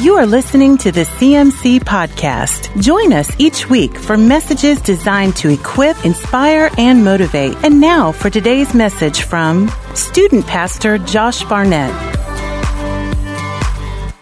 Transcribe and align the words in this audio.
You 0.00 0.14
are 0.14 0.24
listening 0.24 0.78
to 0.78 0.90
the 0.90 1.02
CMC 1.02 1.80
Podcast. 1.80 2.80
Join 2.80 3.12
us 3.12 3.30
each 3.38 3.68
week 3.68 3.94
for 3.98 4.16
messages 4.16 4.80
designed 4.80 5.36
to 5.36 5.50
equip, 5.50 6.06
inspire, 6.06 6.70
and 6.78 7.04
motivate. 7.04 7.54
And 7.62 7.82
now 7.82 8.10
for 8.10 8.30
today's 8.30 8.72
message 8.72 9.20
from 9.20 9.70
Student 9.94 10.46
Pastor 10.46 10.96
Josh 10.96 11.44
Barnett. 11.44 11.92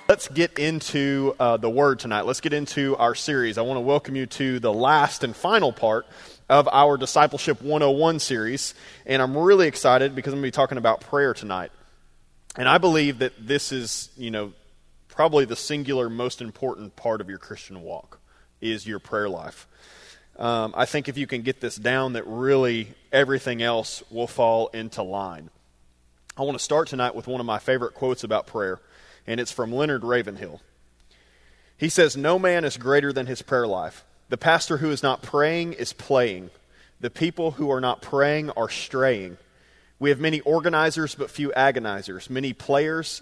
Let's 0.09 0.27
get 0.27 0.59
into 0.59 1.36
uh, 1.38 1.59
the 1.59 1.70
Word 1.70 2.00
tonight. 2.00 2.22
Let's 2.22 2.40
get 2.40 2.52
into 2.52 2.96
our 2.96 3.14
series. 3.14 3.56
I 3.56 3.62
want 3.62 3.76
to 3.76 3.82
welcome 3.82 4.16
you 4.16 4.26
to 4.26 4.58
the 4.58 4.72
last 4.72 5.22
and 5.22 5.36
final 5.36 5.72
part 5.72 6.08
of 6.48 6.68
our 6.72 6.96
Discipleship 6.96 7.62
101 7.62 8.18
series. 8.18 8.74
And 9.06 9.22
I'm 9.22 9.38
really 9.38 9.68
excited 9.68 10.16
because 10.16 10.32
I'm 10.32 10.40
going 10.40 10.50
to 10.50 10.56
be 10.58 10.60
talking 10.60 10.79
about 10.79 11.02
prayer 11.02 11.34
tonight. 11.34 11.70
And 12.56 12.68
I 12.68 12.79
believe 12.79 13.20
that 13.20 13.34
this 13.38 13.70
is, 13.70 14.10
you 14.16 14.32
know, 14.32 14.52
probably 15.19 15.45
the 15.45 15.56
singular 15.56 16.09
most 16.09 16.41
important 16.41 16.95
part 16.95 17.20
of 17.20 17.29
your 17.29 17.38
Christian 17.38 17.83
walk 17.83 18.20
is 18.61 18.87
your 18.87 19.01
prayer 19.01 19.29
life. 19.29 19.66
Um, 20.38 20.73
I 20.77 20.84
think 20.84 21.09
if 21.09 21.19
you 21.19 21.27
can 21.27 21.42
get 21.42 21.61
this 21.61 21.75
down, 21.75 22.12
that 22.12 22.23
really 22.25 22.95
everything 23.11 23.61
else 23.61 24.05
will 24.12 24.28
fall 24.28 24.69
into 24.69 25.02
line. 25.02 25.51
I 26.37 26.42
want 26.42 26.56
to 26.56 26.62
start 26.62 26.87
tonight 26.87 27.16
with 27.16 27.27
one 27.27 27.41
of 27.41 27.47
my 27.47 27.59
favorite 27.59 27.95
quotes 27.95 28.23
about 28.23 28.47
prayer, 28.47 28.78
and 29.27 29.41
it's 29.41 29.51
from 29.51 29.73
Leonard 29.73 30.05
Ravenhill. 30.05 30.61
He 31.77 31.89
says, 31.89 32.16
No 32.16 32.39
man 32.39 32.64
is 32.64 32.77
greater 32.77 33.12
than 33.12 33.27
his 33.27 33.42
prayer 33.42 33.66
life. 33.66 34.05
The 34.28 34.39
pastor 34.39 34.77
who 34.77 34.92
is 34.92 35.03
not 35.03 35.20
praying 35.20 35.73
is 35.73 35.92
playing. 35.92 36.50
The 37.00 37.11
people 37.11 37.50
who 37.50 37.73
are 37.73 37.80
not 37.80 38.03
praying 38.03 38.50
are 38.50 38.69
straying. 38.69 39.37
We 39.98 40.11
have 40.11 40.20
many 40.20 40.39
organizers, 40.42 41.16
but 41.16 41.28
few 41.28 41.50
agonizers, 41.56 42.30
many 42.30 42.53
players 42.53 43.20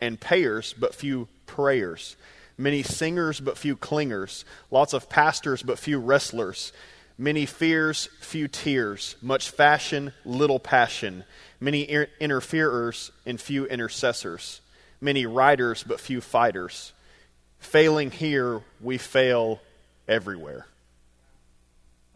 and 0.00 0.20
payers, 0.20 0.74
but 0.78 0.94
few 0.94 1.28
prayers. 1.48 2.14
Many 2.56 2.84
singers, 2.84 3.40
but 3.40 3.58
few 3.58 3.76
clingers. 3.76 4.44
Lots 4.70 4.92
of 4.92 5.08
pastors, 5.08 5.62
but 5.62 5.78
few 5.78 5.98
wrestlers. 5.98 6.72
Many 7.16 7.46
fears, 7.46 8.08
few 8.20 8.46
tears. 8.46 9.16
Much 9.20 9.50
fashion, 9.50 10.12
little 10.24 10.60
passion. 10.60 11.24
Many 11.58 11.82
interferers, 12.20 13.10
and 13.26 13.40
few 13.40 13.66
intercessors. 13.66 14.60
Many 15.00 15.26
writers, 15.26 15.82
but 15.82 15.98
few 15.98 16.20
fighters. 16.20 16.92
Failing 17.58 18.12
here, 18.12 18.62
we 18.80 18.98
fail 18.98 19.60
everywhere. 20.06 20.66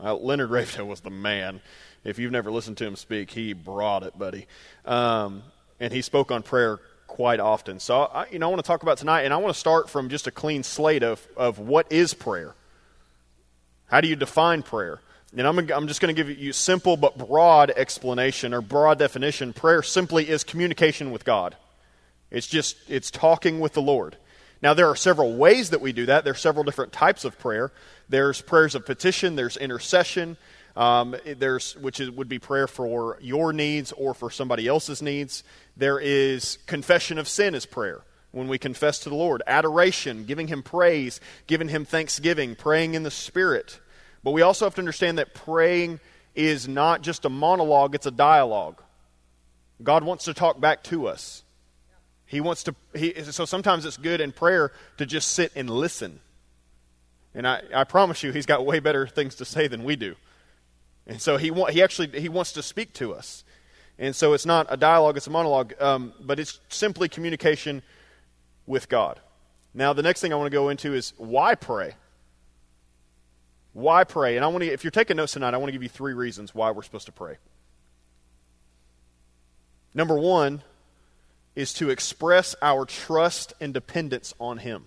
Uh, 0.03 0.15
Leonard 0.15 0.51
Ravenhill 0.51 0.87
was 0.89 1.01
the 1.01 1.11
man. 1.11 1.61
If 2.05 2.19
you've 2.19 2.33
never 2.33 2.51
listened 2.51 2.79
to 2.79 2.87
him 2.87 2.97
speak, 2.97 3.31
he 3.31 3.53
brought 3.53 4.03
it, 4.03 4.19
buddy. 4.19 4.47
Um, 4.85 5.43
and 5.79 5.93
he 5.93 6.03
spoke 6.03 6.31
on 6.31 6.43
prayer 6.43 6.81
quite 7.13 7.41
often. 7.41 7.79
So, 7.79 8.05
I, 8.05 8.27
you 8.31 8.39
know, 8.39 8.47
I 8.47 8.49
want 8.51 8.65
to 8.65 8.67
talk 8.67 8.83
about 8.83 8.97
tonight, 8.97 9.25
and 9.25 9.35
I 9.35 9.37
want 9.37 9.53
to 9.53 9.61
start 9.61 9.91
from 9.91 10.09
just 10.09 10.27
a 10.27 10.31
clean 10.31 10.63
slate 10.63 11.03
of, 11.03 11.21
of 11.37 11.59
what 11.59 11.93
is 11.93 12.15
prayer. 12.15 12.55
How 13.89 14.01
do 14.01 14.09
you 14.09 14.17
define 14.17 14.63
prayer? 14.63 14.99
And 15.37 15.47
I'm, 15.47 15.59
I'm 15.59 15.89
just 15.89 16.01
going 16.01 16.15
to 16.15 16.19
give 16.19 16.39
you 16.39 16.55
simple 16.55 16.97
but 16.97 17.19
broad 17.19 17.71
explanation 17.71 18.55
or 18.55 18.63
broad 18.63 18.99
definition. 18.99 19.53
Prayer 19.53 19.83
simply 19.83 20.27
is 20.27 20.43
communication 20.43 21.11
with 21.11 21.27
God. 21.27 21.55
It's 22.31 22.47
just, 22.47 22.79
it's 22.89 23.11
talking 23.11 23.61
with 23.61 23.75
the 23.75 23.83
Lord. 23.83 24.17
Now, 24.63 24.73
there 24.73 24.89
are 24.89 24.97
several 24.97 25.37
ways 25.37 25.69
that 25.69 25.83
we 25.83 25.93
do 25.93 26.07
that. 26.07 26.25
There 26.25 26.33
are 26.33 26.37
several 26.37 26.65
different 26.65 26.95
types 26.95 27.27
of 27.27 27.39
prayer. 27.39 27.73
There's 28.09 28.41
prayers 28.41 28.75
of 28.75 28.87
petition, 28.87 29.37
there's 29.37 29.59
intercession, 29.59 30.39
um, 30.77 31.17
there's, 31.25 31.77
which 31.77 32.01
is, 32.01 32.11
would 32.11 32.29
be 32.29 32.39
prayer 32.39 32.67
for 32.67 33.19
your 33.21 33.53
needs 33.53 33.93
or 33.93 34.15
for 34.15 34.31
somebody 34.31 34.67
else's 34.67 35.03
needs. 35.03 35.45
There 35.77 35.99
is 35.99 36.59
confession 36.67 37.19
of 37.19 37.29
sin 37.29 37.55
as 37.55 37.67
prayer 37.67 38.03
when 38.31 38.49
we 38.49 38.59
confess 38.59 38.99
to 39.01 39.11
the 39.11 39.15
Lord, 39.15 39.43
adoration, 39.47 40.25
giving 40.25 40.49
Him 40.49 40.63
praise, 40.63 41.21
giving 41.47 41.69
Him 41.69 41.85
thanksgiving, 41.85 42.55
praying 42.55 42.95
in 42.95 43.03
the 43.03 43.11
Spirit. 43.11 43.79
But 44.25 44.31
we 44.31 44.43
also 44.43 44.65
have 44.65 44.75
to 44.77 44.81
understand 44.81 45.19
that 45.19 45.35
praying 45.35 46.01
is 46.35 46.67
not 46.67 47.03
just 47.03 47.25
a 47.27 47.29
monologue, 47.29 47.95
it's 47.95 48.07
a 48.07 48.11
dialogue. 48.11 48.83
God 49.83 50.05
wants 50.05 50.25
to 50.25 50.35
talk 50.35 50.61
back 50.61 50.83
to 50.85 51.09
us. 51.09 51.43
He 52.25 52.41
wants 52.41 52.63
to, 52.63 52.75
he, 52.95 53.13
so 53.25 53.45
sometimes 53.45 53.85
it's 53.85 53.99
good 53.99 54.23
in 54.23 54.33
prayer 54.33 54.73
to 54.97 55.05
just 55.05 55.29
sit 55.33 55.53
and 55.55 55.69
listen. 55.69 56.21
And 57.35 57.47
I, 57.47 57.63
I 57.75 57.85
promise 57.85 58.23
you, 58.23 58.33
he's 58.33 58.47
got 58.47 58.65
way 58.65 58.81
better 58.81 59.07
things 59.07 59.35
to 59.37 59.45
say 59.45 59.69
than 59.69 59.85
we 59.85 59.97
do. 59.97 60.15
And 61.07 61.21
so 61.21 61.37
he, 61.37 61.51
wa- 61.51 61.71
he 61.71 61.83
actually 61.83 62.21
he 62.21 62.29
wants 62.29 62.53
to 62.53 62.63
speak 62.63 62.93
to 62.95 63.15
us. 63.15 63.45
And 63.99 64.17
so 64.17 64.33
it's 64.33 64.47
not 64.47 64.67
a 64.71 64.77
dialogue, 64.77 65.17
it's 65.17 65.27
a 65.27 65.31
monologue, 65.31 65.75
um, 65.81 66.13
but 66.21 66.41
it's 66.41 66.61
simply 66.69 67.09
communication 67.09 67.83
with 68.67 68.89
God. 68.89 69.21
Now, 69.75 69.93
the 69.93 70.03
next 70.03 70.21
thing 70.21 70.33
I 70.33 70.37
want 70.37 70.51
to 70.51 70.57
go 70.57 70.69
into 70.69 70.95
is 70.95 71.13
why 71.17 71.55
pray? 71.55 71.95
Why 73.73 74.05
pray? 74.05 74.37
And 74.37 74.45
I 74.45 74.49
want 74.49 74.65
to, 74.65 74.71
if 74.71 74.85
you're 74.85 74.91
taking 74.91 75.17
notes 75.17 75.33
tonight, 75.33 75.55
I 75.55 75.57
want 75.57 75.69
to 75.69 75.73
give 75.73 75.83
you 75.83 75.89
three 75.89 76.15
reasons 76.15 76.55
why 76.55 76.71
we're 76.71 76.83
supposed 76.83 77.07
to 77.07 77.13
pray. 77.13 77.37
Number 79.95 80.19
one 80.19 80.63
is 81.55 81.73
to 81.75 81.91
express 81.91 82.55
our 82.63 82.85
trust 82.85 83.53
and 83.61 83.75
dependence 83.75 84.35
on 84.41 84.59
Him. 84.59 84.87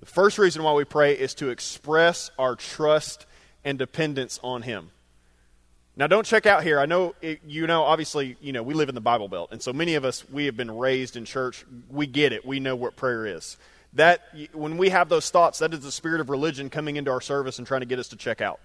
The 0.00 0.06
first 0.06 0.38
reason 0.38 0.62
why 0.62 0.72
we 0.72 0.84
pray 0.84 1.14
is 1.14 1.34
to 1.34 1.50
express 1.50 2.30
our 2.38 2.54
trust 2.56 3.26
and 3.64 3.78
dependence 3.78 4.38
on 4.42 4.62
Him. 4.62 4.90
Now, 5.96 6.06
don't 6.06 6.24
check 6.24 6.46
out 6.46 6.62
here. 6.62 6.78
I 6.78 6.86
know 6.86 7.16
it, 7.20 7.40
you 7.44 7.66
know. 7.66 7.82
Obviously, 7.82 8.36
you 8.40 8.52
know 8.52 8.62
we 8.62 8.72
live 8.72 8.88
in 8.88 8.94
the 8.94 9.00
Bible 9.00 9.26
Belt, 9.26 9.48
and 9.50 9.60
so 9.60 9.72
many 9.72 9.96
of 9.96 10.04
us 10.04 10.24
we 10.30 10.46
have 10.46 10.56
been 10.56 10.70
raised 10.70 11.16
in 11.16 11.24
church. 11.24 11.66
We 11.90 12.06
get 12.06 12.32
it. 12.32 12.46
We 12.46 12.60
know 12.60 12.76
what 12.76 12.94
prayer 12.94 13.26
is. 13.26 13.56
That 13.94 14.22
when 14.52 14.76
we 14.76 14.90
have 14.90 15.08
those 15.08 15.28
thoughts, 15.30 15.58
that 15.58 15.74
is 15.74 15.80
the 15.80 15.90
spirit 15.90 16.20
of 16.20 16.30
religion 16.30 16.70
coming 16.70 16.96
into 16.96 17.10
our 17.10 17.20
service 17.20 17.58
and 17.58 17.66
trying 17.66 17.80
to 17.80 17.86
get 17.86 17.98
us 17.98 18.08
to 18.08 18.16
check 18.16 18.40
out. 18.40 18.60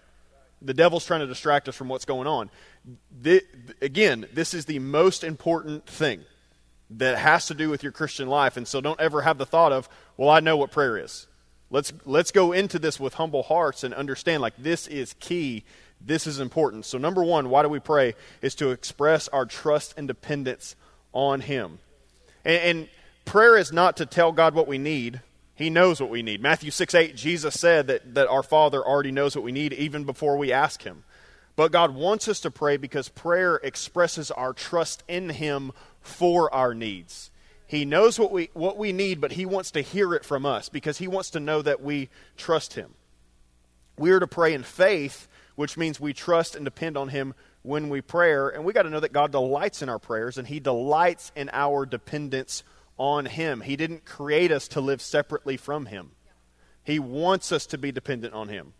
The 0.62 0.76
devil's 0.76 1.06
trying 1.08 1.22
to 1.22 1.28
distract 1.28 1.68
us 1.68 1.76
from 1.76 1.90
what's 1.90 2.06
going 2.06 2.28
on. 2.28 2.52
The, 3.22 3.42
again, 3.82 4.28
this 4.32 4.54
is 4.54 4.66
the 4.66 4.80
most 4.80 5.24
important 5.24 5.88
thing 5.88 6.22
that 6.92 7.18
has 7.18 7.48
to 7.48 7.56
do 7.56 7.70
with 7.70 7.82
your 7.82 7.92
Christian 7.92 8.28
life, 8.28 8.58
and 8.58 8.68
so 8.68 8.80
don't 8.80 9.00
ever 9.00 9.22
have 9.22 9.40
the 9.40 9.46
thought 9.46 9.72
of, 9.72 9.90
"Well, 10.18 10.30
I 10.30 10.40
know 10.40 10.56
what 10.56 10.70
prayer 10.70 11.00
is." 11.00 11.26
Let's, 11.74 11.92
let's 12.06 12.30
go 12.30 12.52
into 12.52 12.78
this 12.78 13.00
with 13.00 13.16
humble 13.16 13.42
hearts 13.42 13.84
and 13.84 13.96
understand 13.96 14.44
like 14.44 14.54
this 14.60 14.86
is 14.86 15.16
key. 15.20 15.64
This 16.00 16.28
is 16.28 16.40
important. 16.40 16.86
So, 16.86 17.00
number 17.00 17.24
one, 17.24 17.50
why 17.50 17.64
do 17.64 17.68
we 17.68 17.80
pray? 17.80 18.14
Is 18.44 18.54
to 18.56 18.70
express 18.70 19.28
our 19.30 19.48
trust 19.48 19.96
and 19.98 20.08
dependence 20.08 20.76
on 21.14 21.42
Him. 21.42 21.80
And, 22.46 22.62
and 22.62 22.90
prayer 23.26 23.58
is 23.58 23.74
not 23.74 23.98
to 23.98 24.06
tell 24.06 24.32
God 24.32 24.54
what 24.54 24.68
we 24.68 24.78
need. 24.78 25.22
He 25.56 25.72
knows 25.72 26.00
what 26.00 26.12
we 26.12 26.22
need. 26.22 26.44
Matthew 26.44 26.70
6 26.70 26.94
8, 26.94 27.16
Jesus 27.16 27.60
said 27.60 27.88
that, 27.88 28.14
that 28.14 28.28
our 28.28 28.44
Father 28.44 28.86
already 28.86 29.12
knows 29.12 29.36
what 29.36 29.44
we 29.44 29.52
need 29.52 29.74
even 29.74 30.04
before 30.04 30.38
we 30.38 30.54
ask 30.54 30.84
Him. 30.84 31.04
But 31.56 31.72
God 31.72 31.96
wants 31.96 32.28
us 32.28 32.40
to 32.42 32.52
pray 32.52 32.78
because 32.78 33.10
prayer 33.10 33.56
expresses 33.64 34.30
our 34.30 34.54
trust 34.54 35.02
in 35.08 35.30
Him 35.30 35.72
for 36.02 36.54
our 36.54 36.76
needs. 36.76 37.32
He 37.68 37.86
knows 37.86 38.20
what 38.20 38.32
we, 38.32 38.50
what 38.54 38.78
we 38.78 38.92
need, 38.92 39.22
but 39.22 39.34
He 39.34 39.46
wants 39.46 39.72
to 39.72 39.82
hear 39.82 40.14
it 40.14 40.26
from 40.26 40.46
us 40.46 40.70
because 40.70 40.98
He 40.98 41.08
wants 41.08 41.32
to 41.32 41.40
know 41.40 41.62
that 41.62 41.82
we 41.82 42.10
trust 42.38 42.74
Him. 42.74 42.94
We 43.98 44.12
are 44.12 44.20
to 44.20 44.28
pray 44.28 44.54
in 44.54 44.64
faith, 44.64 45.28
which 45.56 45.78
means 45.78 46.00
we 46.00 46.14
trust 46.14 46.56
and 46.56 46.66
depend 46.66 46.98
on 46.98 47.10
Him 47.10 47.34
when 47.62 47.90
we 47.90 48.02
pray. 48.02 48.34
And 48.54 48.66
we 48.66 48.74
got 48.74 48.84
to 48.84 48.90
know 48.90 49.00
that 49.00 49.14
God 49.14 49.32
delights 49.32 49.82
in 49.82 49.90
our 49.90 50.00
prayers 50.00 50.38
and 50.38 50.48
He 50.48 50.60
delights 50.60 51.32
in 51.36 51.50
our 51.54 51.86
dependence 51.86 52.64
on 52.98 53.26
Him. 53.26 53.62
He 53.62 53.76
didn't 53.76 54.06
create 54.06 54.52
us 54.52 54.68
to 54.70 54.82
live 54.82 55.02
separately 55.02 55.58
from 55.58 55.88
Him, 55.88 56.12
He 56.84 57.00
wants 57.00 57.52
us 57.52 57.66
to 57.68 57.78
be 57.78 57.92
dependent 57.92 58.34
on 58.34 58.50
Him. 58.50 58.74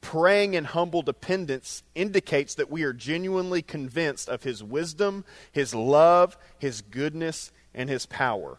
Praying 0.00 0.52
in 0.52 0.64
humble 0.64 1.00
dependence 1.00 1.82
indicates 1.94 2.56
that 2.56 2.70
we 2.70 2.82
are 2.82 2.92
genuinely 2.92 3.62
convinced 3.62 4.28
of 4.28 4.42
His 4.42 4.62
wisdom, 4.62 5.24
His 5.50 5.74
love, 5.74 6.36
His 6.58 6.82
goodness, 6.82 7.50
and 7.74 7.88
his 7.88 8.06
power. 8.06 8.58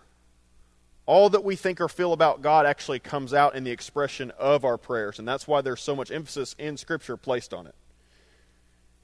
All 1.06 1.30
that 1.30 1.44
we 1.44 1.56
think 1.56 1.80
or 1.80 1.88
feel 1.88 2.14
about 2.14 2.42
God 2.42 2.66
actually 2.66 3.00
comes 3.00 3.34
out 3.34 3.56
in 3.56 3.64
the 3.64 3.72
expression 3.72 4.32
of 4.40 4.66
our 4.66 4.78
prayers, 4.78 5.20
and 5.20 5.28
that's 5.28 5.48
why 5.48 5.62
there's 5.62 5.82
so 5.82 5.96
much 5.96 6.12
emphasis 6.12 6.56
in 6.58 6.78
Scripture 6.78 7.16
placed 7.16 7.54
on 7.54 7.68
it. 7.68 7.76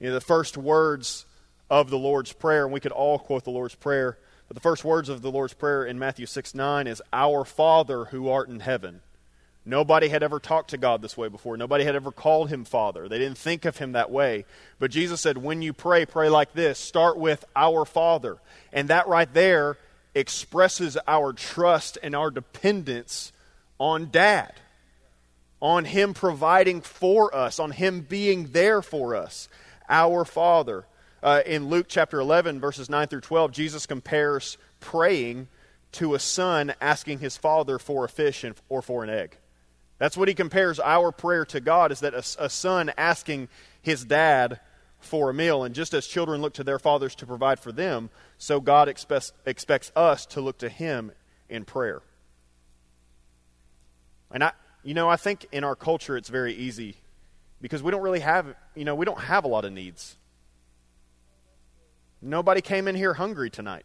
You 0.00 0.08
know, 0.08 0.14
the 0.14 0.20
first 0.20 0.56
words 0.56 1.26
of 1.70 1.90
the 1.90 1.98
Lord's 1.98 2.32
Prayer, 2.32 2.64
and 2.64 2.72
we 2.72 2.80
could 2.80 2.92
all 2.92 3.18
quote 3.20 3.44
the 3.44 3.50
Lord's 3.50 3.76
Prayer, 3.76 4.18
but 4.48 4.56
the 4.56 4.60
first 4.60 4.84
words 4.84 5.08
of 5.08 5.22
the 5.22 5.30
Lord's 5.30 5.54
Prayer 5.54 5.84
in 5.84 5.98
Matthew 5.98 6.26
6 6.26 6.54
9 6.54 6.86
is, 6.88 7.00
Our 7.12 7.44
Father 7.44 8.06
who 8.06 8.28
art 8.28 8.48
in 8.48 8.60
heaven. 8.60 9.00
Nobody 9.64 10.08
had 10.08 10.24
ever 10.24 10.40
talked 10.40 10.70
to 10.70 10.76
God 10.76 11.02
this 11.02 11.16
way 11.16 11.28
before. 11.28 11.56
Nobody 11.56 11.84
had 11.84 11.94
ever 11.94 12.10
called 12.10 12.48
him 12.48 12.64
Father. 12.64 13.08
They 13.08 13.18
didn't 13.18 13.38
think 13.38 13.64
of 13.64 13.76
him 13.76 13.92
that 13.92 14.10
way. 14.10 14.44
But 14.80 14.90
Jesus 14.90 15.20
said, 15.20 15.38
when 15.38 15.62
you 15.62 15.72
pray, 15.72 16.04
pray 16.04 16.28
like 16.28 16.52
this. 16.52 16.80
Start 16.80 17.16
with 17.16 17.44
Our 17.54 17.84
Father. 17.84 18.38
And 18.72 18.88
that 18.88 19.06
right 19.06 19.32
there 19.32 19.78
expresses 20.14 20.96
our 21.06 21.32
trust 21.32 21.98
and 22.02 22.14
our 22.14 22.30
dependence 22.30 23.32
on 23.78 24.10
Dad, 24.10 24.54
on 25.60 25.84
Him 25.84 26.14
providing 26.14 26.80
for 26.80 27.34
us, 27.34 27.58
on 27.58 27.70
Him 27.70 28.00
being 28.00 28.48
there 28.52 28.82
for 28.82 29.14
us, 29.14 29.48
our 29.88 30.24
Father. 30.24 30.86
Uh, 31.22 31.40
in 31.46 31.68
Luke 31.68 31.86
chapter 31.88 32.18
11, 32.18 32.60
verses 32.60 32.90
9 32.90 33.06
through 33.06 33.20
12, 33.20 33.52
Jesus 33.52 33.86
compares 33.86 34.58
praying 34.80 35.48
to 35.92 36.14
a 36.14 36.18
son 36.18 36.74
asking 36.80 37.18
his 37.18 37.36
father 37.36 37.78
for 37.78 38.04
a 38.04 38.08
fish 38.08 38.44
or 38.68 38.82
for 38.82 39.04
an 39.04 39.10
egg. 39.10 39.36
That's 39.98 40.16
what 40.16 40.28
he 40.28 40.34
compares 40.34 40.80
our 40.80 41.12
prayer 41.12 41.44
to 41.46 41.60
God 41.60 41.92
is 41.92 42.00
that 42.00 42.14
a, 42.14 42.44
a 42.44 42.50
son 42.50 42.90
asking 42.96 43.48
his 43.82 44.04
dad 44.04 44.58
for 44.98 45.30
a 45.30 45.34
meal. 45.34 45.64
And 45.64 45.74
just 45.74 45.94
as 45.94 46.06
children 46.06 46.40
look 46.40 46.54
to 46.54 46.64
their 46.64 46.78
fathers 46.78 47.14
to 47.16 47.26
provide 47.26 47.60
for 47.60 47.70
them, 47.70 48.10
so 48.42 48.60
God 48.60 48.88
expects, 48.88 49.32
expects 49.46 49.92
us 49.94 50.26
to 50.26 50.40
look 50.40 50.58
to 50.58 50.68
him 50.68 51.12
in 51.48 51.64
prayer. 51.64 52.02
And 54.32 54.42
I, 54.42 54.50
you 54.82 54.94
know, 54.94 55.08
I 55.08 55.14
think 55.14 55.46
in 55.52 55.62
our 55.62 55.76
culture 55.76 56.16
it's 56.16 56.28
very 56.28 56.52
easy 56.52 56.96
because 57.60 57.84
we 57.84 57.92
don't 57.92 58.02
really 58.02 58.18
have, 58.18 58.52
you 58.74 58.84
know, 58.84 58.96
we 58.96 59.06
don't 59.06 59.20
have 59.20 59.44
a 59.44 59.46
lot 59.46 59.64
of 59.64 59.72
needs. 59.72 60.16
Nobody 62.20 62.60
came 62.60 62.88
in 62.88 62.96
here 62.96 63.14
hungry 63.14 63.48
tonight. 63.48 63.84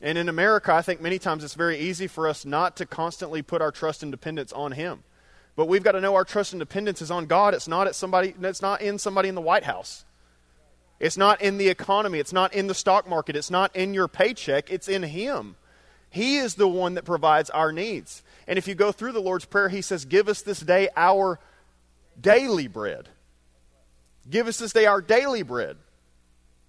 And 0.00 0.16
in 0.16 0.30
America, 0.30 0.72
I 0.72 0.80
think 0.80 1.02
many 1.02 1.18
times 1.18 1.44
it's 1.44 1.52
very 1.52 1.78
easy 1.78 2.06
for 2.06 2.26
us 2.26 2.46
not 2.46 2.74
to 2.76 2.86
constantly 2.86 3.42
put 3.42 3.60
our 3.60 3.70
trust 3.70 4.02
and 4.02 4.10
dependence 4.10 4.50
on 4.54 4.72
Him. 4.72 5.04
But 5.56 5.68
we've 5.68 5.82
got 5.82 5.92
to 5.92 6.00
know 6.00 6.14
our 6.14 6.24
trust 6.24 6.54
and 6.54 6.60
dependence 6.60 7.02
is 7.02 7.10
on 7.10 7.26
God. 7.26 7.52
It's 7.52 7.68
not 7.68 7.86
at 7.86 7.94
somebody 7.94 8.34
it's 8.40 8.62
not 8.62 8.80
in 8.80 8.98
somebody 8.98 9.28
in 9.28 9.34
the 9.34 9.42
White 9.42 9.64
House. 9.64 10.06
It's 11.00 11.16
not 11.16 11.40
in 11.40 11.58
the 11.58 11.68
economy. 11.68 12.18
It's 12.18 12.32
not 12.32 12.54
in 12.54 12.66
the 12.66 12.74
stock 12.74 13.08
market. 13.08 13.36
It's 13.36 13.50
not 13.50 13.74
in 13.76 13.94
your 13.94 14.08
paycheck. 14.08 14.70
It's 14.70 14.88
in 14.88 15.02
Him. 15.02 15.56
He 16.10 16.38
is 16.38 16.54
the 16.54 16.68
one 16.68 16.94
that 16.94 17.04
provides 17.04 17.50
our 17.50 17.72
needs. 17.72 18.22
And 18.46 18.58
if 18.58 18.66
you 18.66 18.74
go 18.74 18.92
through 18.92 19.12
the 19.12 19.20
Lord's 19.20 19.44
Prayer, 19.44 19.68
He 19.68 19.82
says, 19.82 20.04
Give 20.04 20.28
us 20.28 20.42
this 20.42 20.60
day 20.60 20.88
our 20.96 21.38
daily 22.20 22.66
bread. 22.66 23.08
Give 24.28 24.48
us 24.48 24.58
this 24.58 24.72
day 24.72 24.86
our 24.86 25.00
daily 25.00 25.42
bread. 25.42 25.76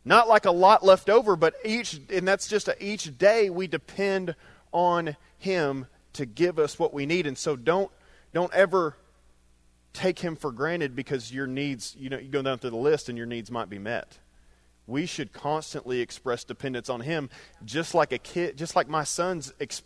Not 0.06 0.28
like 0.28 0.46
a 0.46 0.52
lot 0.52 0.86
left 0.86 1.10
over, 1.10 1.36
but 1.36 1.56
each, 1.66 2.00
and 2.10 2.28
that's 2.28 2.48
just 2.48 2.68
a, 2.68 2.84
each 2.84 3.18
day 3.18 3.50
we 3.50 3.68
depend 3.68 4.36
on 4.72 5.16
Him 5.38 5.88
to 6.14 6.26
give 6.26 6.60
us 6.60 6.78
what 6.78 6.94
we 6.94 7.06
need. 7.06 7.26
And 7.26 7.38
so 7.38 7.56
don't, 7.56 7.92
don't 8.34 8.54
ever 8.54 8.96
take 9.94 10.20
Him 10.20 10.36
for 10.36 10.52
granted 10.52 10.96
because 10.96 11.32
your 11.32 11.48
needs, 11.48 11.96
you 11.98 12.10
know, 12.10 12.18
you 12.18 12.30
go 12.30 12.42
down 12.42 12.60
through 12.60 12.72
the 12.72 12.78
list 12.78 13.10
and 13.10 13.18
your 13.18 13.28
needs 13.28 13.52
might 13.52 13.70
be 13.70 13.80
met. 13.80 14.18
We 14.88 15.06
should 15.06 15.34
constantly 15.34 16.02
express 16.02 16.44
dependence 16.44 16.90
on 16.90 17.02
Him, 17.02 17.30
just 17.64 17.94
like 17.94 18.12
a 18.12 18.18
kid, 18.18 18.58
just 18.58 18.76
like 18.76 18.88
my 18.88 19.04
sons 19.04 19.54
ex- 19.60 19.84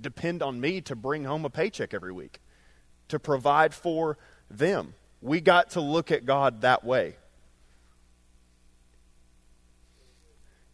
depend 0.00 0.42
on 0.42 0.60
me 0.60 0.80
to 0.82 0.96
bring 0.96 1.24
home 1.24 1.44
a 1.44 1.50
paycheck 1.50 1.92
every 1.92 2.12
week, 2.12 2.40
to 3.08 3.18
provide 3.18 3.74
for 3.74 4.16
them. 4.50 4.94
We 5.20 5.40
got 5.40 5.70
to 5.70 5.80
look 5.80 6.10
at 6.10 6.24
God 6.24 6.62
that 6.62 6.84
way. 6.84 7.16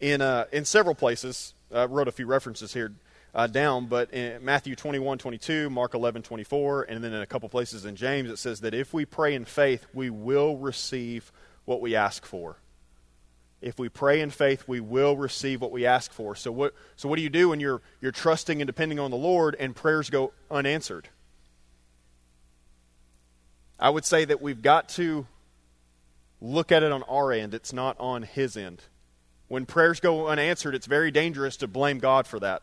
in, 0.02 0.20
uh, 0.20 0.44
in 0.52 0.66
several 0.66 0.94
places. 0.94 1.54
I 1.72 1.86
wrote 1.86 2.08
a 2.08 2.12
few 2.12 2.26
references 2.26 2.74
here 2.74 2.92
uh, 3.34 3.46
down, 3.46 3.86
but 3.86 4.12
in 4.12 4.44
Matthew 4.44 4.76
21, 4.76 5.18
22, 5.18 5.70
Mark 5.70 5.94
11, 5.94 6.22
24, 6.22 6.82
and 6.84 7.02
then 7.02 7.12
in 7.12 7.22
a 7.22 7.26
couple 7.26 7.48
places 7.48 7.84
in 7.84 7.96
James, 7.96 8.28
it 8.28 8.38
says 8.38 8.60
that 8.60 8.74
if 8.74 8.92
we 8.92 9.04
pray 9.04 9.34
in 9.34 9.44
faith, 9.44 9.86
we 9.94 10.10
will 10.10 10.58
receive 10.58 11.32
what 11.64 11.80
we 11.80 11.96
ask 11.96 12.26
for. 12.26 12.58
If 13.62 13.78
we 13.78 13.88
pray 13.88 14.20
in 14.20 14.30
faith, 14.30 14.64
we 14.66 14.80
will 14.80 15.16
receive 15.16 15.60
what 15.60 15.70
we 15.70 15.86
ask 15.86 16.12
for. 16.12 16.34
So 16.34 16.50
what, 16.50 16.74
so 16.96 17.08
what 17.08 17.16
do 17.16 17.22
you 17.22 17.30
do 17.30 17.50
when 17.50 17.60
you're, 17.60 17.80
you're 18.00 18.12
trusting 18.12 18.60
and 18.60 18.66
depending 18.66 18.98
on 18.98 19.10
the 19.10 19.16
Lord 19.16 19.56
and 19.58 19.74
prayers 19.74 20.10
go 20.10 20.32
unanswered? 20.50 21.08
I 23.78 23.88
would 23.88 24.04
say 24.04 24.24
that 24.24 24.42
we've 24.42 24.62
got 24.62 24.88
to 24.90 25.26
look 26.40 26.72
at 26.72 26.82
it 26.82 26.92
on 26.92 27.04
our 27.04 27.32
end. 27.32 27.54
It's 27.54 27.72
not 27.72 27.98
on 27.98 28.24
His 28.24 28.56
end. 28.56 28.82
When 29.48 29.64
prayers 29.64 30.00
go 30.00 30.26
unanswered, 30.26 30.74
it's 30.74 30.86
very 30.86 31.10
dangerous 31.10 31.56
to 31.58 31.68
blame 31.68 31.98
God 31.98 32.26
for 32.26 32.40
that. 32.40 32.62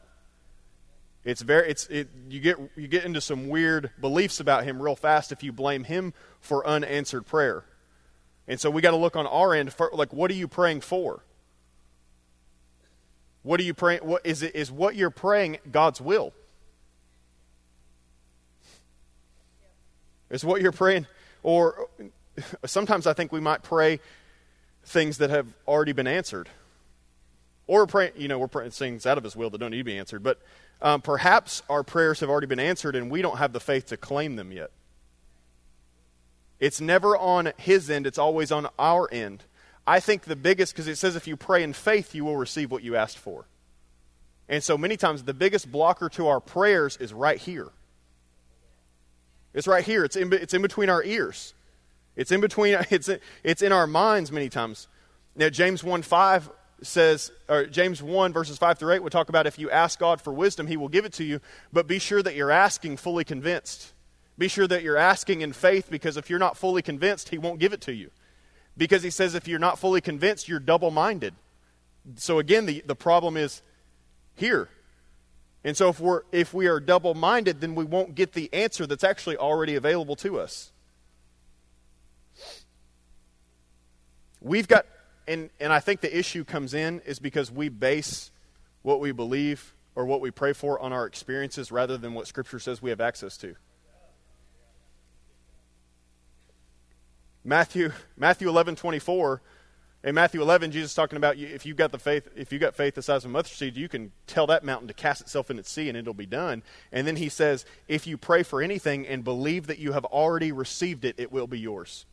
It's 1.24 1.42
very 1.42 1.70
it's 1.70 1.88
it 1.88 2.10
you 2.30 2.40
get 2.40 2.58
you 2.76 2.88
get 2.88 3.04
into 3.04 3.22
some 3.22 3.50
weird 3.50 3.92
beliefs 4.00 4.40
about 4.40 4.64
him 4.64 4.82
real 4.82 4.96
fast 4.96 5.32
if 5.32 5.44
you 5.44 5.52
blame 5.52 5.84
him 5.84 6.14
for 6.40 6.66
unanswered 6.66 7.26
prayer. 7.26 7.66
And 8.48 8.60
so 8.60 8.70
we 8.72 8.82
got 8.82 8.92
to 8.92 8.98
look 8.98 9.16
on 9.16 9.28
our 9.28 9.54
end 9.54 9.74
for, 9.74 9.92
like 9.94 10.14
what 10.14 10.32
are 10.32 10.36
you 10.36 10.48
praying 10.48 10.82
for? 10.82 11.24
What 13.44 13.60
are 13.60 13.64
you 13.64 13.74
praying 13.74 14.02
what 14.02 14.26
is 14.26 14.44
it 14.44 14.56
is 14.56 14.72
what 14.72 14.96
you're 14.96 15.10
praying 15.10 15.58
God's 15.72 16.00
will? 16.00 16.34
Is 20.30 20.46
what 20.46 20.62
you're 20.62 20.72
praying 20.72 21.06
or 21.44 21.88
sometimes 22.66 23.08
I 23.08 23.14
think 23.14 23.32
we 23.32 23.40
might 23.40 23.64
pray 23.64 24.00
things 24.84 25.18
that 25.18 25.30
have 25.30 25.48
already 25.68 25.92
been 25.92 26.08
answered. 26.08 26.50
Or 27.68 27.86
praying, 27.86 28.14
you 28.16 28.28
know, 28.28 28.40
we're 28.40 28.48
praying 28.48 28.72
things 28.72 29.06
out 29.06 29.18
of 29.18 29.24
His 29.24 29.36
will 29.36 29.50
that 29.52 29.60
don't 29.60 29.72
need 29.72 29.78
to 29.78 29.84
be 29.84 29.98
answered. 29.98 30.24
But 30.24 30.42
um, 30.82 31.02
perhaps 31.02 31.62
our 31.70 31.84
prayers 31.84 32.20
have 32.22 32.30
already 32.30 32.48
been 32.48 32.60
answered 32.60 32.96
and 32.96 33.12
we 33.12 33.22
don't 33.22 33.38
have 33.38 33.54
the 33.54 33.60
faith 33.60 33.88
to 33.88 33.98
claim 33.98 34.36
them 34.36 34.52
yet. 34.52 34.72
It's 36.60 36.82
never 36.82 37.18
on 37.18 37.54
His 37.58 37.90
end, 37.90 38.06
it's 38.06 38.18
always 38.18 38.52
on 38.52 38.68
our 38.78 39.08
end. 39.12 39.44
I 39.88 40.00
think 40.00 40.24
the 40.24 40.36
biggest, 40.36 40.74
because 40.74 40.88
it 40.88 40.98
says 40.98 41.16
if 41.16 41.28
you 41.28 41.36
pray 41.36 41.64
in 41.64 41.74
faith, 41.74 42.14
you 42.14 42.24
will 42.24 42.38
receive 42.38 42.72
what 42.72 42.84
you 42.84 42.96
asked 42.96 43.18
for. 43.18 43.46
And 44.48 44.64
so 44.64 44.78
many 44.78 44.98
times 44.98 45.24
the 45.24 45.34
biggest 45.34 45.72
blocker 45.72 46.10
to 46.10 46.28
our 46.28 46.40
prayers 46.40 46.98
is 46.98 47.14
right 47.14 47.38
here. 47.38 47.70
It's 49.54 49.68
right 49.68 49.84
here. 49.84 50.04
It's 50.04 50.16
in, 50.16 50.32
it's 50.34 50.54
in 50.54 50.62
between 50.62 50.90
our 50.90 51.04
ears. 51.04 51.54
It's 52.16 52.32
in 52.32 52.42
between, 52.42 52.78
it's, 52.90 53.10
it's 53.44 53.62
in 53.62 53.72
our 53.72 53.88
minds 53.88 54.32
many 54.32 54.50
times. 54.50 54.88
Now, 55.36 55.50
James 55.50 55.84
1 55.84 56.02
5 56.02 56.50
says, 56.82 57.32
or 57.48 57.66
James 57.66 58.02
1, 58.02 58.34
verses 58.34 58.58
5 58.58 58.78
through 58.78 58.94
8, 58.94 59.04
would 59.04 59.12
talk 59.12 59.30
about 59.30 59.48
if 59.48 59.60
you 59.60 59.70
ask 59.70 60.00
God 60.00 60.22
for 60.22 60.34
wisdom, 60.34 60.68
he 60.68 60.78
will 60.78 60.88
give 60.88 61.06
it 61.06 61.14
to 61.14 61.24
you, 61.24 61.40
but 61.74 61.88
be 61.88 62.00
sure 62.00 62.22
that 62.24 62.36
you're 62.36 62.52
asking 62.52 62.98
fully 62.98 63.24
convinced. 63.24 63.94
Be 64.38 64.48
sure 64.48 64.68
that 64.68 64.84
you're 64.84 64.98
asking 64.98 65.42
in 65.42 65.52
faith 65.52 65.90
because 65.90 66.16
if 66.16 66.30
you're 66.30 66.40
not 66.40 66.58
fully 66.58 66.82
convinced, 66.82 67.30
he 67.30 67.38
won't 67.38 67.60
give 67.60 67.74
it 67.74 67.82
to 67.82 67.94
you. 67.94 68.10
Because 68.78 69.04
he 69.04 69.10
says 69.10 69.36
if 69.36 69.48
you're 69.48 69.60
not 69.60 69.78
fully 69.78 70.00
convinced, 70.00 70.48
you're 70.48 70.60
double 70.60 70.92
minded. 70.92 71.34
So 72.16 72.40
again, 72.40 72.66
the, 72.66 72.82
the 72.86 72.96
problem 72.96 73.36
is 73.36 73.62
here. 74.36 74.70
And 75.66 75.76
so 75.76 75.90
if, 75.90 76.00
we're, 76.00 76.22
if 76.32 76.54
we 76.54 76.68
are 76.68 76.80
double 76.80 77.14
minded, 77.14 77.60
then 77.60 77.76
we 77.76 77.84
won't 77.84 78.16
get 78.16 78.32
the 78.32 78.50
answer 78.54 78.88
that's 78.88 79.04
actually 79.04 79.36
already 79.36 79.76
available 79.76 80.16
to 80.18 80.40
us. 80.40 80.72
We've 84.42 84.70
got 84.70 84.86
and, 85.30 85.50
and 85.60 85.72
I 85.72 85.80
think 85.80 86.02
the 86.02 86.18
issue 86.18 86.44
comes 86.44 86.74
in 86.74 87.00
is 87.06 87.20
because 87.20 87.52
we 87.52 87.70
base 87.70 88.32
what 88.82 89.00
we 89.00 89.12
believe 89.12 89.76
or 89.96 90.06
what 90.06 90.22
we 90.22 90.32
pray 90.32 90.54
for 90.54 90.80
on 90.80 90.92
our 90.92 91.06
experiences 91.06 91.72
rather 91.72 91.98
than 91.98 92.14
what 92.14 92.28
Scripture 92.28 92.60
says 92.60 92.82
we 92.82 92.90
have 92.90 93.00
access 93.00 93.38
to. 93.38 93.56
Matthew 97.44 97.92
Matthew 98.18 98.50
eleven 98.50 98.76
twenty 98.76 99.00
four, 99.00 99.42
in 100.04 100.14
Matthew 100.16 100.42
eleven, 100.42 100.72
Jesus 100.72 100.94
talking 100.94 101.18
about 101.18 101.38
if 101.38 101.66
you've 101.66 101.78
got 101.78 101.92
the 101.92 102.00
faith 102.00 102.28
if 102.36 102.52
you 102.52 102.60
got 102.60 102.76
faith 102.76 102.96
the 102.96 103.02
size 103.02 103.24
of 103.24 103.32
a 103.32 103.34
mustard 103.34 103.58
seed, 103.58 103.78
you 103.78 103.88
can 103.88 104.12
tell 104.28 104.48
that 104.48 104.64
mountain 104.64 104.88
to 104.88 104.94
cast 104.94 105.22
itself 105.22 105.50
in 105.50 105.58
its 105.58 105.72
sea 105.72 105.90
and 105.90 105.98
it'll 105.98 106.14
be 106.14 106.26
done. 106.26 106.64
And 106.92 107.08
then 107.08 107.16
he 107.16 107.30
says, 107.30 107.66
if 107.88 108.06
you 108.08 108.18
pray 108.18 108.44
for 108.44 108.62
anything 108.62 109.08
and 109.08 109.24
believe 109.24 109.68
that 109.68 109.80
you 109.80 109.94
have 109.94 110.06
already 110.06 110.52
received 110.52 111.06
it, 111.06 111.16
it 111.18 111.32
will 111.32 111.48
be 111.48 111.60
yours. 111.60 112.06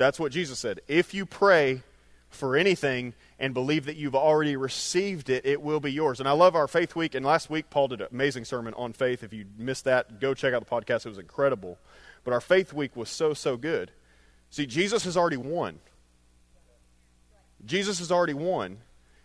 That's 0.00 0.18
what 0.18 0.32
Jesus 0.32 0.58
said. 0.58 0.80
If 0.88 1.12
you 1.12 1.26
pray 1.26 1.82
for 2.30 2.56
anything 2.56 3.12
and 3.38 3.52
believe 3.52 3.84
that 3.84 3.96
you've 3.96 4.14
already 4.14 4.56
received 4.56 5.28
it, 5.28 5.44
it 5.44 5.60
will 5.60 5.78
be 5.78 5.92
yours. 5.92 6.20
And 6.20 6.26
I 6.26 6.32
love 6.32 6.56
our 6.56 6.66
Faith 6.66 6.96
Week. 6.96 7.14
And 7.14 7.26
last 7.26 7.50
week, 7.50 7.68
Paul 7.68 7.88
did 7.88 8.00
an 8.00 8.06
amazing 8.10 8.46
sermon 8.46 8.72
on 8.78 8.94
faith. 8.94 9.22
If 9.22 9.34
you 9.34 9.44
missed 9.58 9.84
that, 9.84 10.18
go 10.18 10.32
check 10.32 10.54
out 10.54 10.66
the 10.66 10.70
podcast. 10.70 11.04
It 11.04 11.10
was 11.10 11.18
incredible. 11.18 11.76
But 12.24 12.32
our 12.32 12.40
Faith 12.40 12.72
Week 12.72 12.96
was 12.96 13.10
so, 13.10 13.34
so 13.34 13.58
good. 13.58 13.90
See, 14.48 14.64
Jesus 14.64 15.04
has 15.04 15.18
already 15.18 15.36
won. 15.36 15.80
Jesus 17.66 17.98
has 17.98 18.10
already 18.10 18.32
won. 18.32 18.78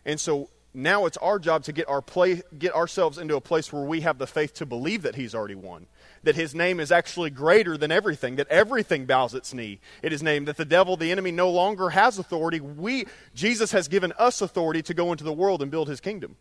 And 0.03 0.19
so 0.19 0.49
now 0.75 1.05
it's 1.05 1.17
our 1.17 1.39
job 1.39 1.63
to 1.63 1.71
get, 1.71 1.87
our 1.87 2.01
play, 2.01 2.41
get 2.57 2.75
ourselves 2.75 3.17
into 3.17 3.35
a 3.35 3.41
place 3.41 3.71
where 3.71 3.83
we 3.83 4.01
have 4.01 4.17
the 4.17 4.27
faith 4.27 4.53
to 4.55 4.65
believe 4.65 5.01
that 5.03 5.15
he's 5.15 5.33
already 5.33 5.55
won 5.55 5.87
that 6.25 6.35
his 6.35 6.53
name 6.53 6.79
is 6.79 6.91
actually 6.91 7.29
greater 7.29 7.77
than 7.77 7.91
everything, 7.91 8.35
that 8.35 8.47
everything 8.49 9.05
bows 9.05 9.33
its 9.33 9.53
knee 9.53 9.79
at 10.03 10.11
his 10.11 10.21
name, 10.21 10.45
that 10.45 10.57
the 10.57 10.65
devil, 10.65 10.97
the 10.97 11.11
enemy, 11.11 11.31
no 11.31 11.49
longer 11.49 11.91
has 11.91 12.19
authority. 12.19 12.59
We, 12.59 13.05
Jesus 13.33 13.71
has 13.71 13.87
given 13.87 14.11
us 14.17 14.41
authority 14.41 14.81
to 14.83 14.93
go 14.93 15.11
into 15.11 15.23
the 15.23 15.31
world 15.31 15.61
and 15.61 15.71
build 15.71 15.87
his 15.87 16.01
kingdom. 16.01 16.35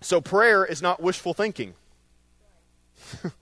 So 0.00 0.20
prayer 0.20 0.64
is 0.64 0.82
not 0.82 1.00
wishful 1.00 1.32
thinking. 1.32 1.74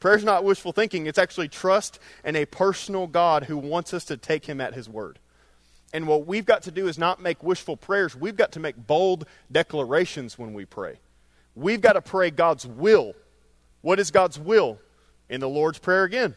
prayer 0.00 0.16
is 0.16 0.24
not 0.24 0.42
wishful 0.42 0.72
thinking. 0.72 1.06
It's 1.06 1.18
actually 1.18 1.48
trust 1.48 1.98
in 2.24 2.34
a 2.34 2.46
personal 2.46 3.06
God 3.06 3.44
who 3.44 3.58
wants 3.58 3.92
us 3.92 4.04
to 4.06 4.16
take 4.16 4.46
him 4.46 4.60
at 4.60 4.74
his 4.74 4.88
word. 4.88 5.18
And 5.92 6.06
what 6.06 6.26
we've 6.26 6.46
got 6.46 6.62
to 6.62 6.70
do 6.70 6.88
is 6.88 6.98
not 6.98 7.20
make 7.20 7.42
wishful 7.42 7.76
prayers. 7.76 8.16
We've 8.16 8.36
got 8.36 8.52
to 8.52 8.60
make 8.60 8.86
bold 8.86 9.26
declarations 9.50 10.38
when 10.38 10.54
we 10.54 10.64
pray. 10.64 10.98
We've 11.54 11.80
got 11.80 11.92
to 11.94 12.02
pray 12.02 12.30
God's 12.30 12.66
will. 12.66 13.14
What 13.82 14.00
is 14.00 14.10
God's 14.10 14.38
will? 14.38 14.78
In 15.28 15.40
the 15.40 15.48
Lord's 15.48 15.78
Prayer 15.78 16.04
again. 16.04 16.34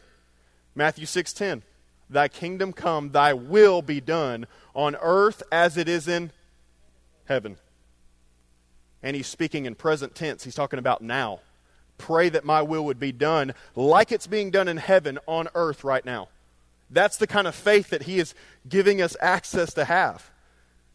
Matthew 0.74 1.06
6:10. 1.06 1.62
Thy 2.08 2.28
kingdom 2.28 2.72
come, 2.72 3.10
thy 3.10 3.32
will 3.32 3.82
be 3.82 4.00
done 4.00 4.46
on 4.74 4.94
earth 5.00 5.42
as 5.50 5.76
it 5.76 5.88
is 5.88 6.06
in 6.06 6.30
heaven. 7.24 7.56
And 9.02 9.16
he's 9.16 9.26
speaking 9.26 9.66
in 9.66 9.74
present 9.74 10.14
tense. 10.14 10.44
He's 10.44 10.54
talking 10.54 10.78
about 10.78 11.02
now. 11.02 11.40
Pray 11.98 12.28
that 12.28 12.44
my 12.44 12.62
will 12.62 12.84
would 12.84 13.00
be 13.00 13.12
done 13.12 13.54
like 13.74 14.12
it's 14.12 14.26
being 14.26 14.50
done 14.50 14.68
in 14.68 14.76
heaven 14.76 15.18
on 15.26 15.48
earth 15.54 15.82
right 15.82 16.04
now. 16.04 16.28
That's 16.90 17.16
the 17.16 17.26
kind 17.26 17.46
of 17.46 17.54
faith 17.54 17.90
that 17.90 18.04
he 18.04 18.18
is 18.18 18.34
giving 18.68 19.02
us 19.02 19.16
access 19.20 19.74
to 19.74 19.84
have. 19.84 20.30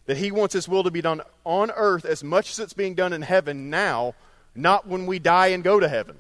That 0.06 0.18
he 0.18 0.32
wants 0.32 0.54
his 0.54 0.68
will 0.68 0.84
to 0.84 0.92
be 0.92 1.02
done 1.02 1.22
on 1.44 1.72
earth 1.72 2.06
as 2.06 2.24
much 2.24 2.52
as 2.52 2.60
it's 2.60 2.74
being 2.74 2.96
done 2.96 3.14
in 3.14 3.22
heaven 3.22 3.70
now, 3.70 4.16
not 4.56 4.88
when 4.88 5.06
we 5.06 5.20
die 5.20 5.48
and 5.48 5.64
go 5.64 5.80
to 5.80 5.88
heaven. 5.88 6.18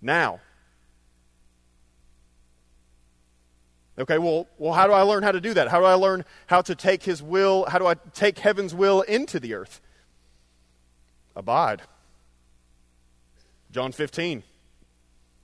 Now. 0.00 0.40
Okay, 3.98 4.18
well, 4.18 4.48
well, 4.58 4.72
how 4.72 4.86
do 4.86 4.92
I 4.92 5.02
learn 5.02 5.22
how 5.22 5.32
to 5.32 5.40
do 5.40 5.54
that? 5.54 5.68
How 5.68 5.78
do 5.78 5.86
I 5.86 5.94
learn 5.94 6.24
how 6.46 6.62
to 6.62 6.74
take 6.74 7.04
his 7.04 7.22
will, 7.22 7.64
how 7.66 7.78
do 7.78 7.86
I 7.86 7.94
take 8.12 8.38
heaven's 8.38 8.74
will 8.74 9.02
into 9.02 9.38
the 9.38 9.54
earth? 9.54 9.80
Abide. 11.36 11.82
John 13.70 13.92
15. 13.92 14.42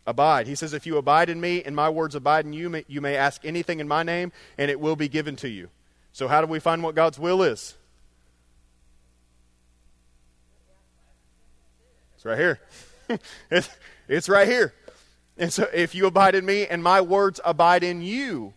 Abide. 0.07 0.47
He 0.47 0.55
says, 0.55 0.73
If 0.73 0.87
you 0.87 0.97
abide 0.97 1.29
in 1.29 1.41
me 1.41 1.63
and 1.63 1.77
my 1.77 1.89
words 1.89 2.15
abide 2.15 2.47
in 2.47 2.53
you, 2.53 2.83
you 2.89 3.01
may 3.01 3.17
ask 3.17 3.45
anything 3.45 3.81
in 3.81 3.89
my 3.89 4.03
name 4.03 4.33
and 4.57 4.71
it 4.71 4.81
will 4.81 4.97
be 4.97 5.09
given 5.09 5.37
to 5.37 5.49
you. 5.49 5.69
So, 6.13 6.27
how 6.27 6.41
do 6.41 6.47
we 6.47 6.59
find 6.59 6.83
what 6.83 6.95
God's 6.95 7.19
will 7.19 7.43
is? 7.43 7.75
It's 12.17 12.25
right 12.25 12.39
here. 12.39 12.61
it's, 14.09 14.29
right 14.29 14.47
here. 14.47 14.75
And 15.39 15.53
so, 15.53 15.69
if 15.73 15.95
you 15.95 16.07
abide 16.07 16.35
in 16.35 16.45
me 16.45 16.67
and 16.67 16.83
my 16.83 17.01
words 17.01 17.41
abide 17.45 17.85
in 17.85 18.03
you, 18.03 18.53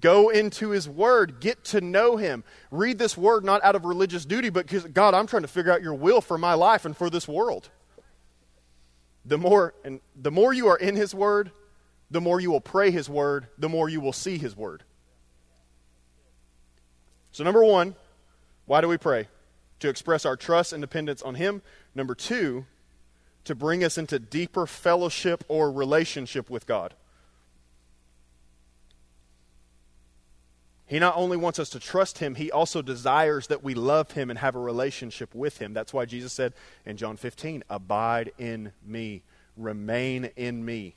go 0.00 0.30
into 0.30 0.70
his 0.70 0.88
word, 0.88 1.40
get 1.40 1.64
to 1.64 1.80
know 1.80 2.16
him. 2.16 2.44
Read 2.70 2.98
this 2.98 3.16
word 3.16 3.44
not 3.44 3.62
out 3.62 3.76
of 3.76 3.84
religious 3.84 4.24
duty, 4.24 4.50
but 4.50 4.66
because, 4.66 4.84
God, 4.84 5.14
I'm 5.14 5.26
trying 5.26 5.42
to 5.42 5.48
figure 5.48 5.72
out 5.72 5.82
your 5.82 5.94
will 5.94 6.20
for 6.20 6.38
my 6.38 6.54
life 6.54 6.84
and 6.84 6.96
for 6.96 7.10
this 7.10 7.28
world. 7.28 7.68
The 9.28 9.36
more, 9.36 9.74
and 9.84 10.00
the 10.16 10.30
more 10.30 10.54
you 10.54 10.68
are 10.68 10.78
in 10.78 10.96
his 10.96 11.14
word, 11.14 11.50
the 12.10 12.20
more 12.20 12.40
you 12.40 12.50
will 12.50 12.62
pray 12.62 12.90
his 12.90 13.10
word, 13.10 13.48
the 13.58 13.68
more 13.68 13.86
you 13.86 14.00
will 14.00 14.14
see 14.14 14.38
his 14.38 14.56
word. 14.56 14.84
So, 17.30 17.44
number 17.44 17.62
one, 17.62 17.94
why 18.64 18.80
do 18.80 18.88
we 18.88 18.96
pray? 18.96 19.28
To 19.80 19.88
express 19.90 20.24
our 20.24 20.34
trust 20.34 20.72
and 20.72 20.80
dependence 20.80 21.20
on 21.20 21.34
him. 21.34 21.60
Number 21.94 22.14
two, 22.14 22.64
to 23.44 23.54
bring 23.54 23.84
us 23.84 23.98
into 23.98 24.18
deeper 24.18 24.66
fellowship 24.66 25.44
or 25.46 25.70
relationship 25.70 26.48
with 26.48 26.66
God. 26.66 26.94
He 30.88 30.98
not 30.98 31.16
only 31.16 31.36
wants 31.36 31.58
us 31.58 31.68
to 31.70 31.78
trust 31.78 32.18
him, 32.18 32.34
he 32.34 32.50
also 32.50 32.80
desires 32.80 33.48
that 33.48 33.62
we 33.62 33.74
love 33.74 34.12
him 34.12 34.30
and 34.30 34.38
have 34.38 34.56
a 34.56 34.60
relationship 34.60 35.34
with 35.34 35.58
him. 35.58 35.74
That's 35.74 35.92
why 35.92 36.06
Jesus 36.06 36.32
said 36.32 36.54
in 36.86 36.96
John 36.96 37.18
15, 37.18 37.62
Abide 37.68 38.32
in 38.38 38.72
me, 38.84 39.22
remain 39.54 40.30
in 40.34 40.64
me. 40.64 40.96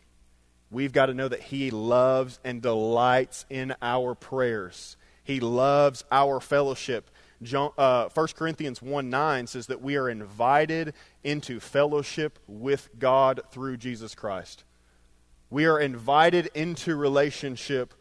We've 0.72 0.94
got 0.94 1.08
to 1.08 1.14
know 1.14 1.28
that 1.28 1.42
he 1.42 1.72
loves 1.72 2.40
and 2.46 2.62
delights 2.62 3.46
in 3.50 3.76
our 3.82 4.16
prayers. 4.16 4.96
He 5.26 5.42
loves 5.42 6.06
our 6.10 6.40
fellowship. 6.40 7.12
John, 7.44 7.72
uh, 7.78 8.08
1 8.14 8.28
Corinthians 8.38 8.82
1 8.82 9.10
9 9.10 9.48
says 9.48 9.68
that 9.68 9.82
we 9.82 9.98
are 9.98 10.10
invited 10.10 10.94
into 11.22 11.60
fellowship 11.60 12.40
with 12.48 12.90
God 12.98 13.42
through 13.52 13.76
Jesus 13.76 14.16
Christ. 14.16 14.64
We 15.50 15.66
are 15.66 15.80
invited 15.80 16.50
into 16.54 16.96
relationship 16.96 17.94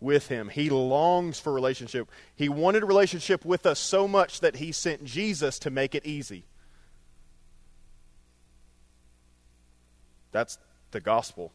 with 0.00 0.28
Him. 0.28 0.48
He 0.48 0.70
longs 0.70 1.38
for 1.40 1.52
relationship. 1.52 2.08
He 2.36 2.48
wanted 2.48 2.82
a 2.82 2.86
relationship 2.86 3.44
with 3.44 3.66
us 3.66 3.78
so 3.78 4.06
much 4.06 4.40
that 4.40 4.56
He 4.56 4.72
sent 4.72 5.04
Jesus 5.04 5.58
to 5.60 5.70
make 5.70 5.94
it 5.94 6.06
easy. 6.06 6.44
That's 10.32 10.58
the 10.90 11.00
gospel. 11.00 11.52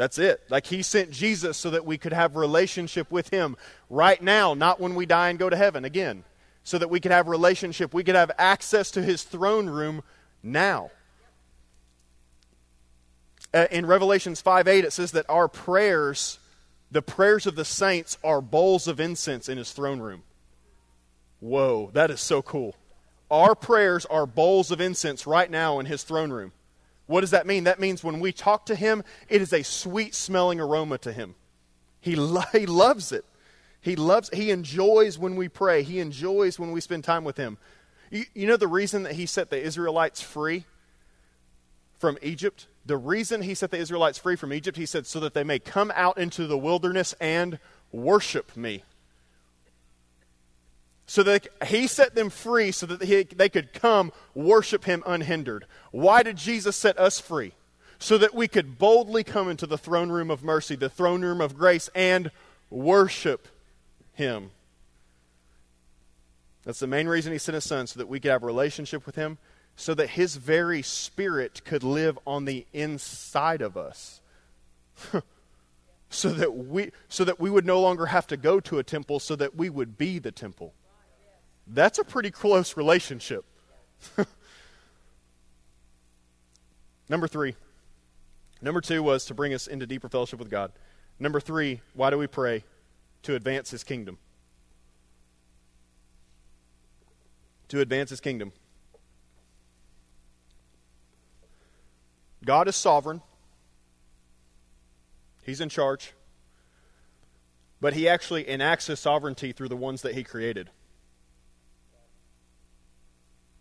That's 0.00 0.18
it. 0.18 0.42
Like 0.48 0.64
he 0.64 0.80
sent 0.80 1.10
Jesus 1.10 1.58
so 1.58 1.70
that 1.70 1.84
we 1.84 1.98
could 1.98 2.14
have 2.14 2.34
relationship 2.34 3.10
with 3.10 3.28
him 3.28 3.54
right 3.90 4.22
now, 4.22 4.54
not 4.54 4.80
when 4.80 4.94
we 4.94 5.04
die 5.04 5.28
and 5.28 5.38
go 5.38 5.50
to 5.50 5.56
heaven 5.56 5.84
again. 5.84 6.24
So 6.62 6.78
that 6.78 6.88
we 6.88 7.00
could 7.00 7.12
have 7.12 7.28
relationship, 7.28 7.92
we 7.92 8.02
could 8.02 8.14
have 8.14 8.30
access 8.38 8.90
to 8.92 9.02
his 9.02 9.24
throne 9.24 9.68
room 9.68 10.02
now. 10.42 10.90
Uh, 13.52 13.66
in 13.70 13.84
Revelations 13.84 14.40
5 14.40 14.68
8, 14.68 14.84
it 14.84 14.92
says 14.92 15.12
that 15.12 15.26
our 15.28 15.48
prayers, 15.48 16.38
the 16.90 17.02
prayers 17.02 17.46
of 17.46 17.56
the 17.56 17.64
saints, 17.64 18.18
are 18.24 18.40
bowls 18.40 18.88
of 18.88 19.00
incense 19.00 19.48
in 19.48 19.58
his 19.58 19.72
throne 19.72 20.00
room. 20.00 20.22
Whoa, 21.40 21.90
that 21.94 22.10
is 22.10 22.20
so 22.20 22.42
cool. 22.42 22.76
Our 23.30 23.54
prayers 23.54 24.04
are 24.06 24.26
bowls 24.26 24.70
of 24.70 24.80
incense 24.80 25.26
right 25.26 25.50
now 25.50 25.78
in 25.78 25.86
his 25.86 26.02
throne 26.02 26.32
room. 26.32 26.52
What 27.06 27.22
does 27.22 27.30
that 27.30 27.46
mean? 27.46 27.64
That 27.64 27.80
means 27.80 28.04
when 28.04 28.20
we 28.20 28.32
talk 28.32 28.66
to 28.66 28.74
him, 28.74 29.02
it 29.28 29.40
is 29.40 29.52
a 29.52 29.62
sweet 29.62 30.14
smelling 30.14 30.60
aroma 30.60 30.98
to 30.98 31.12
him. 31.12 31.34
He, 32.00 32.16
lo- 32.16 32.42
he 32.52 32.66
loves 32.66 33.12
it. 33.12 33.24
He 33.80 33.96
loves 33.96 34.28
he 34.32 34.50
enjoys 34.50 35.18
when 35.18 35.36
we 35.36 35.48
pray. 35.48 35.82
He 35.82 36.00
enjoys 36.00 36.58
when 36.58 36.70
we 36.70 36.80
spend 36.80 37.02
time 37.02 37.24
with 37.24 37.36
him. 37.36 37.56
You, 38.10 38.24
you 38.34 38.46
know 38.46 38.56
the 38.56 38.68
reason 38.68 39.04
that 39.04 39.14
he 39.14 39.24
set 39.26 39.50
the 39.50 39.60
Israelites 39.60 40.20
free 40.20 40.64
from 41.98 42.18
Egypt? 42.22 42.66
The 42.86 42.96
reason 42.96 43.42
he 43.42 43.54
set 43.54 43.70
the 43.70 43.78
Israelites 43.78 44.18
free 44.18 44.36
from 44.36 44.52
Egypt, 44.52 44.76
he 44.76 44.86
said, 44.86 45.06
so 45.06 45.20
that 45.20 45.34
they 45.34 45.44
may 45.44 45.58
come 45.58 45.92
out 45.94 46.18
into 46.18 46.46
the 46.46 46.58
wilderness 46.58 47.14
and 47.20 47.58
worship 47.92 48.56
me 48.56 48.84
so 51.10 51.24
that 51.24 51.48
he 51.66 51.88
set 51.88 52.14
them 52.14 52.30
free 52.30 52.70
so 52.70 52.86
that 52.86 53.02
he, 53.02 53.24
they 53.24 53.48
could 53.48 53.72
come 53.72 54.12
worship 54.32 54.84
him 54.84 55.02
unhindered. 55.04 55.66
Why 55.90 56.22
did 56.22 56.36
Jesus 56.36 56.76
set 56.76 56.96
us 57.00 57.18
free? 57.18 57.50
So 57.98 58.16
that 58.16 58.32
we 58.32 58.46
could 58.46 58.78
boldly 58.78 59.24
come 59.24 59.50
into 59.50 59.66
the 59.66 59.76
throne 59.76 60.10
room 60.10 60.30
of 60.30 60.44
mercy, 60.44 60.76
the 60.76 60.88
throne 60.88 61.22
room 61.22 61.40
of 61.40 61.58
grace, 61.58 61.90
and 61.96 62.30
worship 62.70 63.48
him. 64.12 64.52
That's 66.62 66.78
the 66.78 66.86
main 66.86 67.08
reason 67.08 67.32
he 67.32 67.40
sent 67.40 67.54
his 67.54 67.64
son, 67.64 67.88
so 67.88 67.98
that 67.98 68.08
we 68.08 68.20
could 68.20 68.30
have 68.30 68.44
a 68.44 68.46
relationship 68.46 69.04
with 69.04 69.16
him, 69.16 69.38
so 69.80 69.94
that 69.94 70.10
his 70.10 70.36
very 70.36 70.82
spirit 70.82 71.64
could 71.64 71.82
live 71.82 72.18
on 72.26 72.44
the 72.44 72.66
inside 72.72 73.62
of 73.62 73.76
us. 73.76 74.20
so 76.10 76.30
that 76.30 76.54
we 76.54 76.90
so 77.08 77.24
that 77.24 77.40
we 77.40 77.48
would 77.48 77.64
no 77.64 77.80
longer 77.80 78.06
have 78.06 78.26
to 78.26 78.36
go 78.36 78.60
to 78.60 78.78
a 78.78 78.82
temple 78.82 79.18
so 79.20 79.36
that 79.36 79.56
we 79.56 79.70
would 79.70 79.96
be 79.96 80.18
the 80.18 80.32
temple 80.32 80.74
that's 81.72 81.98
a 81.98 82.04
pretty 82.04 82.30
close 82.30 82.76
relationship. 82.76 83.44
Number 87.08 87.28
three. 87.28 87.54
Number 88.62 88.80
two 88.80 89.02
was 89.02 89.24
to 89.26 89.34
bring 89.34 89.54
us 89.54 89.66
into 89.66 89.86
deeper 89.86 90.08
fellowship 90.08 90.38
with 90.38 90.50
God. 90.50 90.72
Number 91.18 91.40
three, 91.40 91.80
why 91.94 92.10
do 92.10 92.18
we 92.18 92.26
pray? 92.26 92.64
To 93.24 93.34
advance 93.34 93.70
his 93.70 93.84
kingdom. 93.84 94.18
To 97.68 97.80
advance 97.80 98.10
his 98.10 98.20
kingdom. 98.20 98.52
God 102.44 102.68
is 102.68 102.76
sovereign. 102.76 103.22
He's 105.44 105.60
in 105.60 105.68
charge. 105.68 106.12
But 107.80 107.94
he 107.94 108.08
actually 108.08 108.48
enacts 108.48 108.86
his 108.86 109.00
sovereignty 109.00 109.52
through 109.52 109.68
the 109.68 109.76
ones 109.76 110.02
that 110.02 110.14
he 110.14 110.22
created. 110.22 110.70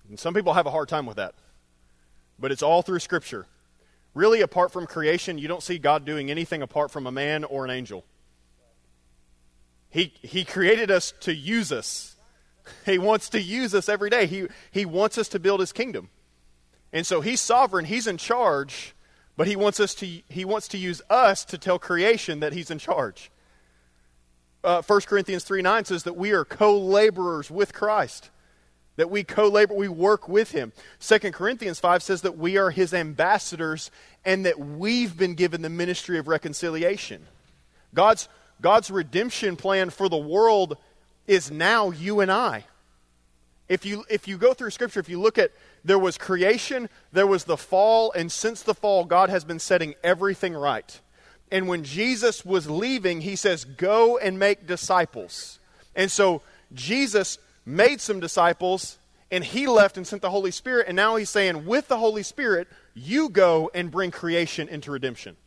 And 0.09 0.19
some 0.19 0.33
people 0.33 0.53
have 0.53 0.65
a 0.65 0.71
hard 0.71 0.89
time 0.89 1.05
with 1.05 1.17
that. 1.17 1.35
But 2.37 2.51
it's 2.51 2.63
all 2.63 2.81
through 2.81 2.99
Scripture. 2.99 3.45
Really, 4.13 4.41
apart 4.41 4.71
from 4.71 4.87
creation, 4.87 5.37
you 5.37 5.47
don't 5.47 5.63
see 5.63 5.77
God 5.77 6.03
doing 6.03 6.31
anything 6.31 6.61
apart 6.61 6.91
from 6.91 7.05
a 7.05 7.11
man 7.11 7.43
or 7.43 7.63
an 7.63 7.71
angel. 7.71 8.05
He, 9.89 10.13
he 10.21 10.45
created 10.45 10.91
us 10.91 11.13
to 11.21 11.33
use 11.33 11.71
us. 11.71 12.15
He 12.85 12.97
wants 12.97 13.29
to 13.29 13.41
use 13.41 13.73
us 13.73 13.89
every 13.89 14.09
day. 14.09 14.25
He, 14.25 14.47
he 14.71 14.85
wants 14.85 15.17
us 15.17 15.29
to 15.29 15.39
build 15.39 15.59
his 15.59 15.71
kingdom. 15.71 16.09
And 16.91 17.05
so 17.05 17.21
he's 17.21 17.39
sovereign, 17.39 17.85
he's 17.85 18.07
in 18.07 18.17
charge, 18.17 18.95
but 19.37 19.47
he 19.47 19.55
wants 19.55 19.79
us 19.79 19.93
to 19.95 20.05
he 20.05 20.45
wants 20.45 20.67
to 20.69 20.77
use 20.77 21.01
us 21.09 21.45
to 21.45 21.57
tell 21.57 21.79
creation 21.79 22.39
that 22.39 22.53
he's 22.53 22.71
in 22.71 22.79
charge. 22.79 23.31
Uh, 24.63 24.81
1 24.81 25.01
Corinthians 25.01 25.43
3 25.43 25.61
9 25.61 25.85
says 25.85 26.03
that 26.03 26.17
we 26.17 26.31
are 26.31 26.43
co 26.43 26.77
laborers 26.77 27.49
with 27.49 27.73
Christ 27.73 28.29
that 28.99 29.09
we 29.09 29.23
co-labor, 29.23 29.73
we 29.73 29.87
work 29.87 30.27
with 30.27 30.51
him. 30.51 30.73
2 30.99 31.31
Corinthians 31.31 31.79
5 31.79 32.03
says 32.03 32.21
that 32.23 32.37
we 32.37 32.57
are 32.57 32.69
his 32.69 32.93
ambassadors 32.93 33.91
and 34.25 34.45
that 34.45 34.59
we've 34.59 35.15
been 35.15 35.35
given 35.35 35.61
the 35.61 35.69
ministry 35.69 36.19
of 36.19 36.27
reconciliation. 36.27 37.25
God's, 37.93 38.27
God's 38.59 38.91
redemption 38.91 39.55
plan 39.55 39.89
for 39.89 40.09
the 40.09 40.17
world 40.17 40.75
is 41.27 41.49
now 41.49 41.91
you 41.91 42.19
and 42.19 42.29
I. 42.29 42.65
If 43.69 43.85
you, 43.85 44.03
if 44.09 44.27
you 44.27 44.37
go 44.37 44.53
through 44.53 44.71
Scripture, 44.71 44.99
if 44.99 45.07
you 45.07 45.21
look 45.21 45.37
at 45.37 45.51
there 45.85 45.99
was 45.99 46.17
creation, 46.17 46.89
there 47.13 47.27
was 47.27 47.43
the 47.43 47.55
fall, 47.55 48.11
and 48.11 48.31
since 48.31 48.63
the 48.63 48.73
fall, 48.73 49.05
God 49.05 49.29
has 49.29 49.45
been 49.45 49.59
setting 49.59 49.93
everything 50.03 50.53
right. 50.53 50.99
And 51.51 51.67
when 51.67 51.83
Jesus 51.83 52.43
was 52.43 52.69
leaving, 52.69 53.21
he 53.21 53.35
says, 53.35 53.65
Go 53.65 54.17
and 54.17 54.37
make 54.39 54.67
disciples. 54.67 55.59
And 55.95 56.11
so 56.11 56.41
Jesus 56.73 57.37
made 57.65 58.01
some 58.01 58.19
disciples 58.19 58.97
and 59.31 59.43
he 59.43 59.67
left 59.67 59.97
and 59.97 60.07
sent 60.07 60.21
the 60.21 60.29
Holy 60.29 60.51
Spirit. 60.51 60.87
And 60.87 60.95
now 60.95 61.15
he's 61.15 61.29
saying, 61.29 61.65
With 61.65 61.87
the 61.87 61.97
Holy 61.97 62.23
Spirit, 62.23 62.67
you 62.93 63.29
go 63.29 63.69
and 63.73 63.91
bring 63.91 64.11
creation 64.11 64.67
into 64.67 64.91
redemption. 64.91 65.37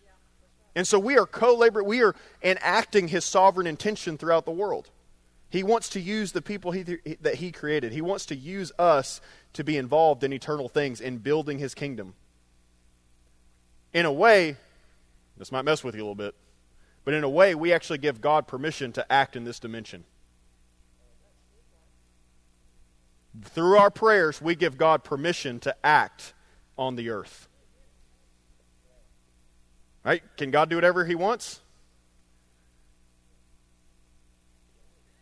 And 0.75 0.87
so 0.87 0.99
we 0.99 1.19
are 1.19 1.27
co 1.27 1.55
laboring, 1.55 1.87
we 1.87 2.03
are 2.03 2.15
enacting 2.43 3.09
his 3.09 3.25
sovereign 3.25 3.67
intention 3.67 4.17
throughout 4.17 4.45
the 4.45 4.53
world. 4.53 4.89
He 5.53 5.63
wants 5.63 5.91
to 5.91 6.01
use 6.01 6.33
the 6.33 6.41
people 6.41 6.73
he, 6.73 6.83
that 7.21 7.35
he 7.35 7.53
created, 7.53 7.93
he 7.93 8.01
wants 8.01 8.25
to 8.27 8.35
use 8.35 8.73
us 8.79 9.21
to 9.53 9.63
be 9.63 9.77
involved 9.77 10.25
in 10.25 10.33
eternal 10.33 10.67
things, 10.67 10.99
in 10.99 11.19
building 11.19 11.59
his 11.59 11.75
kingdom. 11.75 12.15
In 13.93 14.07
a 14.07 14.13
way, 14.13 14.57
this 15.37 15.53
might 15.53 15.67
mess 15.67 15.85
with 15.85 15.95
you 15.95 16.01
a 16.01 16.05
little 16.05 16.15
bit, 16.15 16.35
but 17.05 17.13
in 17.13 17.23
a 17.23 17.29
way, 17.29 17.55
we 17.55 17.71
actually 17.71 17.99
give 17.99 18.23
God 18.23 18.47
permission 18.47 18.93
to 18.93 19.13
act 19.13 19.37
in 19.37 19.45
this 19.45 19.59
dimension. 19.59 20.05
Through 23.43 23.77
our 23.77 23.91
prayers, 23.91 24.41
we 24.41 24.55
give 24.55 24.79
God 24.79 25.05
permission 25.05 25.61
to 25.61 25.77
act 25.85 26.33
on 26.79 26.97
the 26.97 27.11
earth. 27.11 27.47
Right? 30.03 30.23
Can 30.39 30.51
God 30.51 30.71
do 30.71 30.77
whatever 30.77 31.05
he 31.05 31.15
wants? 31.15 31.61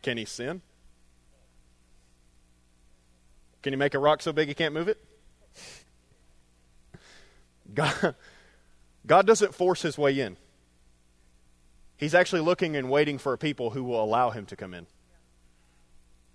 Can 0.03 0.17
he 0.17 0.25
sin? 0.25 0.63
Can 3.63 3.73
he 3.73 3.77
make 3.77 3.95
a 3.95 3.99
rock 3.99 4.23
so 4.23 4.33
big 4.33 4.49
he 4.49 4.55
can't 4.55 4.75
move 4.75 4.89
it? 4.89 4.99
God, 7.75 8.15
God 9.07 9.27
doesn't 9.27 9.55
force 9.55 9.83
his 9.83 9.99
way 9.99 10.19
in. 10.19 10.37
He's 11.97 12.15
actually 12.15 12.41
looking 12.41 12.77
and 12.77 12.91
waiting 12.91 13.19
for 13.19 13.35
a 13.35 13.39
people 13.39 13.71
who 13.71 13.85
will 13.85 14.03
allow 14.03 14.31
him 14.31 14.47
to 14.47 14.57
come 14.57 14.73
in. 14.73 14.87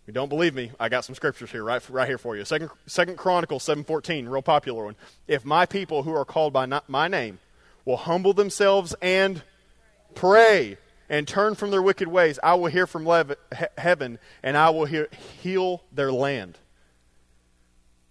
If 0.05 0.10
you 0.10 0.13
don't 0.13 0.29
believe 0.29 0.53
me, 0.53 0.72
I 0.79 0.88
got 0.88 1.03
some 1.03 1.15
scriptures 1.15 1.51
here 1.51 1.63
right, 1.63 1.81
right 1.89 2.07
here 2.07 2.19
for 2.19 2.38
you. 2.38 2.45
Second, 2.45 2.69
Second 2.86 3.17
Chronicles 3.17 3.65
7.14, 3.65 4.29
real 4.29 4.43
popular 4.43 4.86
one. 4.86 4.95
If 5.27 5.43
my 5.43 5.65
people 5.65 6.03
who 6.03 6.13
are 6.13 6.25
called 6.25 6.53
by 6.53 6.67
my 6.88 7.07
name 7.07 7.39
will 7.86 7.98
humble 7.98 8.34
themselves 8.34 8.93
and 9.01 9.41
pray 10.13 10.77
and 11.09 11.27
turn 11.27 11.55
from 11.55 11.71
their 11.71 11.81
wicked 11.81 12.07
ways, 12.07 12.39
I 12.43 12.55
will 12.55 12.67
hear 12.67 12.88
from 12.88 13.05
he- 13.05 13.65
heaven 13.77 14.19
and 14.43 14.57
I 14.57 14.69
will 14.69 14.85
hear, 14.85 15.07
heal 15.41 15.83
their 15.91 16.12
land. 16.12 16.57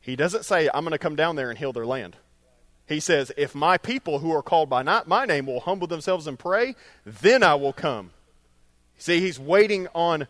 He 0.01 0.17
doesn't 0.17 0.45
say, 0.45 0.69
I'm 0.73 0.85
going 0.85 0.93
to 0.93 0.99
come 0.99 1.17
down 1.17 1.37
there 1.37 1.49
and 1.49 1.59
heal 1.59 1.73
their 1.73 1.87
land. 1.87 2.17
He 2.87 3.01
says, 3.01 3.33
If 3.37 3.55
my 3.55 3.79
people 3.79 4.19
who 4.19 4.33
are 4.33 4.43
called 4.43 4.69
by 4.69 4.83
not 4.83 5.09
my 5.09 5.25
name 5.25 5.47
will 5.47 5.61
humble 5.61 5.87
themselves 5.87 6.27
and 6.27 6.39
pray, 6.39 6.77
then 7.07 7.43
I 7.43 7.55
will 7.55 7.73
come. 7.73 8.11
See, 8.99 9.21
he's 9.21 9.41
waiting 9.41 9.89
on 9.95 10.29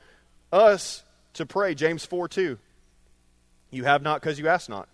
us 0.52 1.02
to 1.35 1.44
pray. 1.44 1.75
James 1.75 2.06
4 2.06 2.28
2. 2.28 2.59
You 3.71 3.85
have 3.85 4.02
not 4.02 4.21
because 4.21 4.38
you 4.38 4.47
ask 4.49 4.68
not. 4.68 4.88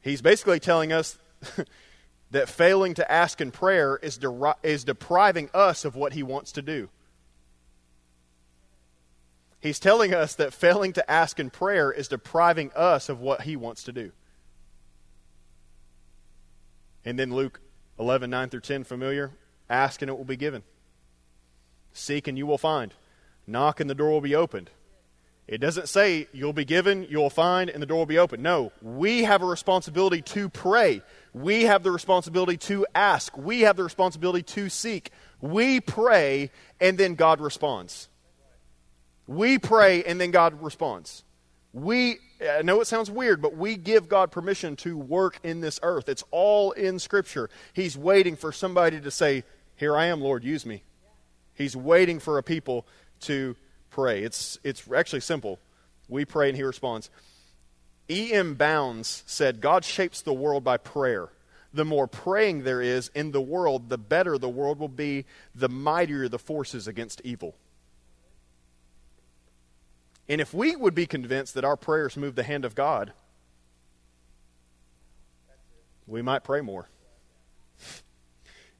He's 0.00 0.22
basically 0.22 0.60
telling 0.60 0.92
us 0.92 1.18
that 2.30 2.48
failing 2.48 2.94
to 2.94 3.10
ask 3.10 3.40
in 3.40 3.50
prayer 3.50 3.96
is, 3.96 4.18
is 4.62 4.84
depriving 4.84 5.50
us 5.52 5.84
of 5.84 5.96
what 5.96 6.12
he 6.12 6.22
wants 6.22 6.52
to 6.52 6.62
do. 6.62 6.88
He's 9.60 9.78
telling 9.78 10.14
us 10.14 10.34
that 10.36 10.54
failing 10.54 10.92
to 10.94 11.10
ask 11.10 11.38
in 11.38 11.50
prayer 11.50 11.92
is 11.92 12.08
depriving 12.08 12.70
us 12.74 13.08
of 13.08 13.20
what 13.20 13.42
he 13.42 13.56
wants 13.56 13.82
to 13.84 13.92
do. 13.92 14.12
And 17.04 17.18
then 17.18 17.34
Luke 17.34 17.60
11, 17.98 18.30
9 18.30 18.48
through 18.48 18.60
10, 18.60 18.84
familiar? 18.84 19.32
Ask 19.68 20.00
and 20.00 20.10
it 20.10 20.16
will 20.16 20.24
be 20.24 20.36
given. 20.36 20.62
Seek 21.92 22.26
and 22.26 22.38
you 22.38 22.46
will 22.46 22.58
find. 22.58 22.94
Knock 23.46 23.80
and 23.80 23.90
the 23.90 23.94
door 23.94 24.10
will 24.10 24.20
be 24.20 24.34
opened. 24.34 24.70
It 25.46 25.58
doesn't 25.58 25.88
say 25.88 26.28
you'll 26.32 26.52
be 26.52 26.64
given, 26.64 27.06
you'll 27.10 27.28
find, 27.28 27.68
and 27.68 27.82
the 27.82 27.86
door 27.86 27.98
will 27.98 28.06
be 28.06 28.18
open. 28.18 28.40
No, 28.40 28.70
we 28.80 29.24
have 29.24 29.42
a 29.42 29.46
responsibility 29.46 30.22
to 30.22 30.48
pray. 30.48 31.02
We 31.32 31.64
have 31.64 31.82
the 31.82 31.90
responsibility 31.90 32.56
to 32.58 32.86
ask. 32.94 33.36
We 33.36 33.60
have 33.60 33.76
the 33.76 33.84
responsibility 33.84 34.42
to 34.54 34.68
seek. 34.68 35.10
We 35.40 35.80
pray, 35.80 36.50
and 36.80 36.98
then 36.98 37.14
God 37.14 37.40
responds. 37.40 38.08
We 39.26 39.58
pray, 39.58 40.02
and 40.02 40.20
then 40.20 40.32
God 40.32 40.60
responds. 40.62 41.24
We, 41.72 42.18
I 42.42 42.62
know 42.62 42.80
it 42.80 42.86
sounds 42.86 43.10
weird, 43.10 43.40
but 43.40 43.56
we 43.56 43.76
give 43.76 44.08
God 44.08 44.32
permission 44.32 44.74
to 44.76 44.98
work 44.98 45.38
in 45.44 45.60
this 45.60 45.78
earth. 45.82 46.08
It's 46.08 46.24
all 46.32 46.72
in 46.72 46.98
Scripture. 46.98 47.48
He's 47.72 47.96
waiting 47.96 48.34
for 48.34 48.50
somebody 48.50 49.00
to 49.00 49.10
say, 49.10 49.44
Here 49.76 49.96
I 49.96 50.06
am, 50.06 50.20
Lord, 50.20 50.42
use 50.42 50.66
me. 50.66 50.82
He's 51.54 51.76
waiting 51.76 52.18
for 52.18 52.38
a 52.38 52.42
people 52.42 52.86
to 53.20 53.54
pray. 53.90 54.24
It's, 54.24 54.58
it's 54.64 54.90
actually 54.90 55.20
simple. 55.20 55.60
We 56.08 56.24
pray 56.24 56.48
and 56.48 56.56
he 56.56 56.64
responds. 56.64 57.08
E.M. 58.10 58.54
Bounds 58.54 59.22
said, 59.26 59.60
God 59.60 59.84
shapes 59.84 60.20
the 60.20 60.32
world 60.32 60.64
by 60.64 60.76
prayer. 60.76 61.28
The 61.72 61.84
more 61.84 62.08
praying 62.08 62.64
there 62.64 62.82
is 62.82 63.10
in 63.14 63.30
the 63.30 63.40
world, 63.40 63.88
the 63.88 63.98
better 63.98 64.36
the 64.36 64.48
world 64.48 64.80
will 64.80 64.88
be, 64.88 65.24
the 65.54 65.68
mightier 65.68 66.28
the 66.28 66.38
forces 66.38 66.88
against 66.88 67.20
evil. 67.24 67.54
And 70.28 70.40
if 70.40 70.52
we 70.52 70.74
would 70.74 70.94
be 70.94 71.06
convinced 71.06 71.54
that 71.54 71.64
our 71.64 71.76
prayers 71.76 72.16
move 72.16 72.34
the 72.34 72.42
hand 72.42 72.64
of 72.64 72.74
God, 72.74 73.12
we 76.06 76.22
might 76.22 76.42
pray 76.42 76.60
more. 76.60 76.88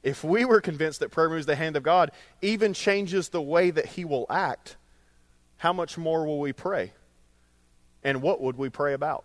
If 0.03 0.25
we 0.25 0.45
were 0.45 0.61
convinced 0.61 1.01
that 1.01 1.11
prayer 1.11 1.29
moves 1.29 1.47
the 1.47 1.57
hand 1.57 1.77
of 1.77 1.83
God, 1.83 2.11
even 2.41 2.73
changes 2.73 3.29
the 3.29 3.43
way 3.43 3.71
that 3.71 3.87
He 3.87 4.05
will 4.05 4.27
act, 4.31 4.77
how 5.59 5.73
much 5.73 5.99
more 5.99 6.27
will 6.27 6.41
we 6.41 6.53
pray? 6.53 6.93
And 8.03 8.23
what 8.23 8.41
would 8.41 8.57
we 8.57 8.69
pray 8.69 8.95
about? 8.95 9.25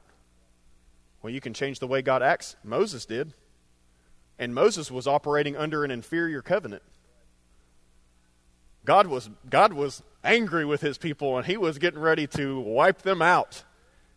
Well, 1.21 1.33
you 1.33 1.41
can 1.41 1.53
change 1.53 1.79
the 1.79 1.88
way 1.88 2.01
God 2.01 2.21
acts. 2.21 2.55
Moses 2.63 3.05
did. 3.05 3.33
And 4.38 4.53
Moses 4.53 4.91
was 4.91 5.07
operating 5.07 5.55
under 5.55 5.83
an 5.83 5.91
inferior 5.91 6.41
covenant. 6.41 6.83
God 8.83 9.07
was, 9.07 9.29
God 9.49 9.73
was 9.73 10.03
angry 10.23 10.65
with 10.65 10.81
his 10.81 10.97
people 10.97 11.38
and 11.38 11.45
he 11.45 11.57
was 11.57 11.79
getting 11.79 11.99
ready 11.99 12.27
to 12.27 12.59
wipe 12.59 13.01
them 13.01 13.21
out. 13.21 13.63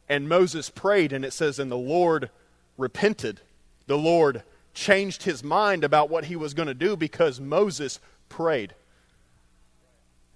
And 0.08 0.28
Moses 0.28 0.70
prayed, 0.70 1.12
and 1.12 1.24
it 1.24 1.32
says, 1.32 1.58
And 1.58 1.70
the 1.70 1.76
Lord 1.76 2.30
repented. 2.78 3.42
The 3.86 3.98
Lord 3.98 4.42
changed 4.72 5.24
his 5.24 5.44
mind 5.44 5.84
about 5.84 6.08
what 6.08 6.26
he 6.26 6.36
was 6.36 6.54
going 6.54 6.68
to 6.68 6.74
do 6.74 6.96
because 6.96 7.40
Moses 7.40 8.00
prayed. 8.28 8.74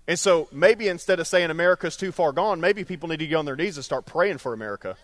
And 0.09 0.19
so 0.19 0.49
maybe 0.51 0.89
instead 0.89 1.21
of 1.21 1.27
saying 1.27 1.51
America's 1.51 1.97
too 1.97 2.13
far 2.13 2.33
gone, 2.33 2.61
maybe 2.61 2.85
people 2.85 3.09
need 3.09 3.21
to 3.21 3.27
get 3.27 3.37
on 3.37 3.45
their 3.45 3.57
knees 3.57 3.77
and 3.77 3.85
start 3.85 4.05
praying 4.05 4.39
for 4.39 4.53
America. 4.53 4.97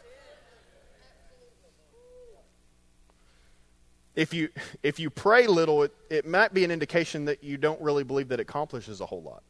If 4.17 4.35
you, 4.35 4.49
if 4.83 4.99
you 4.99 5.11
pray 5.11 5.47
little, 5.47 5.85
it, 5.85 5.95
it 6.11 6.27
might 6.27 6.53
be 6.53 6.65
an 6.65 6.73
indication 6.73 7.27
that 7.27 7.45
you 7.45 7.57
don't 7.57 7.81
really 7.81 8.03
believe 8.03 8.29
that 8.29 8.41
it 8.41 8.43
accomplishes 8.43 9.01
a 9.01 9.07
whole 9.07 9.23
lot. 9.23 9.45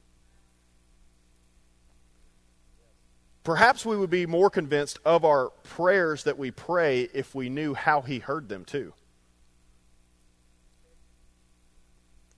Perhaps 3.44 3.86
we 3.86 3.96
would 3.96 4.10
be 4.10 4.26
more 4.26 4.50
convinced 4.50 4.98
of 5.06 5.24
our 5.24 5.48
prayers 5.64 6.24
that 6.24 6.36
we 6.36 6.50
pray 6.50 7.08
if 7.14 7.34
we 7.34 7.48
knew 7.48 7.72
how 7.72 8.02
He 8.02 8.18
heard 8.18 8.50
them 8.50 8.66
too. 8.66 8.92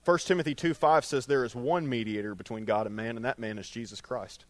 1 0.03 0.17
Timothy 0.19 0.55
2 0.55 0.73
5 0.73 1.05
says 1.05 1.25
there 1.25 1.45
is 1.45 1.55
one 1.55 1.87
mediator 1.87 2.33
between 2.33 2.65
God 2.65 2.87
and 2.87 2.95
man, 2.95 3.15
and 3.15 3.25
that 3.25 3.39
man 3.39 3.57
is 3.57 3.69
Jesus 3.69 4.01
Christ. 4.01 4.45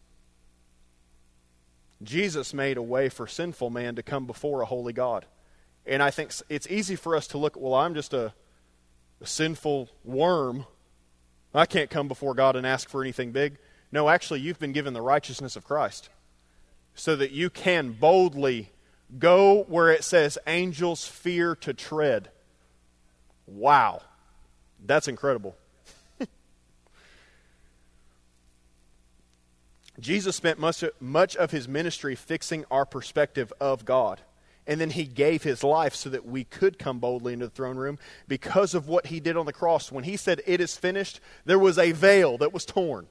Jesus 2.02 2.54
made 2.54 2.76
a 2.76 2.82
way 2.82 3.08
for 3.08 3.26
sinful 3.26 3.70
man 3.70 3.94
to 3.96 4.02
come 4.02 4.26
before 4.26 4.62
a 4.62 4.66
holy 4.66 4.92
God. 4.92 5.26
And 5.86 6.02
I 6.02 6.10
think 6.10 6.32
it's 6.48 6.66
easy 6.68 6.96
for 6.96 7.14
us 7.16 7.26
to 7.28 7.38
look, 7.38 7.56
well, 7.56 7.74
I'm 7.74 7.94
just 7.94 8.12
a, 8.12 8.32
a 9.20 9.26
sinful 9.26 9.88
worm. 10.04 10.66
I 11.54 11.66
can't 11.66 11.90
come 11.90 12.08
before 12.08 12.34
God 12.34 12.56
and 12.56 12.66
ask 12.66 12.88
for 12.88 13.02
anything 13.02 13.32
big. 13.32 13.58
No, 13.90 14.08
actually, 14.08 14.40
you've 14.40 14.58
been 14.58 14.72
given 14.72 14.94
the 14.94 15.02
righteousness 15.02 15.54
of 15.54 15.64
Christ 15.64 16.08
so 16.94 17.14
that 17.16 17.30
you 17.30 17.50
can 17.50 17.92
boldly 17.92 18.70
go 19.18 19.64
where 19.64 19.90
it 19.90 20.04
says 20.04 20.38
angels 20.46 21.06
fear 21.06 21.54
to 21.56 21.74
tread. 21.74 22.30
Wow. 23.46 24.02
That's 24.84 25.08
incredible. 25.08 25.56
Jesus 30.00 30.36
spent 30.36 30.58
much, 30.58 30.84
much 31.00 31.36
of 31.36 31.50
his 31.50 31.68
ministry 31.68 32.14
fixing 32.14 32.64
our 32.70 32.84
perspective 32.84 33.52
of 33.60 33.84
God. 33.84 34.20
And 34.66 34.80
then 34.80 34.90
he 34.90 35.04
gave 35.04 35.42
his 35.42 35.64
life 35.64 35.94
so 35.94 36.08
that 36.10 36.24
we 36.24 36.44
could 36.44 36.78
come 36.78 37.00
boldly 37.00 37.32
into 37.32 37.46
the 37.46 37.52
throne 37.52 37.76
room 37.76 37.98
because 38.28 38.74
of 38.74 38.86
what 38.86 39.06
he 39.06 39.18
did 39.18 39.36
on 39.36 39.46
the 39.46 39.52
cross. 39.52 39.90
When 39.90 40.04
he 40.04 40.16
said, 40.16 40.40
It 40.46 40.60
is 40.60 40.76
finished, 40.76 41.20
there 41.44 41.58
was 41.58 41.78
a 41.78 41.90
veil 41.92 42.38
that 42.38 42.52
was 42.52 42.64
torn. 42.64 43.08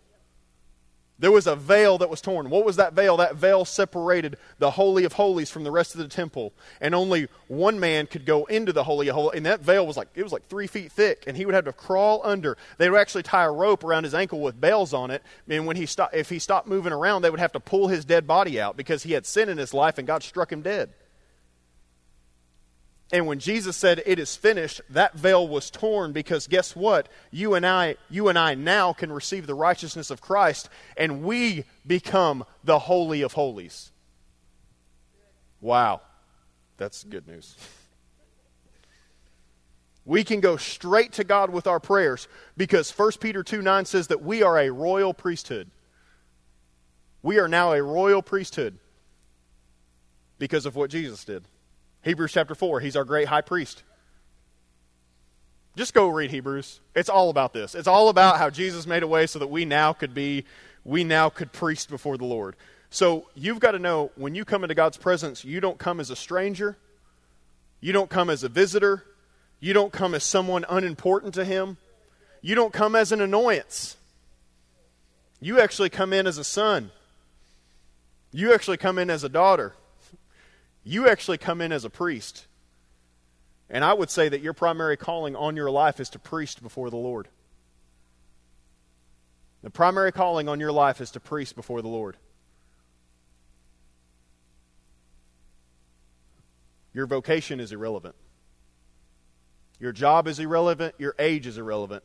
There 1.21 1.31
was 1.31 1.45
a 1.45 1.55
veil 1.55 1.99
that 1.99 2.09
was 2.09 2.19
torn. 2.19 2.49
What 2.49 2.65
was 2.65 2.77
that 2.77 2.93
veil? 2.93 3.15
That 3.17 3.35
veil 3.35 3.63
separated 3.63 4.37
the 4.57 4.71
Holy 4.71 5.03
of 5.03 5.13
Holies 5.13 5.51
from 5.51 5.63
the 5.63 5.69
rest 5.69 5.93
of 5.93 6.01
the 6.01 6.07
temple. 6.07 6.51
And 6.81 6.95
only 6.95 7.27
one 7.47 7.79
man 7.79 8.07
could 8.07 8.25
go 8.25 8.45
into 8.45 8.73
the 8.73 8.83
Holy 8.83 9.07
of 9.07 9.13
Holies. 9.13 9.37
And 9.37 9.45
that 9.45 9.61
veil 9.61 9.85
was 9.85 9.97
like, 9.97 10.07
it 10.15 10.23
was 10.23 10.33
like 10.33 10.47
three 10.47 10.65
feet 10.65 10.91
thick. 10.91 11.25
And 11.27 11.37
he 11.37 11.45
would 11.45 11.53
have 11.53 11.65
to 11.65 11.73
crawl 11.73 12.21
under. 12.23 12.57
They 12.79 12.89
would 12.89 12.99
actually 12.99 13.21
tie 13.21 13.43
a 13.43 13.51
rope 13.51 13.83
around 13.83 14.05
his 14.05 14.15
ankle 14.15 14.41
with 14.41 14.59
bells 14.59 14.95
on 14.95 15.11
it. 15.11 15.21
And 15.47 15.67
when 15.67 15.77
he 15.77 15.85
stopped, 15.85 16.15
if 16.15 16.27
he 16.27 16.39
stopped 16.39 16.67
moving 16.67 16.91
around, 16.91 17.21
they 17.21 17.29
would 17.29 17.39
have 17.39 17.51
to 17.51 17.59
pull 17.59 17.87
his 17.87 18.03
dead 18.03 18.25
body 18.25 18.59
out 18.59 18.75
because 18.75 19.03
he 19.03 19.11
had 19.11 19.27
sin 19.27 19.47
in 19.47 19.59
his 19.59 19.75
life 19.75 19.99
and 19.99 20.07
God 20.07 20.23
struck 20.23 20.51
him 20.51 20.63
dead. 20.63 20.89
And 23.11 23.27
when 23.27 23.39
Jesus 23.39 23.75
said 23.75 24.01
it 24.05 24.19
is 24.19 24.35
finished, 24.35 24.81
that 24.89 25.15
veil 25.15 25.47
was 25.47 25.69
torn 25.69 26.13
because 26.13 26.47
guess 26.47 26.75
what? 26.75 27.09
You 27.29 27.55
and 27.55 27.65
I, 27.65 27.97
you 28.09 28.29
and 28.29 28.39
I 28.39 28.55
now 28.55 28.93
can 28.93 29.11
receive 29.11 29.47
the 29.47 29.53
righteousness 29.53 30.09
of 30.09 30.21
Christ 30.21 30.69
and 30.95 31.23
we 31.23 31.65
become 31.85 32.45
the 32.63 32.79
holy 32.79 33.21
of 33.21 33.33
holies. 33.33 33.91
Wow. 35.59 36.01
That's 36.77 37.03
good 37.03 37.27
news. 37.27 37.57
We 40.05 40.23
can 40.23 40.39
go 40.39 40.57
straight 40.57 41.13
to 41.13 41.23
God 41.23 41.51
with 41.51 41.67
our 41.67 41.79
prayers 41.79 42.27
because 42.57 42.89
1 42.91 43.11
Peter 43.19 43.43
2 43.43 43.61
9 43.61 43.85
says 43.85 44.07
that 44.07 44.23
we 44.23 44.41
are 44.41 44.57
a 44.57 44.71
royal 44.71 45.13
priesthood. 45.13 45.69
We 47.21 47.37
are 47.37 47.47
now 47.47 47.73
a 47.73 47.83
royal 47.83 48.23
priesthood 48.23 48.79
because 50.39 50.65
of 50.65 50.75
what 50.75 50.89
Jesus 50.89 51.23
did. 51.23 51.43
Hebrews 52.03 52.31
chapter 52.31 52.55
4, 52.55 52.79
he's 52.79 52.95
our 52.95 53.03
great 53.03 53.27
high 53.27 53.41
priest. 53.41 53.83
Just 55.75 55.93
go 55.93 56.09
read 56.09 56.31
Hebrews. 56.31 56.81
It's 56.95 57.09
all 57.09 57.29
about 57.29 57.53
this. 57.53 57.75
It's 57.75 57.87
all 57.87 58.09
about 58.09 58.37
how 58.37 58.49
Jesus 58.49 58.85
made 58.85 59.03
a 59.03 59.07
way 59.07 59.27
so 59.27 59.39
that 59.39 59.47
we 59.47 59.65
now 59.65 59.93
could 59.93 60.13
be, 60.13 60.45
we 60.83 61.03
now 61.03 61.29
could 61.29 61.51
priest 61.51 61.89
before 61.89 62.17
the 62.17 62.25
Lord. 62.25 62.55
So 62.89 63.27
you've 63.35 63.59
got 63.59 63.71
to 63.71 63.79
know 63.79 64.11
when 64.15 64.35
you 64.35 64.43
come 64.43 64.63
into 64.63 64.75
God's 64.75 64.97
presence, 64.97 65.45
you 65.45 65.61
don't 65.61 65.77
come 65.77 65.99
as 65.99 66.09
a 66.09 66.15
stranger, 66.15 66.75
you 67.79 67.93
don't 67.93 68.09
come 68.09 68.29
as 68.29 68.43
a 68.43 68.49
visitor, 68.49 69.05
you 69.61 69.73
don't 69.73 69.93
come 69.93 70.13
as 70.13 70.23
someone 70.23 70.65
unimportant 70.67 71.33
to 71.35 71.45
Him, 71.45 71.77
you 72.41 72.53
don't 72.53 72.73
come 72.73 72.95
as 72.95 73.11
an 73.11 73.21
annoyance. 73.21 73.95
You 75.39 75.59
actually 75.59 75.89
come 75.89 76.13
in 76.13 76.27
as 76.27 76.37
a 76.37 76.43
son. 76.43 76.91
You 78.31 78.53
actually 78.53 78.77
come 78.77 78.99
in 78.99 79.09
as 79.09 79.23
a 79.23 79.29
daughter. 79.29 79.73
You 80.83 81.07
actually 81.07 81.37
come 81.37 81.61
in 81.61 81.71
as 81.71 81.85
a 81.85 81.89
priest. 81.89 82.47
And 83.69 83.85
I 83.85 83.93
would 83.93 84.09
say 84.09 84.27
that 84.27 84.41
your 84.41 84.53
primary 84.53 84.97
calling 84.97 85.35
on 85.35 85.55
your 85.55 85.71
life 85.71 85.99
is 85.99 86.09
to 86.09 86.19
priest 86.19 86.61
before 86.61 86.89
the 86.89 86.97
Lord. 86.97 87.29
The 89.63 89.69
primary 89.69 90.11
calling 90.11 90.49
on 90.49 90.59
your 90.59 90.71
life 90.71 90.99
is 91.01 91.11
to 91.11 91.19
priest 91.19 91.55
before 91.55 91.81
the 91.81 91.87
Lord. 91.87 92.17
Your 96.93 97.05
vocation 97.05 97.59
is 97.59 97.71
irrelevant. 97.71 98.15
Your 99.79 99.91
job 99.91 100.27
is 100.27 100.39
irrelevant. 100.39 100.95
Your 100.97 101.15
age 101.17 101.47
is 101.47 101.57
irrelevant. 101.57 102.03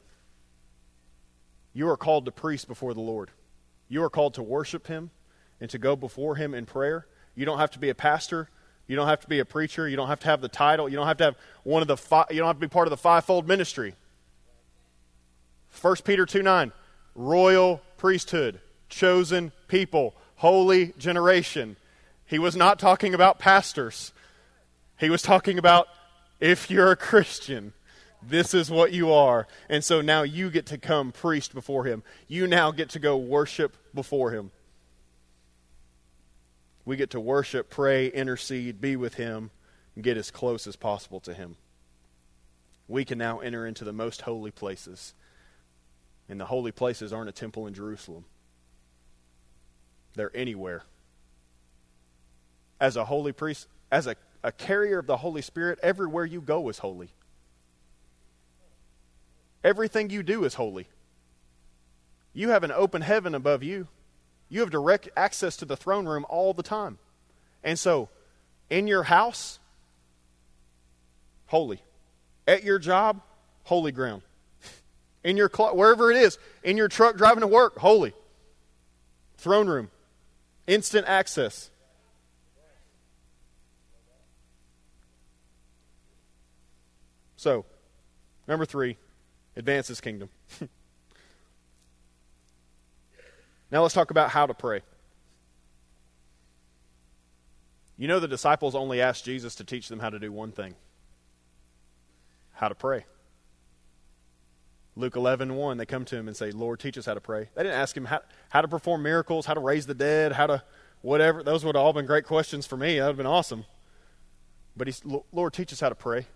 You 1.73 1.89
are 1.89 1.97
called 1.97 2.25
to 2.27 2.33
priest 2.33 2.69
before 2.69 2.95
the 2.95 3.01
Lord. 3.01 3.31
You 3.89 4.03
are 4.03 4.11
called 4.11 4.35
to 4.35 4.43
worship 4.43 4.87
Him 4.87 5.11
and 5.61 5.69
to 5.71 5.79
go 5.79 5.97
before 5.97 6.37
Him 6.37 6.55
in 6.55 6.67
prayer. 6.67 7.07
You 7.35 7.45
don't 7.45 7.59
have 7.59 7.73
to 7.73 7.79
be 7.79 7.89
a 7.89 7.95
pastor. 7.95 8.49
You 8.87 8.97
don't 8.97 9.09
have 9.09 9.21
to 9.21 9.29
be 9.29 9.41
a 9.41 9.45
preacher. 9.45 9.89
You 9.89 9.97
don't 9.97 10.09
have 10.09 10.21
to 10.21 10.29
have 10.29 10.41
the 10.41 10.49
title. 10.49 10.89
You 10.89 10.97
don't 10.97 11.07
have 11.07 11.17
to 11.19 11.25
have 11.25 11.37
one 11.65 11.83
of 11.83 11.89
the 11.89 11.97
five, 11.97 12.27
you 12.31 12.39
don't 12.39 12.47
have 12.47 12.57
to 12.57 12.61
be 12.61 12.69
part 12.69 12.87
of 12.87 12.91
the 12.91 12.97
fivefold 12.97 13.49
ministry. 13.49 13.95
1 15.81 15.97
Peter 16.05 16.25
2 16.25 16.43
9, 16.43 16.73
royal 17.15 17.83
priesthood, 17.97 18.61
chosen 18.89 19.53
people, 19.69 20.15
holy 20.37 20.95
generation. 20.99 21.77
He 22.25 22.39
was 22.39 22.57
not 22.57 22.79
talking 22.79 23.15
about 23.15 23.39
pastors. 23.39 24.13
He 24.99 25.11
was 25.11 25.23
talking 25.23 25.59
about 25.59 25.89
if 26.41 26.71
you're 26.71 26.91
a 26.91 26.97
Christian, 26.97 27.73
this 28.23 28.55
is 28.55 28.71
what 28.71 28.93
you 28.93 29.13
are. 29.13 29.47
And 29.69 29.85
so 29.85 30.01
now 30.01 30.23
you 30.23 30.51
get 30.51 30.67
to 30.67 30.79
come 30.79 31.13
priest 31.13 31.55
before 31.55 31.85
him. 31.85 32.03
You 32.27 32.47
now 32.47 32.71
get 32.71 32.91
to 32.91 32.99
go 32.99 33.17
worship 33.17 33.77
before 33.95 34.31
him. 34.31 34.51
We 36.87 36.97
get 36.97 37.11
to 37.11 37.21
worship, 37.21 37.69
pray, 37.69 38.07
intercede, 38.07 38.81
be 38.81 38.97
with 38.97 39.15
Him, 39.15 39.51
and 39.95 40.05
get 40.05 40.17
as 40.17 40.31
close 40.31 40.67
as 40.67 40.77
possible 40.77 41.21
to 41.21 41.35
Him. 41.35 41.57
We 42.89 43.05
can 43.05 43.19
now 43.19 43.41
enter 43.41 43.67
into 43.67 43.85
the 43.85 43.93
most 43.93 44.23
holy 44.23 44.53
places. 44.53 45.13
And 46.29 46.41
the 46.41 46.47
holy 46.47 46.71
places 46.73 47.13
aren't 47.13 47.29
a 47.29 47.33
temple 47.33 47.67
in 47.67 47.75
Jerusalem, 47.75 48.25
they're 50.15 50.35
anywhere. 50.35 50.85
As 52.81 52.97
a 52.97 53.05
holy 53.05 53.33
priest, 53.33 53.69
as 53.91 54.07
a, 54.07 54.17
a 54.43 54.53
carrier 54.53 54.99
of 54.99 55.07
the 55.07 55.17
Holy 55.17 55.43
Spirit, 55.43 55.79
everywhere 55.83 56.25
you 56.25 56.41
go 56.41 56.69
is 56.69 56.79
holy. 56.79 57.11
Everything 59.65 60.11
you 60.11 60.23
do 60.23 60.45
is 60.45 60.55
holy. 60.55 60.89
You 62.33 62.51
have 62.51 62.65
an 62.65 62.71
open 62.71 63.03
heaven 63.03 63.35
above 63.35 63.63
you. 63.63 63.89
You 64.49 64.61
have 64.61 64.71
direct 64.71 65.09
access 65.17 65.57
to 65.59 65.65
the 65.65 65.77
throne 65.77 66.07
room 66.07 66.25
all 66.29 66.55
the 66.55 66.63
time. 66.63 66.99
And 67.65 67.79
so, 67.79 68.09
in 68.71 68.87
your 68.87 69.05
house, 69.05 69.59
holy. 71.47 71.83
At 72.47 72.63
your 72.63 72.79
job, 72.79 73.23
holy 73.65 73.93
ground. 73.93 74.23
In 75.25 75.37
your 75.37 75.51
cl- 75.53 75.77
wherever 75.77 76.11
it 76.13 76.17
is, 76.17 76.39
in 76.63 76.77
your 76.77 76.89
truck 76.89 77.17
driving 77.17 77.41
to 77.41 77.49
work, 77.49 77.79
holy. 77.79 78.15
Throne 79.39 79.67
room, 79.67 79.91
instant 80.67 81.07
access. 81.09 81.71
So, 87.37 87.65
number 88.47 88.65
three, 88.65 88.97
advance 89.57 90.01
kingdom. 90.01 90.31
Now 93.71 93.83
let's 93.83 93.95
talk 93.95 94.11
about 94.11 94.31
how 94.31 94.47
to 94.47 94.55
pray. 94.55 94.83
You 97.99 98.09
know, 98.09 98.21
the 98.21 98.29
disciples 98.29 98.75
only 98.75 99.01
asked 99.01 99.25
Jesus 99.25 99.55
to 99.57 99.65
teach 99.65 99.89
them 99.89 100.01
how 100.01 100.11
to 100.11 100.19
do 100.19 100.31
one 100.31 100.53
thing 100.53 100.75
how 102.57 102.69
to 102.69 102.75
pray. 102.75 103.05
Luke 104.97 105.15
11, 105.15 105.55
1, 105.55 105.77
they 105.77 105.85
come 105.85 106.07
to 106.07 106.17
him 106.17 106.27
and 106.27 106.35
say, 106.35 106.51
Lord, 106.51 106.81
teach 106.81 106.97
us 106.97 107.05
how 107.05 107.13
to 107.15 107.21
pray. 107.21 107.51
They 107.55 107.63
didn't 107.63 107.79
ask 107.79 107.95
him 107.95 108.07
how, 108.07 108.21
how 108.49 108.63
to 108.63 108.69
perform 108.69 109.03
miracles, 109.03 109.45
how 109.45 109.53
to 109.53 109.61
raise 109.61 109.85
the 109.85 109.95
dead, 109.95 110.33
how 110.33 110.47
to 110.47 110.63
whatever. 111.03 111.43
Those 111.43 111.65
would 111.65 111.77
have 111.77 111.85
all 111.85 111.93
been 111.93 112.07
great 112.07 112.25
questions 112.25 112.67
for 112.67 112.79
me. 112.79 112.99
That 112.99 113.05
would 113.05 113.09
have 113.09 113.17
been 113.19 113.27
awesome. 113.27 113.67
But 114.75 114.89
he's, 114.89 115.03
Lord, 115.33 115.53
teach 115.53 115.71
us 115.73 115.81
how 115.81 115.91
to 115.91 115.95
pray. 115.95 116.27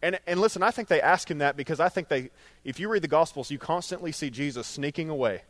And, 0.00 0.18
and 0.26 0.40
listen, 0.40 0.62
I 0.62 0.70
think 0.70 0.88
they 0.88 1.02
ask 1.02 1.30
him 1.30 1.38
that 1.38 1.54
because 1.54 1.80
I 1.80 1.90
think 1.90 2.08
they, 2.08 2.30
if 2.64 2.80
you 2.80 2.88
read 2.88 3.02
the 3.02 3.08
Gospels, 3.08 3.50
you 3.50 3.58
constantly 3.58 4.10
see 4.10 4.30
Jesus 4.30 4.66
sneaking 4.66 5.10
away 5.10 5.42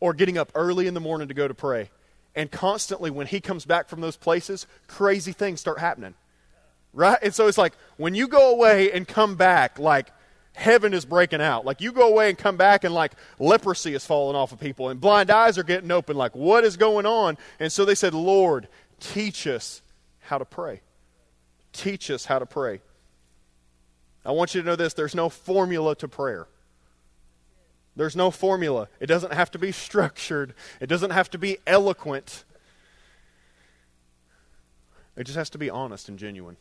or 0.00 0.14
getting 0.14 0.38
up 0.38 0.52
early 0.54 0.86
in 0.86 0.94
the 0.94 1.00
morning 1.00 1.28
to 1.28 1.34
go 1.34 1.48
to 1.48 1.54
pray. 1.54 1.90
And 2.34 2.50
constantly, 2.50 3.10
when 3.10 3.26
he 3.26 3.40
comes 3.40 3.64
back 3.64 3.88
from 3.88 4.00
those 4.00 4.16
places, 4.16 4.66
crazy 4.88 5.32
things 5.32 5.60
start 5.60 5.78
happening. 5.78 6.14
Right? 6.92 7.18
And 7.22 7.34
so 7.34 7.46
it's 7.46 7.58
like 7.58 7.74
when 7.96 8.14
you 8.14 8.28
go 8.28 8.52
away 8.52 8.92
and 8.92 9.08
come 9.08 9.36
back, 9.36 9.78
like 9.78 10.10
heaven 10.52 10.94
is 10.94 11.04
breaking 11.04 11.40
out. 11.40 11.64
Like 11.64 11.80
you 11.80 11.92
go 11.92 12.08
away 12.08 12.28
and 12.28 12.36
come 12.36 12.56
back, 12.56 12.84
and 12.84 12.94
like 12.94 13.12
leprosy 13.38 13.94
is 13.94 14.04
falling 14.04 14.36
off 14.36 14.52
of 14.52 14.60
people, 14.60 14.88
and 14.88 15.00
blind 15.00 15.30
eyes 15.30 15.58
are 15.58 15.62
getting 15.62 15.90
open. 15.90 16.16
Like, 16.16 16.34
what 16.34 16.64
is 16.64 16.76
going 16.76 17.06
on? 17.06 17.38
And 17.60 17.70
so 17.70 17.84
they 17.84 17.94
said, 17.94 18.14
Lord, 18.14 18.68
teach 19.00 19.46
us 19.46 19.82
how 20.20 20.38
to 20.38 20.44
pray. 20.44 20.80
Teach 21.72 22.10
us 22.10 22.24
how 22.24 22.38
to 22.38 22.46
pray. 22.46 22.80
I 24.24 24.32
want 24.32 24.54
you 24.54 24.62
to 24.62 24.66
know 24.66 24.76
this 24.76 24.94
there's 24.94 25.14
no 25.14 25.28
formula 25.28 25.94
to 25.96 26.08
prayer. 26.08 26.48
There's 27.96 28.14
no 28.14 28.30
formula. 28.30 28.88
It 29.00 29.06
doesn't 29.06 29.32
have 29.32 29.50
to 29.52 29.58
be 29.58 29.72
structured, 29.72 30.54
it 30.80 30.86
doesn't 30.86 31.10
have 31.10 31.30
to 31.30 31.38
be 31.38 31.58
eloquent. 31.66 32.44
It 35.16 35.24
just 35.24 35.36
has 35.36 35.48
to 35.50 35.58
be 35.58 35.70
honest 35.70 36.10
and 36.10 36.18
genuine. 36.18 36.58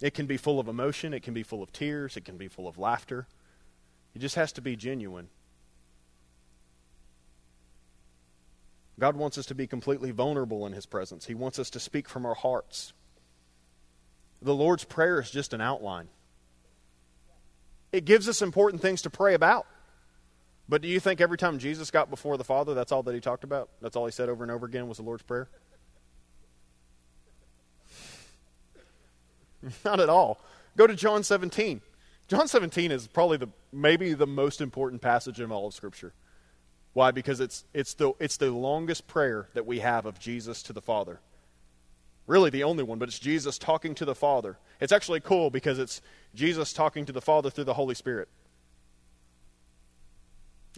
It 0.00 0.14
can 0.14 0.26
be 0.26 0.38
full 0.38 0.58
of 0.58 0.66
emotion, 0.66 1.12
it 1.12 1.22
can 1.22 1.34
be 1.34 1.42
full 1.42 1.62
of 1.62 1.72
tears, 1.72 2.16
it 2.16 2.24
can 2.24 2.38
be 2.38 2.48
full 2.48 2.66
of 2.66 2.78
laughter. 2.78 3.26
It 4.14 4.20
just 4.20 4.34
has 4.34 4.50
to 4.52 4.62
be 4.62 4.76
genuine. 4.76 5.28
God 8.98 9.14
wants 9.14 9.36
us 9.36 9.44
to 9.46 9.54
be 9.54 9.66
completely 9.66 10.10
vulnerable 10.10 10.66
in 10.66 10.72
His 10.72 10.86
presence. 10.86 11.26
He 11.26 11.34
wants 11.34 11.58
us 11.58 11.68
to 11.70 11.80
speak 11.80 12.08
from 12.08 12.24
our 12.24 12.34
hearts. 12.34 12.94
The 14.40 14.54
Lord's 14.54 14.84
Prayer 14.84 15.20
is 15.20 15.30
just 15.30 15.52
an 15.52 15.60
outline. 15.60 16.08
It 17.96 18.04
gives 18.04 18.28
us 18.28 18.42
important 18.42 18.82
things 18.82 19.00
to 19.02 19.10
pray 19.10 19.32
about. 19.32 19.66
But 20.68 20.82
do 20.82 20.88
you 20.88 21.00
think 21.00 21.22
every 21.22 21.38
time 21.38 21.58
Jesus 21.58 21.90
got 21.90 22.10
before 22.10 22.36
the 22.36 22.44
Father, 22.44 22.74
that's 22.74 22.92
all 22.92 23.02
that 23.04 23.14
he 23.14 23.22
talked 23.22 23.42
about? 23.42 23.70
That's 23.80 23.96
all 23.96 24.04
he 24.04 24.12
said 24.12 24.28
over 24.28 24.44
and 24.44 24.50
over 24.50 24.66
again 24.66 24.86
was 24.86 24.98
the 24.98 25.02
Lord's 25.02 25.22
Prayer? 25.22 25.48
Not 29.84 29.98
at 29.98 30.10
all. 30.10 30.38
Go 30.76 30.86
to 30.86 30.94
John 30.94 31.22
17. 31.22 31.80
John 32.28 32.48
17 32.48 32.92
is 32.92 33.06
probably 33.06 33.38
the 33.38 33.48
maybe 33.72 34.12
the 34.12 34.26
most 34.26 34.60
important 34.60 35.00
passage 35.00 35.40
in 35.40 35.50
all 35.50 35.66
of 35.66 35.72
Scripture. 35.72 36.12
Why? 36.92 37.12
Because 37.12 37.40
it's, 37.40 37.64
it's, 37.72 37.94
the, 37.94 38.12
it's 38.20 38.36
the 38.36 38.50
longest 38.50 39.06
prayer 39.06 39.48
that 39.54 39.64
we 39.64 39.78
have 39.78 40.04
of 40.04 40.18
Jesus 40.18 40.62
to 40.64 40.74
the 40.74 40.82
Father. 40.82 41.20
Really, 42.26 42.50
the 42.50 42.64
only 42.64 42.82
one, 42.82 42.98
but 42.98 43.08
it's 43.08 43.18
Jesus 43.18 43.56
talking 43.58 43.94
to 43.96 44.04
the 44.04 44.14
Father. 44.14 44.58
It's 44.80 44.92
actually 44.92 45.20
cool 45.20 45.50
because 45.50 45.78
it's 45.78 46.02
Jesus 46.34 46.72
talking 46.72 47.06
to 47.06 47.12
the 47.12 47.20
Father 47.20 47.50
through 47.50 47.64
the 47.64 47.74
Holy 47.74 47.94
Spirit. 47.94 48.28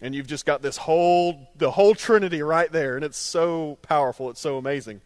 And 0.01 0.13
you've 0.13 0.27
just 0.27 0.45
got 0.45 0.61
this 0.61 0.77
whole, 0.77 1.49
the 1.57 1.71
whole 1.71 1.95
Trinity 1.95 2.41
right 2.41 2.71
there, 2.71 2.95
and 2.95 3.03
it's 3.03 3.17
so 3.17 3.77
powerful. 3.81 4.29
It's 4.29 4.39
so 4.39 4.57
amazing. 4.57 5.01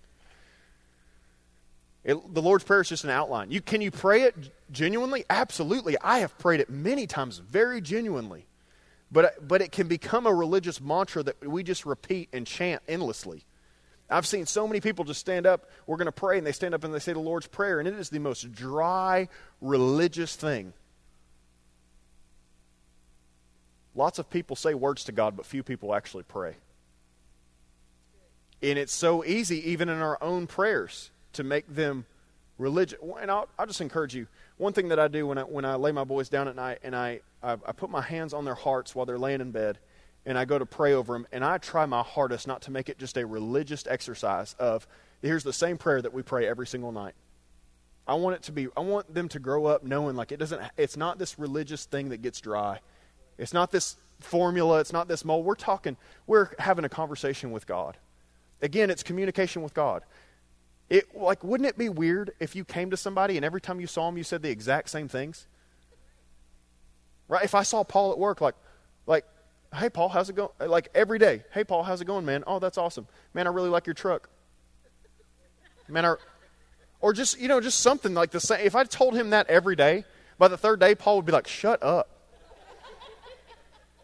It, 2.03 2.34
the 2.34 2.41
Lord's 2.41 2.65
Prayer 2.65 2.82
is 2.82 2.89
just 2.89 3.06
an 3.06 3.10
outline. 3.10 3.49
You, 3.49 3.62
can 3.62 3.82
you 3.82 3.89
pray 3.89 4.23
it 4.23 4.36
genuinely? 4.71 5.23
Absolutely. 5.29 5.97
I 5.99 6.19
have 6.19 6.38
prayed 6.38 6.60
it 6.60 6.69
many 6.69 7.08
times 7.08 7.38
very 7.38 7.79
genuinely. 7.79 8.45
But, 9.12 9.47
but 9.47 9.62
it 9.62 9.71
can 9.71 9.88
become 9.88 10.25
a 10.25 10.34
religious 10.34 10.82
mantra 10.82 11.23
that 11.23 11.47
we 11.47 11.63
just 11.63 11.86
repeat 11.86 12.29
and 12.34 12.45
chant 12.45 12.82
endlessly. 12.88 13.45
I've 14.13 14.28
seen 14.28 14.45
so 14.45 14.67
many 14.67 14.80
people 14.80 15.06
just 15.06 15.19
stand 15.19 15.45
up, 15.45 15.69
we're 15.88 15.97
going 15.97 16.06
to 16.06 16.12
pray, 16.12 16.38
and 16.38 16.45
they 16.45 16.52
stand 16.52 16.73
up 16.73 16.84
and 16.84 16.93
they 16.93 16.99
say 16.99 17.13
the 17.13 17.19
Lord's 17.19 17.47
Prayer, 17.47 17.80
and 17.80 17.88
it 17.88 17.95
is 17.95 18.10
the 18.10 18.19
most 18.19 18.52
dry, 18.52 19.28
religious 19.60 20.36
thing. 20.36 20.73
Lots 23.95 24.19
of 24.19 24.30
people 24.30 24.56
say 24.56 24.73
words 24.73 25.04
to 25.06 25.12
God, 25.12 25.36
but 25.36 25.45
few 25.45 25.63
people 25.63 25.93
actually 25.93 26.23
pray. 26.23 26.56
And 28.62 28.80
it's 28.80 28.93
so 28.93 29.26
easy, 29.26 29.71
even 29.71 29.89
in 29.89 29.99
our 29.99 30.17
own 30.21 30.47
prayers, 30.47 31.12
to 31.34 31.43
make 31.43 31.67
them 31.67 32.06
religious. 32.58 32.99
And 33.19 33.30
I'll, 33.30 33.49
I'll 33.60 33.67
just 33.67 33.82
encourage 33.82 34.15
you. 34.15 34.28
One 34.58 34.73
thing 34.73 34.89
that 34.89 34.99
I 34.99 35.08
do 35.08 35.28
when 35.28 35.38
I, 35.38 35.41
when 35.41 35.65
I 35.65 35.76
lay 35.76 35.91
my 35.91 36.04
boys 36.04 36.30
down 36.30 36.47
at 36.47 36.56
night 36.56 36.80
and 36.84 36.95
I, 36.95 37.21
I, 37.41 37.54
I 37.54 37.71
put 37.71 37.89
my 37.89 38.02
hands 38.02 38.34
on 38.34 38.45
their 38.45 38.56
hearts 38.56 38.95
while 38.95 39.06
they're 39.06 39.19
laying 39.19 39.41
in 39.41 39.52
bed 39.52 39.80
and 40.25 40.38
I 40.38 40.45
go 40.45 40.57
to 40.57 40.65
pray 40.65 40.93
over 40.93 41.13
them, 41.13 41.27
and 41.31 41.43
I 41.43 41.57
try 41.57 41.86
my 41.86 42.01
hardest 42.01 42.47
not 42.47 42.62
to 42.63 42.71
make 42.71 42.89
it 42.89 42.97
just 42.97 43.17
a 43.17 43.25
religious 43.25 43.86
exercise 43.88 44.55
of 44.59 44.88
here's 45.21 45.43
the 45.43 45.53
same 45.53 45.77
prayer 45.77 46.01
that 46.01 46.13
we 46.13 46.21
pray 46.21 46.47
every 46.47 46.67
single 46.67 46.91
night. 46.91 47.13
I 48.07 48.15
want 48.15 48.36
it 48.36 48.43
to 48.43 48.51
be 48.51 48.67
I 48.75 48.81
want 48.81 49.13
them 49.13 49.29
to 49.29 49.39
grow 49.39 49.65
up 49.65 49.83
knowing 49.83 50.15
like 50.15 50.31
it 50.31 50.38
doesn't 50.38 50.62
it's 50.77 50.97
not 50.97 51.17
this 51.17 51.39
religious 51.39 51.86
thing 51.86 52.09
that 52.09 52.21
gets 52.21 52.41
dry. 52.41 52.79
It's 53.38 53.53
not 53.53 53.71
this 53.71 53.95
formula, 54.19 54.79
it's 54.79 54.93
not 54.93 55.07
this 55.07 55.23
mold. 55.23 55.45
We're 55.45 55.55
talking 55.55 55.97
we're 56.27 56.49
having 56.59 56.86
a 56.86 56.89
conversation 56.89 57.51
with 57.51 57.65
God. 57.65 57.97
Again, 58.62 58.89
it's 58.89 59.03
communication 59.03 59.62
with 59.62 59.73
God. 59.73 60.03
It 60.89 61.15
like 61.15 61.43
wouldn't 61.43 61.69
it 61.69 61.77
be 61.77 61.89
weird 61.89 62.31
if 62.39 62.55
you 62.55 62.65
came 62.65 62.91
to 62.91 62.97
somebody 62.97 63.38
and 63.38 63.45
every 63.45 63.62
time 63.62 63.79
you 63.79 63.88
saw 63.88 64.07
them 64.07 64.17
you 64.17 64.23
said 64.23 64.41
the 64.41 64.49
exact 64.49 64.89
same 64.89 65.07
things? 65.07 65.47
Right? 67.27 67.43
If 67.43 67.55
I 67.55 67.63
saw 67.63 67.83
Paul 67.83 68.12
at 68.12 68.19
work, 68.19 68.41
like, 68.41 68.55
like, 69.07 69.25
hey 69.75 69.89
Paul, 69.89 70.09
how's 70.09 70.29
it 70.29 70.36
going? 70.36 70.49
Like 70.59 70.89
every 70.93 71.19
day, 71.19 71.43
hey 71.51 71.63
Paul, 71.63 71.83
how's 71.83 72.01
it 72.01 72.05
going, 72.05 72.25
man? 72.25 72.43
Oh, 72.47 72.59
that's 72.59 72.77
awesome, 72.77 73.07
man. 73.33 73.47
I 73.47 73.49
really 73.49 73.69
like 73.69 73.88
your 73.88 73.93
truck, 73.93 74.29
man. 75.88 76.05
I, 76.05 76.15
or 77.01 77.13
just 77.13 77.39
you 77.39 77.47
know, 77.47 77.59
just 77.59 77.79
something 77.79 78.13
like 78.13 78.31
the 78.31 78.39
same. 78.39 78.65
If 78.65 78.75
I 78.75 78.83
told 78.83 79.15
him 79.15 79.31
that 79.31 79.47
every 79.49 79.75
day, 79.75 80.05
by 80.38 80.47
the 80.47 80.57
third 80.57 80.79
day, 80.79 80.95
Paul 80.95 81.17
would 81.17 81.25
be 81.25 81.31
like, 81.31 81.47
shut 81.47 81.81
up. 81.83 82.12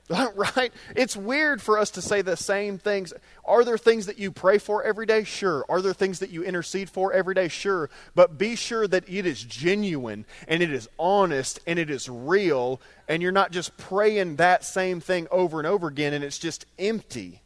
right? 0.36 0.74
It's 0.96 1.16
weird 1.16 1.62
for 1.62 1.78
us 1.78 1.92
to 1.92 2.02
say 2.02 2.22
the 2.22 2.36
same 2.36 2.80
things. 2.80 3.14
Are 3.46 3.64
there 3.64 3.78
things 3.78 4.08
that 4.08 4.18
you 4.18 4.32
pray 4.32 4.58
for 4.58 4.84
every 4.84 5.06
day? 5.06 5.24
Sure. 5.24 5.64
Are 5.70 5.82
there 5.82 5.94
things 5.94 6.20
that 6.20 6.32
you 6.32 6.44
intercede 6.44 6.90
for 6.90 7.14
every 7.14 7.36
day? 7.36 7.48
Sure. 7.48 7.92
But 8.16 8.38
be 8.38 8.56
sure 8.56 8.88
that 8.88 9.08
it 9.08 9.28
is 9.28 9.44
genuine 9.44 10.26
and 10.48 10.64
it 10.64 10.72
is 10.72 10.90
honest 10.98 11.60
and 11.68 11.78
it 11.78 11.92
is 11.92 12.10
real, 12.10 12.82
and 13.08 13.22
you're 13.22 13.32
not 13.32 13.52
just 13.52 13.78
praying 13.78 14.38
that 14.38 14.64
same 14.64 15.00
thing 15.00 15.28
over 15.30 15.60
and 15.60 15.68
over 15.68 15.88
again 15.88 16.14
and 16.14 16.24
it's 16.24 16.40
just 16.40 16.66
empty. 16.80 17.42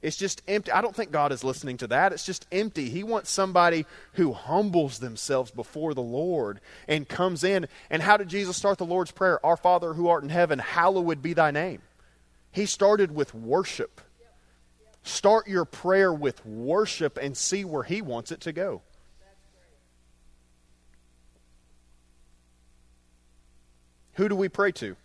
It's 0.00 0.16
just 0.16 0.42
empty. 0.46 0.70
I 0.70 0.80
don't 0.80 0.94
think 0.94 1.10
God 1.10 1.32
is 1.32 1.42
listening 1.42 1.76
to 1.78 1.88
that. 1.88 2.12
It's 2.12 2.24
just 2.24 2.46
empty. 2.52 2.88
He 2.88 3.02
wants 3.02 3.30
somebody 3.30 3.84
who 4.12 4.32
humbles 4.32 5.00
themselves 5.00 5.50
before 5.50 5.92
the 5.92 6.00
Lord 6.00 6.60
and 6.86 7.08
comes 7.08 7.42
in. 7.42 7.66
And 7.90 8.00
how 8.00 8.16
did 8.16 8.28
Jesus 8.28 8.56
start 8.56 8.78
the 8.78 8.86
Lord's 8.86 9.10
Prayer? 9.10 9.44
Our 9.44 9.56
Father 9.56 9.94
who 9.94 10.06
art 10.06 10.22
in 10.22 10.28
heaven, 10.28 10.60
hallowed 10.60 11.20
be 11.20 11.32
thy 11.32 11.50
name. 11.50 11.82
He 12.50 12.66
started 12.66 13.14
with 13.14 13.34
worship. 13.34 14.00
Start 15.02 15.48
your 15.48 15.64
prayer 15.64 16.12
with 16.12 16.44
worship 16.44 17.18
and 17.20 17.36
see 17.36 17.64
where 17.64 17.82
He 17.82 18.02
wants 18.02 18.30
it 18.30 18.40
to 18.42 18.52
go. 18.52 18.82
Who 24.14 24.28
do 24.28 24.34
we 24.34 24.48
pray 24.48 24.72
to? 24.72 24.96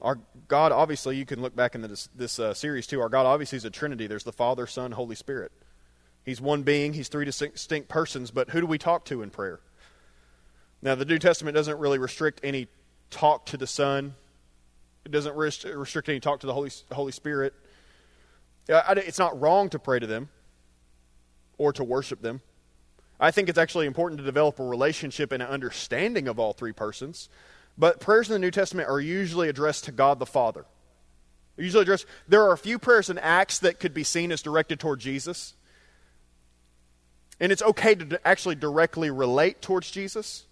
Our 0.00 0.18
God, 0.48 0.72
obviously, 0.72 1.16
you 1.16 1.24
can 1.24 1.40
look 1.40 1.54
back 1.54 1.74
in 1.74 1.82
this, 1.82 2.08
this 2.14 2.38
uh, 2.38 2.54
series 2.54 2.86
too. 2.86 3.00
Our 3.00 3.08
God, 3.08 3.26
obviously, 3.26 3.56
is 3.56 3.64
a 3.64 3.70
Trinity. 3.70 4.06
There's 4.06 4.24
the 4.24 4.32
Father, 4.32 4.66
Son, 4.66 4.92
Holy 4.92 5.14
Spirit. 5.14 5.52
He's 6.24 6.40
one 6.40 6.62
being, 6.62 6.92
He's 6.92 7.08
three 7.08 7.24
distinct 7.24 7.88
persons, 7.88 8.30
but 8.30 8.50
who 8.50 8.60
do 8.60 8.66
we 8.66 8.78
talk 8.78 9.04
to 9.06 9.22
in 9.22 9.30
prayer? 9.30 9.60
Now, 10.82 10.94
the 10.94 11.04
New 11.04 11.18
Testament 11.18 11.54
doesn't 11.54 11.78
really 11.78 11.98
restrict 11.98 12.40
any 12.42 12.68
talk 13.10 13.46
to 13.46 13.56
the 13.56 13.66
Son 13.66 14.14
it 15.08 15.12
doesn't 15.12 15.34
restrict 15.34 16.08
any 16.08 16.20
talk 16.20 16.40
to 16.40 16.46
the 16.46 16.52
Holy, 16.52 16.70
Holy 16.92 17.12
Spirit. 17.12 17.54
It's 18.68 19.18
not 19.18 19.40
wrong 19.40 19.70
to 19.70 19.78
pray 19.78 19.98
to 19.98 20.06
them 20.06 20.28
or 21.56 21.72
to 21.72 21.82
worship 21.82 22.20
them. 22.20 22.42
I 23.18 23.30
think 23.30 23.48
it's 23.48 23.58
actually 23.58 23.86
important 23.86 24.18
to 24.18 24.24
develop 24.24 24.60
a 24.60 24.64
relationship 24.64 25.32
and 25.32 25.42
an 25.42 25.48
understanding 25.48 26.28
of 26.28 26.38
all 26.38 26.52
three 26.52 26.72
persons. 26.72 27.30
But 27.76 28.00
prayers 28.00 28.28
in 28.28 28.34
the 28.34 28.38
New 28.38 28.50
Testament 28.50 28.88
are 28.88 29.00
usually 29.00 29.48
addressed 29.48 29.84
to 29.84 29.92
God 29.92 30.18
the 30.18 30.26
Father. 30.26 30.66
Usually 31.56 31.82
addressed. 31.82 32.06
There 32.28 32.42
are 32.42 32.52
a 32.52 32.58
few 32.58 32.78
prayers 32.78 33.08
in 33.08 33.18
Acts 33.18 33.58
that 33.60 33.80
could 33.80 33.94
be 33.94 34.04
seen 34.04 34.30
as 34.30 34.42
directed 34.42 34.78
toward 34.78 35.00
Jesus. 35.00 35.54
And 37.40 37.50
it's 37.50 37.62
okay 37.62 37.94
to 37.94 38.20
actually 38.26 38.56
directly 38.56 39.10
relate 39.10 39.62
towards 39.62 39.90
Jesus. 39.90 40.44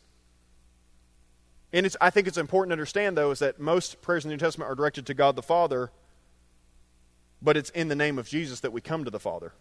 And 1.76 1.94
I 2.00 2.08
think 2.08 2.26
it's 2.26 2.38
important 2.38 2.70
to 2.70 2.72
understand, 2.72 3.18
though, 3.18 3.32
is 3.32 3.40
that 3.40 3.60
most 3.60 4.00
prayers 4.00 4.24
in 4.24 4.30
the 4.30 4.34
New 4.34 4.38
Testament 4.38 4.70
are 4.70 4.74
directed 4.74 5.04
to 5.06 5.14
God 5.14 5.36
the 5.36 5.42
Father, 5.42 5.90
but 7.42 7.54
it's 7.54 7.68
in 7.68 7.88
the 7.88 7.94
name 7.94 8.18
of 8.18 8.26
Jesus 8.26 8.60
that 8.60 8.72
we 8.72 8.80
come 8.80 9.04
to 9.04 9.10
the 9.10 9.20
Father. 9.20 9.52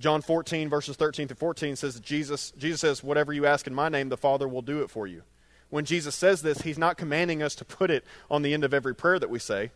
John 0.00 0.22
14, 0.22 0.68
verses 0.68 0.96
13 0.96 1.28
to 1.28 1.36
14 1.36 1.76
says 1.76 2.00
Jesus, 2.00 2.50
Jesus 2.58 2.80
says, 2.80 3.04
Whatever 3.04 3.32
you 3.32 3.46
ask 3.46 3.68
in 3.68 3.74
my 3.76 3.88
name, 3.88 4.08
the 4.08 4.16
Father 4.16 4.48
will 4.48 4.60
do 4.60 4.82
it 4.82 4.90
for 4.90 5.06
you. 5.06 5.22
When 5.68 5.84
Jesus 5.84 6.16
says 6.16 6.42
this, 6.42 6.62
he's 6.62 6.78
not 6.78 6.98
commanding 6.98 7.44
us 7.44 7.54
to 7.54 7.64
put 7.64 7.92
it 7.92 8.04
on 8.28 8.42
the 8.42 8.52
end 8.52 8.64
of 8.64 8.74
every 8.74 8.96
prayer 8.96 9.20
that 9.20 9.30
we 9.30 9.38
say. 9.38 9.70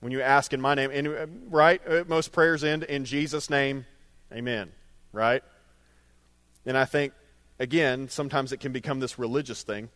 When 0.00 0.10
you 0.10 0.20
ask 0.20 0.52
in 0.52 0.60
my 0.60 0.74
name, 0.74 0.90
and, 0.92 1.06
uh, 1.06 1.26
right? 1.48 1.80
Uh, 1.86 2.02
most 2.08 2.32
prayers 2.32 2.64
end 2.64 2.82
in 2.82 3.04
Jesus' 3.04 3.48
name, 3.48 3.86
amen, 4.32 4.72
right? 5.12 5.44
And 6.66 6.76
I 6.76 6.86
think, 6.86 7.12
again, 7.60 8.08
sometimes 8.08 8.50
it 8.50 8.58
can 8.58 8.72
become 8.72 8.98
this 8.98 9.16
religious 9.16 9.62
thing 9.62 9.90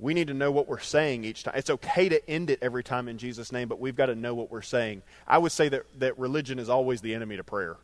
we 0.00 0.14
need 0.14 0.28
to 0.28 0.34
know 0.34 0.50
what 0.50 0.66
we're 0.66 0.80
saying 0.80 1.24
each 1.24 1.44
time. 1.44 1.54
It's 1.56 1.70
okay 1.70 2.08
to 2.08 2.28
end 2.28 2.50
it 2.50 2.58
every 2.62 2.82
time 2.82 3.06
in 3.08 3.18
Jesus' 3.18 3.52
name, 3.52 3.68
but 3.68 3.78
we've 3.78 3.96
got 3.96 4.06
to 4.06 4.14
know 4.14 4.34
what 4.34 4.50
we're 4.50 4.62
saying. 4.62 5.02
I 5.28 5.38
would 5.38 5.52
say 5.52 5.68
that, 5.68 5.82
that 5.98 6.18
religion 6.18 6.58
is 6.58 6.70
always 6.70 7.02
the 7.02 7.14
enemy 7.14 7.36
to 7.36 7.44
prayer. 7.44 7.76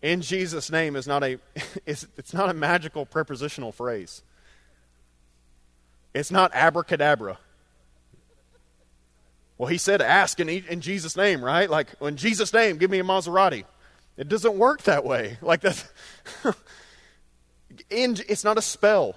In 0.00 0.22
Jesus' 0.22 0.70
name 0.70 0.96
is 0.96 1.06
not 1.06 1.22
a 1.22 1.38
it's, 1.86 2.06
it's 2.16 2.32
not 2.32 2.48
a 2.48 2.54
magical 2.54 3.04
prepositional 3.06 3.72
phrase. 3.72 4.22
It's 6.14 6.30
not 6.30 6.54
abracadabra. 6.54 7.38
Well, 9.58 9.68
he 9.68 9.78
said, 9.78 10.02
ask 10.02 10.40
in, 10.40 10.48
in 10.48 10.80
Jesus' 10.80 11.16
name, 11.16 11.44
right? 11.44 11.70
Like, 11.70 11.88
in 12.00 12.16
Jesus' 12.16 12.52
name, 12.52 12.76
give 12.76 12.90
me 12.90 12.98
a 12.98 13.04
Maserati. 13.04 13.64
It 14.16 14.28
doesn't 14.28 14.56
work 14.56 14.82
that 14.82 15.04
way. 15.04 15.38
Like, 15.42 15.60
that's. 15.60 15.84
in, 17.90 18.16
it's 18.28 18.44
not 18.44 18.58
a 18.58 18.62
spell. 18.62 19.16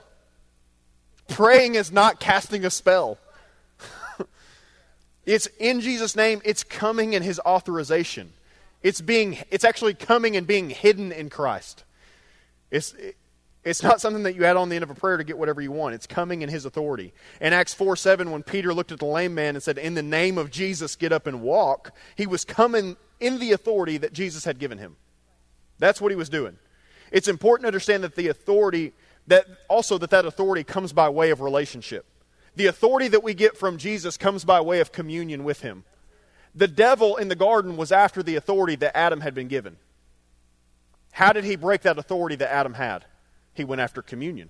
Praying 1.28 1.76
is 1.76 1.92
not 1.92 2.20
casting 2.20 2.66
a 2.66 2.70
spell. 2.70 3.18
it's 5.26 5.48
in 5.60 5.82
Jesus' 5.82 6.16
name, 6.16 6.42
it's 6.46 6.64
coming 6.64 7.14
in 7.14 7.24
his 7.24 7.40
authorization. 7.40 8.34
It's 8.84 9.02
being 9.02 9.40
it's 9.52 9.66
actually 9.66 9.94
coming 9.94 10.38
and 10.38 10.48
being 10.48 10.70
hidden 10.70 11.12
in 11.12 11.30
Christ. 11.30 11.84
It's 12.72 12.96
it's 13.68 13.84
not 13.84 14.00
something 14.00 14.24
that 14.24 14.36
you 14.36 14.46
add 14.46 14.56
on 14.56 14.70
the 14.70 14.76
end 14.76 14.84
of 14.84 14.90
a 14.90 14.96
prayer 14.96 15.18
to 15.18 15.26
get 15.26 15.38
whatever 15.38 15.62
you 15.62 15.74
want. 15.74 15.94
It's 15.94 16.08
coming 16.08 16.42
in 16.42 16.48
his 16.48 16.64
authority. 16.64 17.12
In 17.42 17.52
Acts 17.52 17.74
4 17.74 17.98
7, 17.98 18.32
when 18.32 18.42
Peter 18.42 18.74
looked 18.74 18.94
at 18.94 19.00
the 19.00 19.06
lame 19.06 19.36
man 19.36 19.56
and 19.56 19.64
said, 19.64 19.78
In 19.78 19.94
the 19.94 20.02
name 20.02 20.38
of 20.38 20.52
Jesus, 20.52 20.96
get 20.96 21.12
up 21.12 21.28
and 21.28 21.42
walk, 21.42 21.92
he 22.16 22.26
was 22.28 22.46
coming 22.46 22.96
in 23.20 23.40
the 23.40 23.52
authority 23.52 23.98
that 23.98 24.14
Jesus 24.14 24.46
had 24.46 24.58
given 24.58 24.78
him. 24.78 24.96
That's 25.80 26.00
what 26.00 26.12
he 26.12 26.16
was 26.16 26.30
doing. 26.30 26.58
It's 27.12 27.28
important 27.28 27.64
to 27.64 27.68
understand 27.68 28.04
that 28.04 28.16
the 28.16 28.30
authority 28.30 28.94
that 29.28 29.46
also 29.70 29.98
that 29.98 30.10
that 30.10 30.26
authority 30.26 30.64
comes 30.64 30.94
by 30.94 31.10
way 31.10 31.30
of 31.30 31.42
relationship. 31.42 32.06
The 32.56 32.66
authority 32.66 33.08
that 33.10 33.24
we 33.24 33.34
get 33.34 33.56
from 33.56 33.78
Jesus 33.78 34.18
comes 34.18 34.44
by 34.44 34.62
way 34.62 34.80
of 34.80 34.92
communion 34.92 35.44
with 35.44 35.62
him. 35.62 35.84
The 36.56 36.68
devil 36.68 37.18
in 37.18 37.28
the 37.28 37.36
garden 37.36 37.78
was 37.78 37.92
after 37.92 38.24
the 38.24 38.36
authority 38.36 38.76
that 38.78 38.98
Adam 38.98 39.22
had 39.22 39.36
been 39.36 39.48
given. 39.48 39.78
How 41.12 41.34
did 41.34 41.44
he 41.44 41.56
break 41.56 41.82
that 41.82 42.00
authority 42.00 42.36
that 42.38 42.52
Adam 42.52 42.74
had? 42.74 43.06
He 43.54 43.64
went 43.64 43.82
after 43.82 44.02
communion. 44.02 44.50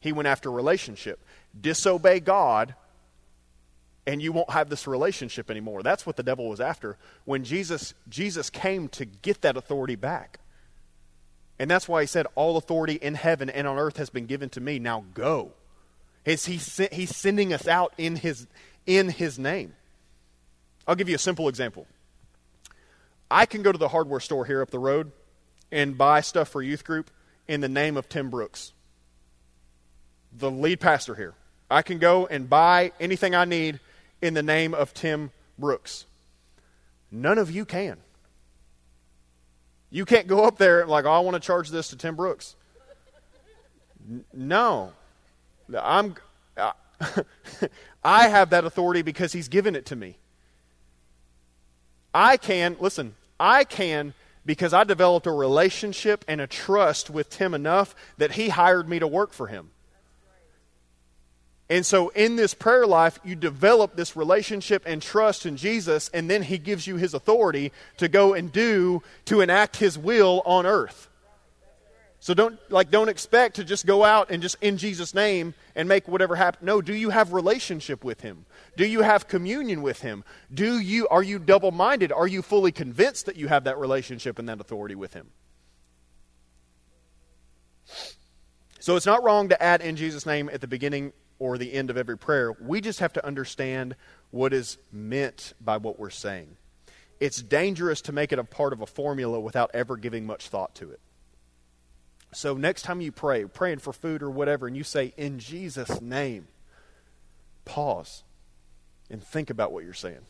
He 0.00 0.12
went 0.12 0.28
after 0.28 0.50
relationship. 0.50 1.20
Disobey 1.58 2.20
God, 2.20 2.74
and 4.06 4.20
you 4.20 4.32
won't 4.32 4.50
have 4.50 4.68
this 4.68 4.86
relationship 4.86 5.50
anymore. 5.50 5.82
That's 5.82 6.06
what 6.06 6.16
the 6.16 6.22
devil 6.22 6.48
was 6.48 6.60
after 6.60 6.96
when 7.24 7.44
Jesus 7.44 7.94
Jesus 8.08 8.50
came 8.50 8.88
to 8.90 9.04
get 9.04 9.40
that 9.42 9.56
authority 9.56 9.96
back. 9.96 10.40
And 11.58 11.70
that's 11.70 11.88
why 11.88 12.02
he 12.02 12.06
said, 12.06 12.26
All 12.34 12.56
authority 12.56 12.94
in 12.94 13.14
heaven 13.14 13.48
and 13.48 13.66
on 13.66 13.78
earth 13.78 13.96
has 13.96 14.10
been 14.10 14.26
given 14.26 14.48
to 14.50 14.60
me. 14.60 14.78
Now 14.78 15.04
go. 15.14 15.52
He's, 16.24 16.44
he's, 16.44 17.16
sending 17.16 17.52
us 17.52 17.68
out 17.68 17.92
in 17.96 18.16
his, 18.16 18.48
in 18.84 19.08
his 19.10 19.38
name. 19.38 19.74
I'll 20.86 20.96
give 20.96 21.08
you 21.08 21.14
a 21.14 21.18
simple 21.18 21.48
example. 21.48 21.86
I 23.30 23.46
can 23.46 23.62
go 23.62 23.70
to 23.70 23.78
the 23.78 23.88
hardware 23.88 24.20
store 24.20 24.44
here 24.44 24.60
up 24.60 24.70
the 24.70 24.78
road 24.78 25.12
and 25.70 25.96
buy 25.96 26.20
stuff 26.20 26.48
for 26.48 26.62
youth 26.62 26.84
group 26.84 27.10
in 27.48 27.60
the 27.60 27.68
name 27.68 27.96
of 27.96 28.08
Tim 28.08 28.30
Brooks, 28.30 28.72
the 30.36 30.50
lead 30.50 30.80
pastor 30.80 31.14
here. 31.14 31.34
I 31.70 31.82
can 31.82 31.98
go 31.98 32.26
and 32.26 32.48
buy 32.48 32.92
anything 33.00 33.34
I 33.34 33.44
need 33.44 33.80
in 34.20 34.34
the 34.34 34.42
name 34.42 34.74
of 34.74 34.94
Tim 34.94 35.30
Brooks. 35.58 36.06
None 37.10 37.38
of 37.38 37.50
you 37.50 37.64
can. 37.64 37.98
You 39.90 40.04
can't 40.04 40.26
go 40.26 40.44
up 40.44 40.58
there 40.58 40.86
like, 40.86 41.04
oh, 41.04 41.10
I 41.10 41.20
want 41.20 41.34
to 41.34 41.40
charge 41.40 41.70
this 41.70 41.88
to 41.88 41.96
Tim 41.96 42.16
Brooks. 42.16 42.56
No. 44.32 44.92
I'm, 45.76 46.14
uh, 46.56 46.72
I 48.04 48.28
have 48.28 48.50
that 48.50 48.64
authority 48.64 49.02
because 49.02 49.32
he's 49.32 49.48
given 49.48 49.76
it 49.76 49.86
to 49.86 49.96
me. 49.96 50.16
I 52.14 52.36
can, 52.36 52.76
listen, 52.80 53.14
I 53.38 53.64
can 53.64 54.14
because 54.46 54.72
I 54.72 54.84
developed 54.84 55.26
a 55.26 55.32
relationship 55.32 56.24
and 56.28 56.40
a 56.40 56.46
trust 56.46 57.10
with 57.10 57.28
Tim 57.28 57.52
enough 57.52 57.94
that 58.16 58.32
he 58.32 58.48
hired 58.48 58.88
me 58.88 58.98
to 59.00 59.06
work 59.06 59.32
for 59.32 59.48
him. 59.48 59.70
And 61.68 61.84
so 61.84 62.08
in 62.10 62.36
this 62.36 62.54
prayer 62.54 62.86
life, 62.86 63.18
you 63.24 63.34
develop 63.34 63.96
this 63.96 64.14
relationship 64.14 64.84
and 64.86 65.02
trust 65.02 65.46
in 65.46 65.56
Jesus, 65.56 66.08
and 66.14 66.30
then 66.30 66.42
He 66.42 66.58
gives 66.58 66.86
you 66.86 66.96
His 66.96 67.12
authority 67.12 67.72
to 67.96 68.08
go 68.08 68.34
and 68.34 68.52
do, 68.52 69.02
to 69.24 69.40
enact 69.40 69.76
His 69.76 69.98
will 69.98 70.42
on 70.46 70.64
earth. 70.64 71.08
So 72.26 72.34
don't 72.34 72.58
like 72.70 72.90
don't 72.90 73.08
expect 73.08 73.54
to 73.54 73.62
just 73.64 73.86
go 73.86 74.02
out 74.02 74.30
and 74.30 74.42
just 74.42 74.56
in 74.60 74.78
Jesus' 74.78 75.14
name 75.14 75.54
and 75.76 75.88
make 75.88 76.08
whatever 76.08 76.34
happen. 76.34 76.66
No, 76.66 76.80
do 76.80 76.92
you 76.92 77.10
have 77.10 77.32
relationship 77.32 78.02
with 78.02 78.20
him? 78.20 78.46
Do 78.76 78.84
you 78.84 79.02
have 79.02 79.28
communion 79.28 79.80
with 79.80 80.00
him? 80.00 80.24
Do 80.52 80.80
you 80.80 81.06
are 81.08 81.22
you 81.22 81.38
double-minded? 81.38 82.10
Are 82.10 82.26
you 82.26 82.42
fully 82.42 82.72
convinced 82.72 83.26
that 83.26 83.36
you 83.36 83.46
have 83.46 83.62
that 83.64 83.78
relationship 83.78 84.40
and 84.40 84.48
that 84.48 84.60
authority 84.60 84.96
with 84.96 85.14
him? 85.14 85.28
So 88.80 88.96
it's 88.96 89.06
not 89.06 89.22
wrong 89.22 89.50
to 89.50 89.62
add 89.62 89.80
in 89.80 89.94
Jesus' 89.94 90.26
name 90.26 90.50
at 90.52 90.60
the 90.60 90.66
beginning 90.66 91.12
or 91.38 91.58
the 91.58 91.72
end 91.72 91.90
of 91.90 91.96
every 91.96 92.16
prayer. 92.16 92.52
We 92.52 92.80
just 92.80 93.00
have 93.00 93.12
to 93.14 93.26
understand 93.26 93.94
what 94.30 94.52
is 94.52 94.78
meant 94.92 95.54
by 95.60 95.76
what 95.76 95.98
we're 95.98 96.10
saying. 96.10 96.56
It's 97.20 97.40
dangerous 97.40 98.00
to 98.02 98.12
make 98.12 98.32
it 98.32 98.38
a 98.38 98.44
part 98.44 98.72
of 98.72 98.82
a 98.82 98.86
formula 98.86 99.40
without 99.40 99.70
ever 99.74 99.96
giving 99.96 100.26
much 100.26 100.48
thought 100.48 100.74
to 100.76 100.90
it. 100.90 101.00
So 102.32 102.54
next 102.54 102.82
time 102.82 103.00
you 103.00 103.12
pray, 103.12 103.44
praying 103.44 103.78
for 103.78 103.92
food 103.92 104.22
or 104.22 104.30
whatever, 104.30 104.66
and 104.66 104.76
you 104.76 104.84
say, 104.84 105.14
in 105.16 105.38
Jesus' 105.38 106.00
name, 106.00 106.48
pause 107.64 108.22
and 109.10 109.22
think 109.22 109.48
about 109.48 109.72
what 109.72 109.84
you're 109.84 109.94
saying. 109.94 110.26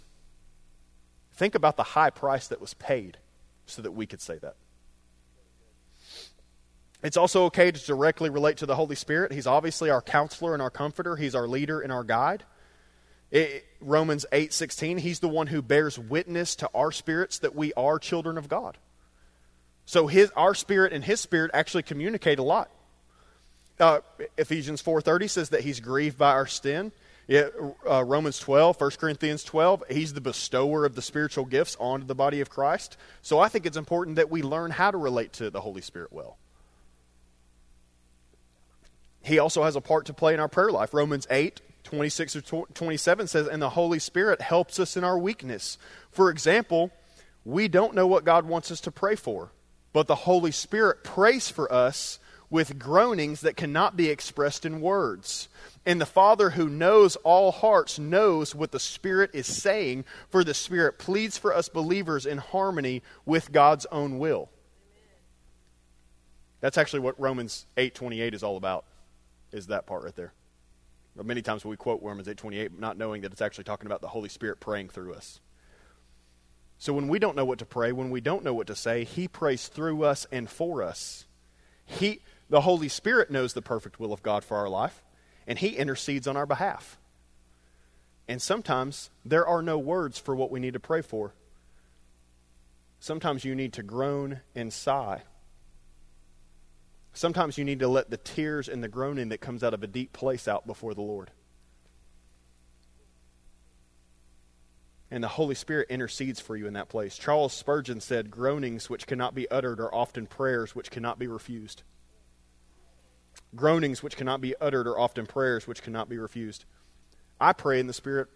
Think 1.34 1.54
about 1.54 1.76
the 1.76 1.82
high 1.82 2.10
price 2.10 2.46
that 2.48 2.60
was 2.60 2.74
paid 2.74 3.18
so 3.66 3.82
that 3.82 3.92
we 3.92 4.06
could 4.06 4.20
say 4.20 4.38
that. 4.38 4.54
It's 7.02 7.16
also 7.16 7.44
okay 7.46 7.70
to 7.70 7.86
directly 7.86 8.30
relate 8.30 8.58
to 8.58 8.66
the 8.66 8.76
Holy 8.76 8.96
Spirit. 8.96 9.32
He's 9.32 9.46
obviously 9.46 9.90
our 9.90 10.02
counselor 10.02 10.54
and 10.54 10.62
our 10.62 10.70
comforter. 10.70 11.16
He's 11.16 11.34
our 11.34 11.46
leader 11.46 11.80
and 11.80 11.92
our 11.92 12.04
guide. 12.04 12.44
It, 13.30 13.66
Romans 13.80 14.24
8:16, 14.32 14.98
he's 14.98 15.20
the 15.20 15.28
one 15.28 15.48
who 15.48 15.60
bears 15.62 15.98
witness 15.98 16.56
to 16.56 16.70
our 16.74 16.92
spirits 16.92 17.38
that 17.40 17.54
we 17.54 17.72
are 17.74 17.98
children 17.98 18.38
of 18.38 18.48
God. 18.48 18.78
So 19.84 20.06
his, 20.06 20.30
our 20.30 20.54
spirit 20.54 20.92
and 20.92 21.04
his 21.04 21.20
spirit 21.20 21.50
actually 21.54 21.84
communicate 21.84 22.38
a 22.38 22.42
lot. 22.42 22.70
Uh, 23.78 24.00
Ephesians 24.38 24.82
4.30 24.82 25.30
says 25.30 25.48
that 25.50 25.60
he's 25.60 25.80
grieved 25.80 26.18
by 26.18 26.32
our 26.32 26.46
sin. 26.46 26.92
Yeah, 27.28 27.48
uh, 27.88 28.04
Romans 28.04 28.38
12, 28.38 28.80
1 28.80 28.90
Corinthians 28.92 29.44
12, 29.44 29.84
he's 29.90 30.14
the 30.14 30.20
bestower 30.20 30.84
of 30.84 30.94
the 30.94 31.02
spiritual 31.02 31.44
gifts 31.44 31.76
onto 31.78 32.06
the 32.06 32.14
body 32.14 32.40
of 32.40 32.48
Christ. 32.48 32.96
So 33.20 33.38
I 33.38 33.48
think 33.48 33.66
it's 33.66 33.76
important 33.76 34.16
that 34.16 34.30
we 34.30 34.42
learn 34.42 34.70
how 34.70 34.92
to 34.92 34.96
relate 34.96 35.32
to 35.34 35.50
the 35.50 35.60
Holy 35.60 35.82
Spirit 35.82 36.12
well. 36.12 36.38
He 39.26 39.38
also 39.38 39.64
has 39.64 39.76
a 39.76 39.80
part 39.80 40.06
to 40.06 40.14
play 40.14 40.34
in 40.34 40.40
our 40.40 40.48
prayer 40.48 40.70
life. 40.70 40.94
Romans 40.94 41.26
8, 41.30 41.60
26 41.84 42.36
or 42.36 42.66
27 42.72 43.26
says, 43.26 43.46
And 43.48 43.60
the 43.60 43.70
Holy 43.70 43.98
Spirit 43.98 44.40
helps 44.40 44.78
us 44.78 44.96
in 44.96 45.04
our 45.04 45.18
weakness. 45.18 45.78
For 46.10 46.30
example, 46.30 46.92
we 47.44 47.68
don't 47.68 47.94
know 47.94 48.06
what 48.06 48.24
God 48.24 48.46
wants 48.46 48.70
us 48.70 48.80
to 48.82 48.90
pray 48.90 49.16
for 49.16 49.50
but 49.96 50.08
the 50.08 50.14
Holy 50.14 50.50
Spirit 50.50 51.02
prays 51.04 51.48
for 51.48 51.72
us 51.72 52.18
with 52.50 52.78
groanings 52.78 53.40
that 53.40 53.56
cannot 53.56 53.96
be 53.96 54.10
expressed 54.10 54.66
in 54.66 54.82
words. 54.82 55.48
And 55.86 55.98
the 55.98 56.04
Father 56.04 56.50
who 56.50 56.68
knows 56.68 57.16
all 57.24 57.50
hearts 57.50 57.98
knows 57.98 58.54
what 58.54 58.72
the 58.72 58.78
Spirit 58.78 59.30
is 59.32 59.46
saying, 59.46 60.04
for 60.28 60.44
the 60.44 60.52
Spirit 60.52 60.98
pleads 60.98 61.38
for 61.38 61.54
us 61.54 61.70
believers 61.70 62.26
in 62.26 62.36
harmony 62.36 63.02
with 63.24 63.52
God's 63.52 63.86
own 63.86 64.18
will. 64.18 64.50
That's 66.60 66.76
actually 66.76 67.00
what 67.00 67.18
Romans 67.18 67.64
8:28 67.78 68.34
is 68.34 68.42
all 68.42 68.58
about. 68.58 68.84
Is 69.56 69.68
that 69.68 69.86
part 69.86 70.04
right 70.04 70.14
there. 70.14 70.34
Many 71.20 71.40
times 71.40 71.64
we 71.64 71.78
quote 71.78 72.02
Romans 72.02 72.28
8:28 72.28 72.78
not 72.78 72.98
knowing 72.98 73.22
that 73.22 73.32
it's 73.32 73.40
actually 73.40 73.64
talking 73.64 73.86
about 73.86 74.02
the 74.02 74.08
Holy 74.08 74.28
Spirit 74.28 74.60
praying 74.60 74.90
through 74.90 75.14
us. 75.14 75.40
So 76.76 76.92
when 76.92 77.08
we 77.08 77.18
don't 77.18 77.36
know 77.36 77.46
what 77.46 77.58
to 77.60 77.64
pray, 77.64 77.90
when 77.90 78.10
we 78.10 78.20
don't 78.20 78.44
know 78.44 78.52
what 78.52 78.66
to 78.66 78.76
say, 78.76 79.04
He 79.04 79.26
prays 79.26 79.68
through 79.68 80.04
us 80.04 80.26
and 80.30 80.50
for 80.50 80.82
us. 80.82 81.26
He, 81.86 82.20
the 82.50 82.60
Holy 82.60 82.88
Spirit 82.88 83.30
knows 83.30 83.54
the 83.54 83.62
perfect 83.62 83.98
will 83.98 84.12
of 84.12 84.22
God 84.22 84.44
for 84.44 84.58
our 84.58 84.68
life, 84.68 85.02
and 85.46 85.58
He 85.58 85.68
intercedes 85.68 86.26
on 86.26 86.36
our 86.36 86.44
behalf. 86.44 86.98
And 88.28 88.42
sometimes 88.42 89.08
there 89.24 89.46
are 89.46 89.62
no 89.62 89.78
words 89.78 90.18
for 90.18 90.36
what 90.36 90.50
we 90.50 90.60
need 90.60 90.74
to 90.74 90.80
pray 90.80 91.00
for. 91.00 91.32
Sometimes 93.00 93.42
you 93.42 93.54
need 93.54 93.72
to 93.72 93.82
groan 93.82 94.40
and 94.54 94.70
sigh. 94.70 95.22
Sometimes 97.16 97.56
you 97.58 97.64
need 97.64 97.80
to 97.80 97.88
let 97.88 98.10
the 98.10 98.18
tears 98.18 98.68
and 98.68 98.84
the 98.84 98.88
groaning 98.88 99.30
that 99.30 99.40
comes 99.40 99.64
out 99.64 99.74
of 99.74 99.82
a 99.82 99.86
deep 99.86 100.12
place 100.12 100.46
out 100.46 100.66
before 100.66 100.94
the 100.94 101.02
Lord. 101.02 101.30
and 105.10 105.22
the 105.22 105.28
Holy 105.28 105.54
Spirit 105.54 105.88
intercedes 105.88 106.40
for 106.40 106.56
you 106.56 106.66
in 106.66 106.74
that 106.74 106.88
place. 106.88 107.16
Charles 107.16 107.52
Spurgeon 107.52 108.00
said, 108.00 108.30
Groanings 108.30 108.90
which 108.90 109.06
cannot 109.06 109.34
be 109.34 109.48
uttered 109.50 109.78
are 109.78 109.94
often 109.94 110.26
prayers 110.26 110.74
which 110.74 110.90
cannot 110.90 111.18
be 111.18 111.26
refused. 111.26 111.82
Groanings 113.54 114.02
which 114.02 114.16
cannot 114.16 114.40
be 114.40 114.54
uttered 114.60 114.86
are 114.86 114.98
often 114.98 115.26
prayers 115.26 115.66
which 115.66 115.82
cannot 115.82 116.08
be 116.08 116.18
refused. 116.18 116.64
I 117.40 117.52
pray 117.52 117.78
in 117.78 117.86
the 117.86 117.92
Spirit 117.92 118.28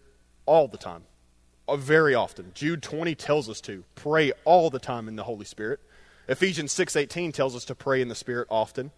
all 0.45 0.67
the 0.67 0.77
time, 0.77 1.03
uh, 1.67 1.75
very 1.75 2.15
often. 2.15 2.51
Jude 2.53 2.81
20 2.81 3.15
tells 3.15 3.49
us 3.49 3.59
to 3.61 3.83
pray 3.95 4.31
all 4.45 4.69
the 4.69 4.79
time 4.79 5.07
in 5.07 5.15
the 5.17 5.23
Holy 5.23 5.45
Spirit. 5.45 5.81
Ephesians 6.27 6.71
6:18 6.73 7.31
tells 7.33 7.55
us 7.55 7.65
to 7.65 7.75
pray 7.75 8.01
in 8.01 8.07
the 8.07 8.15
Spirit 8.15 8.47
often. 8.49 8.91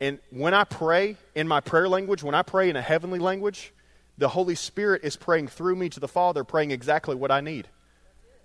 And 0.00 0.18
when 0.30 0.54
I 0.54 0.64
pray 0.64 1.16
in 1.34 1.46
my 1.46 1.60
prayer 1.60 1.88
language, 1.88 2.22
when 2.22 2.34
I 2.34 2.42
pray 2.42 2.70
in 2.70 2.76
a 2.76 2.82
heavenly 2.82 3.18
language, 3.18 3.72
the 4.16 4.28
Holy 4.28 4.54
Spirit 4.54 5.02
is 5.04 5.16
praying 5.16 5.48
through 5.48 5.76
me 5.76 5.88
to 5.90 6.00
the 6.00 6.08
Father, 6.08 6.44
praying 6.44 6.70
exactly 6.70 7.14
what 7.14 7.30
I 7.30 7.40
need. 7.40 7.68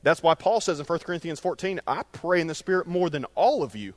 That's 0.04 0.22
why 0.22 0.36
Paul 0.36 0.62
says 0.62 0.80
in 0.80 0.86
1 0.86 1.00
Corinthians 1.00 1.40
14, 1.40 1.80
I 1.88 2.04
pray 2.12 2.40
in 2.40 2.48
the 2.48 2.56
Spirit 2.56 2.88
more 2.88 3.10
than 3.10 3.26
all 3.36 3.64
of 3.64 3.76
you. 3.76 3.94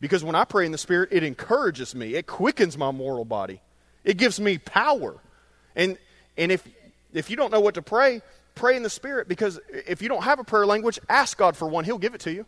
Because 0.00 0.22
when 0.22 0.34
I 0.34 0.44
pray 0.44 0.66
in 0.66 0.72
the 0.72 0.78
Spirit, 0.78 1.08
it 1.12 1.22
encourages 1.22 1.94
me, 1.94 2.14
it 2.14 2.26
quickens 2.26 2.76
my 2.76 2.90
moral 2.90 3.24
body, 3.24 3.60
it 4.04 4.16
gives 4.16 4.38
me 4.38 4.58
power. 4.58 5.16
And, 5.74 5.98
and 6.36 6.52
if, 6.52 6.66
if 7.12 7.30
you 7.30 7.36
don't 7.36 7.50
know 7.50 7.60
what 7.60 7.74
to 7.74 7.82
pray, 7.82 8.22
pray 8.54 8.76
in 8.76 8.82
the 8.82 8.90
Spirit 8.90 9.28
because 9.28 9.58
if 9.70 10.02
you 10.02 10.08
don't 10.08 10.22
have 10.22 10.38
a 10.38 10.44
prayer 10.44 10.66
language, 10.66 10.98
ask 11.08 11.36
God 11.36 11.56
for 11.56 11.66
one, 11.66 11.84
He'll 11.84 11.98
give 11.98 12.14
it 12.14 12.20
to 12.22 12.32
you. 12.32 12.46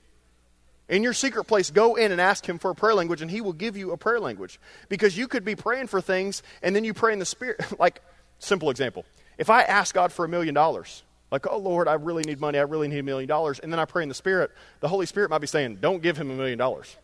In 0.89 1.03
your 1.03 1.13
secret 1.13 1.45
place, 1.45 1.71
go 1.71 1.97
in 1.97 2.13
and 2.13 2.21
ask 2.21 2.49
Him 2.49 2.59
for 2.59 2.71
a 2.71 2.75
prayer 2.75 2.95
language, 2.95 3.23
and 3.23 3.31
He 3.31 3.41
will 3.41 3.53
give 3.53 3.77
you 3.77 3.91
a 3.93 3.97
prayer 3.97 4.21
language. 4.21 4.61
Because 4.89 5.17
you 5.17 5.27
could 5.27 5.45
be 5.45 5.57
praying 5.57 5.89
for 5.89 6.01
things, 6.01 6.43
and 6.63 6.77
then 6.77 6.85
you 6.85 6.95
pray 6.95 7.13
in 7.13 7.19
the 7.19 7.27
Spirit. 7.27 7.61
Like, 7.79 8.01
Simple 8.39 8.71
example. 8.71 9.05
If 9.39 9.51
I 9.51 9.63
ask 9.63 9.95
God 9.95 10.13
for 10.13 10.25
a 10.25 10.29
million 10.29 10.55
dollars, 10.55 11.03
like, 11.31 11.47
oh 11.51 11.59
Lord, 11.59 11.89
I 11.89 11.95
really 11.95 12.23
need 12.23 12.41
money, 12.41 12.59
I 12.59 12.63
really 12.63 12.89
need 12.89 12.99
a 12.99 13.03
million 13.03 13.29
dollars, 13.29 13.59
and 13.59 13.73
then 13.73 13.81
I 13.81 13.85
pray 13.85 14.03
in 14.03 14.09
the 14.09 14.15
Spirit, 14.15 14.51
the 14.81 14.89
Holy 14.89 15.07
Spirit 15.07 15.31
might 15.31 15.41
be 15.41 15.47
saying, 15.47 15.79
don't 15.81 16.03
give 16.03 16.17
him 16.17 16.31
a 16.31 16.35
million 16.35 16.59
dollars. 16.59 16.97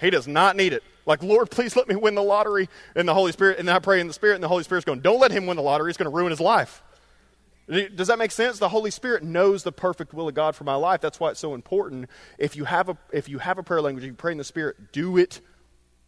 He 0.00 0.10
does 0.10 0.28
not 0.28 0.56
need 0.56 0.72
it. 0.72 0.82
Like, 1.06 1.22
Lord, 1.22 1.50
please 1.50 1.76
let 1.76 1.88
me 1.88 1.94
win 1.94 2.14
the 2.14 2.22
lottery 2.22 2.68
in 2.94 3.06
the 3.06 3.14
Holy 3.14 3.32
Spirit. 3.32 3.58
And 3.58 3.66
then 3.66 3.74
I 3.74 3.78
pray 3.78 4.00
in 4.00 4.08
the 4.08 4.12
Spirit, 4.12 4.34
and 4.34 4.44
the 4.44 4.48
Holy 4.48 4.64
Spirit's 4.64 4.84
going, 4.84 5.00
don't 5.00 5.20
let 5.20 5.30
him 5.30 5.46
win 5.46 5.56
the 5.56 5.62
lottery. 5.62 5.90
It's 5.90 5.96
going 5.96 6.10
to 6.10 6.14
ruin 6.14 6.30
his 6.30 6.40
life. 6.40 6.82
Does 7.68 8.06
that 8.08 8.18
make 8.18 8.30
sense? 8.30 8.58
The 8.58 8.68
Holy 8.68 8.92
Spirit 8.92 9.24
knows 9.24 9.64
the 9.64 9.72
perfect 9.72 10.14
will 10.14 10.28
of 10.28 10.34
God 10.34 10.54
for 10.54 10.62
my 10.62 10.76
life. 10.76 11.00
That's 11.00 11.18
why 11.18 11.30
it's 11.30 11.40
so 11.40 11.52
important. 11.52 12.08
If 12.38 12.54
you 12.54 12.64
have 12.64 12.88
a, 12.88 12.96
if 13.12 13.28
you 13.28 13.38
have 13.38 13.58
a 13.58 13.62
prayer 13.62 13.80
language, 13.80 14.04
if 14.04 14.08
you 14.08 14.14
pray 14.14 14.32
in 14.32 14.38
the 14.38 14.44
Spirit, 14.44 14.92
do 14.92 15.16
it 15.16 15.40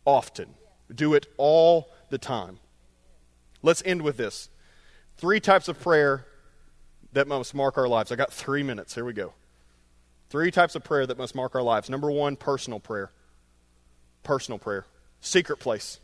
often. 0.04 0.54
Do 0.94 1.14
it 1.14 1.26
all 1.36 1.90
the 2.10 2.18
time. 2.18 2.60
Let's 3.62 3.82
end 3.84 4.02
with 4.02 4.16
this. 4.16 4.50
Three 5.16 5.40
types 5.40 5.66
of 5.66 5.80
prayer 5.80 6.26
that 7.12 7.26
must 7.26 7.54
mark 7.54 7.76
our 7.76 7.88
lives. 7.88 8.12
I 8.12 8.16
got 8.16 8.32
three 8.32 8.62
minutes. 8.62 8.94
Here 8.94 9.04
we 9.04 9.12
go. 9.12 9.32
Three 10.30 10.52
types 10.52 10.76
of 10.76 10.84
prayer 10.84 11.06
that 11.06 11.18
must 11.18 11.34
mark 11.34 11.56
our 11.56 11.62
lives. 11.62 11.90
Number 11.90 12.10
one, 12.10 12.36
personal 12.36 12.78
prayer. 12.78 13.10
Personal 14.22 14.58
prayer. 14.58 14.86
Secret 15.20 15.58
place. 15.58 15.98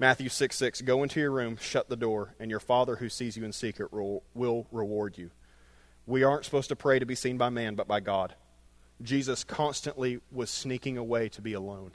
Matthew 0.00 0.30
6 0.30 0.56
6. 0.56 0.80
Go 0.80 1.02
into 1.02 1.20
your 1.20 1.30
room, 1.30 1.58
shut 1.60 1.90
the 1.90 1.96
door, 1.96 2.34
and 2.40 2.50
your 2.50 2.58
Father 2.58 2.96
who 2.96 3.10
sees 3.10 3.36
you 3.36 3.44
in 3.44 3.52
secret 3.52 3.92
will, 3.92 4.22
will 4.32 4.66
reward 4.72 5.18
you. 5.18 5.30
We 6.06 6.24
aren't 6.24 6.46
supposed 6.46 6.70
to 6.70 6.76
pray 6.76 6.98
to 6.98 7.04
be 7.04 7.14
seen 7.14 7.36
by 7.36 7.50
man, 7.50 7.74
but 7.74 7.86
by 7.86 8.00
God. 8.00 8.34
Jesus 9.02 9.44
constantly 9.44 10.20
was 10.32 10.48
sneaking 10.48 10.96
away 10.96 11.28
to 11.28 11.42
be 11.42 11.52
alone, 11.52 11.92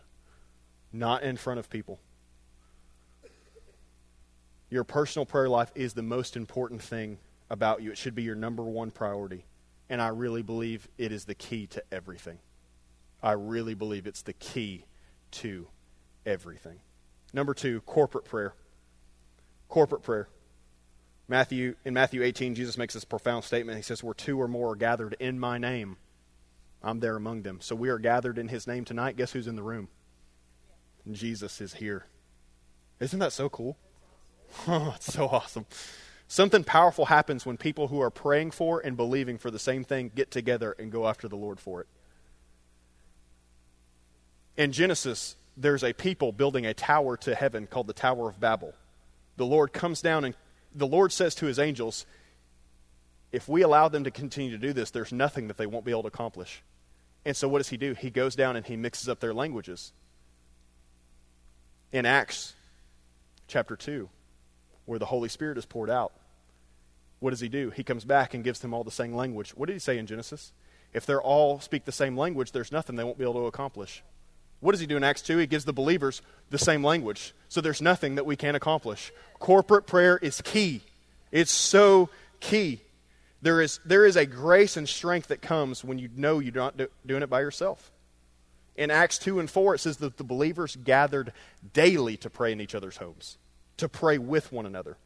not 0.93 1.23
in 1.23 1.35
front 1.35 1.59
of 1.59 1.67
people. 1.67 1.99
Your 4.69 4.83
personal 4.83 5.25
prayer 5.25 5.49
life 5.49 5.71
is 5.73 5.95
the 5.95 6.03
most 6.03 6.37
important 6.37 6.83
thing 6.83 7.17
about 7.49 7.81
you. 7.81 7.91
It 7.91 7.97
should 7.97 8.13
be 8.13 8.23
your 8.23 8.35
number 8.35 8.63
one 8.63 8.91
priority. 8.91 9.45
And 9.89 9.99
I 9.99 10.09
really 10.09 10.43
believe 10.43 10.87
it 10.99 11.11
is 11.11 11.25
the 11.25 11.35
key 11.35 11.65
to 11.67 11.83
everything. 11.91 12.37
I 13.23 13.31
really 13.31 13.73
believe 13.73 14.05
it's 14.05 14.21
the 14.21 14.33
key 14.33 14.85
to 15.31 15.67
everything. 16.23 16.79
Number 17.35 17.53
two, 17.53 17.81
corporate 17.81 18.23
prayer. 18.23 18.53
Corporate 19.67 20.03
prayer. 20.03 20.29
Matthew 21.27 21.75
in 21.83 21.93
Matthew 21.93 22.23
18, 22.23 22.55
Jesus 22.55 22.77
makes 22.77 22.93
this 22.93 23.03
profound 23.03 23.43
statement. 23.43 23.75
He 23.75 23.83
says, 23.83 24.01
Where 24.01 24.13
two 24.13 24.41
or 24.41 24.47
more 24.47 24.71
are 24.71 24.75
gathered 24.77 25.17
in 25.19 25.37
my 25.37 25.57
name, 25.57 25.97
I'm 26.81 27.01
there 27.01 27.17
among 27.17 27.41
them. 27.41 27.59
So 27.59 27.75
we 27.75 27.89
are 27.89 27.99
gathered 27.99 28.37
in 28.37 28.47
his 28.47 28.67
name 28.67 28.85
tonight. 28.85 29.17
Guess 29.17 29.33
who's 29.33 29.47
in 29.47 29.57
the 29.57 29.63
room? 29.63 29.89
Jesus 31.11 31.59
is 31.59 31.73
here. 31.73 32.05
Isn't 33.01 33.19
that 33.19 33.33
so 33.33 33.49
cool? 33.49 33.77
Oh, 34.67 34.93
it's 34.95 35.13
so 35.13 35.25
awesome. 35.27 35.65
Something 36.29 36.63
powerful 36.63 37.07
happens 37.07 37.45
when 37.45 37.57
people 37.57 37.89
who 37.89 37.99
are 37.99 38.11
praying 38.11 38.51
for 38.51 38.79
and 38.79 38.95
believing 38.95 39.37
for 39.37 39.51
the 39.51 39.59
same 39.59 39.83
thing 39.83 40.09
get 40.15 40.31
together 40.31 40.73
and 40.79 40.89
go 40.89 41.05
after 41.05 41.27
the 41.27 41.35
Lord 41.35 41.59
for 41.59 41.81
it. 41.81 41.87
In 44.55 44.71
Genesis, 44.71 45.35
there's 45.57 45.83
a 45.83 45.93
people 45.93 46.31
building 46.31 46.65
a 46.65 46.73
tower 46.73 47.17
to 47.17 47.35
heaven 47.35 47.67
called 47.67 47.87
the 47.87 47.93
Tower 47.93 48.29
of 48.29 48.39
Babel. 48.39 48.73
The 49.37 49.45
Lord 49.45 49.73
comes 49.73 50.01
down 50.01 50.25
and 50.25 50.35
the 50.73 50.87
Lord 50.87 51.11
says 51.11 51.35
to 51.35 51.45
his 51.45 51.59
angels, 51.59 52.05
if 53.31 53.47
we 53.47 53.61
allow 53.61 53.89
them 53.89 54.03
to 54.05 54.11
continue 54.11 54.51
to 54.51 54.57
do 54.57 54.73
this, 54.73 54.91
there's 54.91 55.11
nothing 55.11 55.47
that 55.47 55.57
they 55.57 55.65
won't 55.65 55.85
be 55.85 55.91
able 55.91 56.03
to 56.03 56.07
accomplish. 56.07 56.61
And 57.25 57.35
so 57.35 57.47
what 57.47 57.59
does 57.59 57.69
he 57.69 57.77
do? 57.77 57.93
He 57.93 58.09
goes 58.09 58.35
down 58.35 58.55
and 58.55 58.65
he 58.65 58.77
mixes 58.77 59.09
up 59.09 59.19
their 59.19 59.33
languages. 59.33 59.91
In 61.91 62.05
Acts 62.05 62.53
chapter 63.47 63.75
2, 63.75 64.09
where 64.85 64.99
the 64.99 65.05
Holy 65.05 65.29
Spirit 65.29 65.57
is 65.57 65.65
poured 65.65 65.89
out, 65.89 66.13
what 67.19 67.31
does 67.31 67.39
he 67.39 67.49
do? 67.49 67.71
He 67.71 67.83
comes 67.83 68.05
back 68.05 68.33
and 68.33 68.43
gives 68.43 68.59
them 68.59 68.73
all 68.73 68.83
the 68.83 68.91
same 68.91 69.13
language. 69.13 69.51
What 69.51 69.67
did 69.67 69.73
he 69.73 69.79
say 69.79 69.97
in 69.97 70.05
Genesis? 70.05 70.51
If 70.93 71.05
they're 71.05 71.21
all 71.21 71.59
speak 71.59 71.85
the 71.85 71.91
same 71.91 72.17
language, 72.17 72.51
there's 72.51 72.71
nothing 72.71 72.95
they 72.95 73.03
won't 73.03 73.17
be 73.17 73.23
able 73.23 73.41
to 73.41 73.47
accomplish. 73.47 74.03
What 74.65 74.71
does 74.71 74.81
he 74.81 74.87
do 74.87 74.97
in 74.97 75.03
Acts 75.03 75.21
2? 75.21 75.37
He 75.37 75.45
gives 75.45 75.63
the 75.63 75.73
believers 75.73 76.23
the 76.49 76.57
same 76.57 76.83
language. 76.83 77.35
So 77.49 77.61
there's 77.61 77.83
nothing 77.83 78.15
that 78.15 78.25
we 78.25 78.35
can't 78.35 78.57
accomplish. 78.57 79.11
Corporate 79.37 79.85
prayer 79.85 80.17
is 80.17 80.41
key. 80.41 80.81
It's 81.31 81.51
so 81.51 82.09
key. 82.39 82.81
There 83.43 83.61
is, 83.61 83.79
there 83.85 84.07
is 84.07 84.15
a 84.15 84.25
grace 84.25 84.75
and 84.75 84.89
strength 84.89 85.27
that 85.27 85.39
comes 85.39 85.83
when 85.83 85.99
you 85.99 86.09
know 86.15 86.39
you're 86.39 86.51
not 86.51 86.77
do, 86.77 86.87
doing 87.05 87.21
it 87.21 87.29
by 87.29 87.41
yourself. 87.41 87.91
In 88.75 88.89
Acts 88.89 89.19
2 89.19 89.39
and 89.39 89.47
4, 89.47 89.75
it 89.75 89.79
says 89.81 89.97
that 89.97 90.17
the 90.17 90.23
believers 90.23 90.75
gathered 90.83 91.31
daily 91.73 92.17
to 92.17 92.29
pray 92.31 92.51
in 92.51 92.59
each 92.59 92.73
other's 92.73 92.97
homes, 92.97 93.37
to 93.77 93.87
pray 93.87 94.17
with 94.17 94.51
one 94.51 94.65
another. 94.65 94.97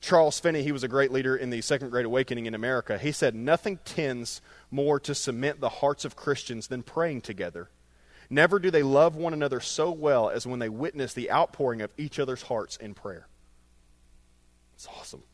Charles 0.00 0.40
Finney, 0.40 0.64
he 0.64 0.72
was 0.72 0.82
a 0.82 0.88
great 0.88 1.12
leader 1.12 1.36
in 1.36 1.50
the 1.50 1.60
Second 1.60 1.90
Great 1.90 2.04
Awakening 2.04 2.46
in 2.46 2.56
America. 2.56 2.98
He 2.98 3.12
said, 3.12 3.36
Nothing 3.36 3.78
tends 3.84 4.42
more 4.72 4.98
to 4.98 5.14
cement 5.14 5.60
the 5.60 5.68
hearts 5.68 6.04
of 6.04 6.16
Christians 6.16 6.66
than 6.66 6.82
praying 6.82 7.20
together. 7.20 7.68
Never 8.30 8.60
do 8.60 8.70
they 8.70 8.84
love 8.84 9.16
one 9.16 9.34
another 9.34 9.60
so 9.60 9.90
well 9.90 10.30
as 10.30 10.46
when 10.46 10.60
they 10.60 10.68
witness 10.68 11.12
the 11.12 11.30
outpouring 11.30 11.82
of 11.82 11.92
each 11.98 12.18
other's 12.18 12.42
hearts 12.42 12.76
in 12.76 12.94
prayer. 12.94 13.26
It's 14.74 14.86
awesome. 14.96 15.24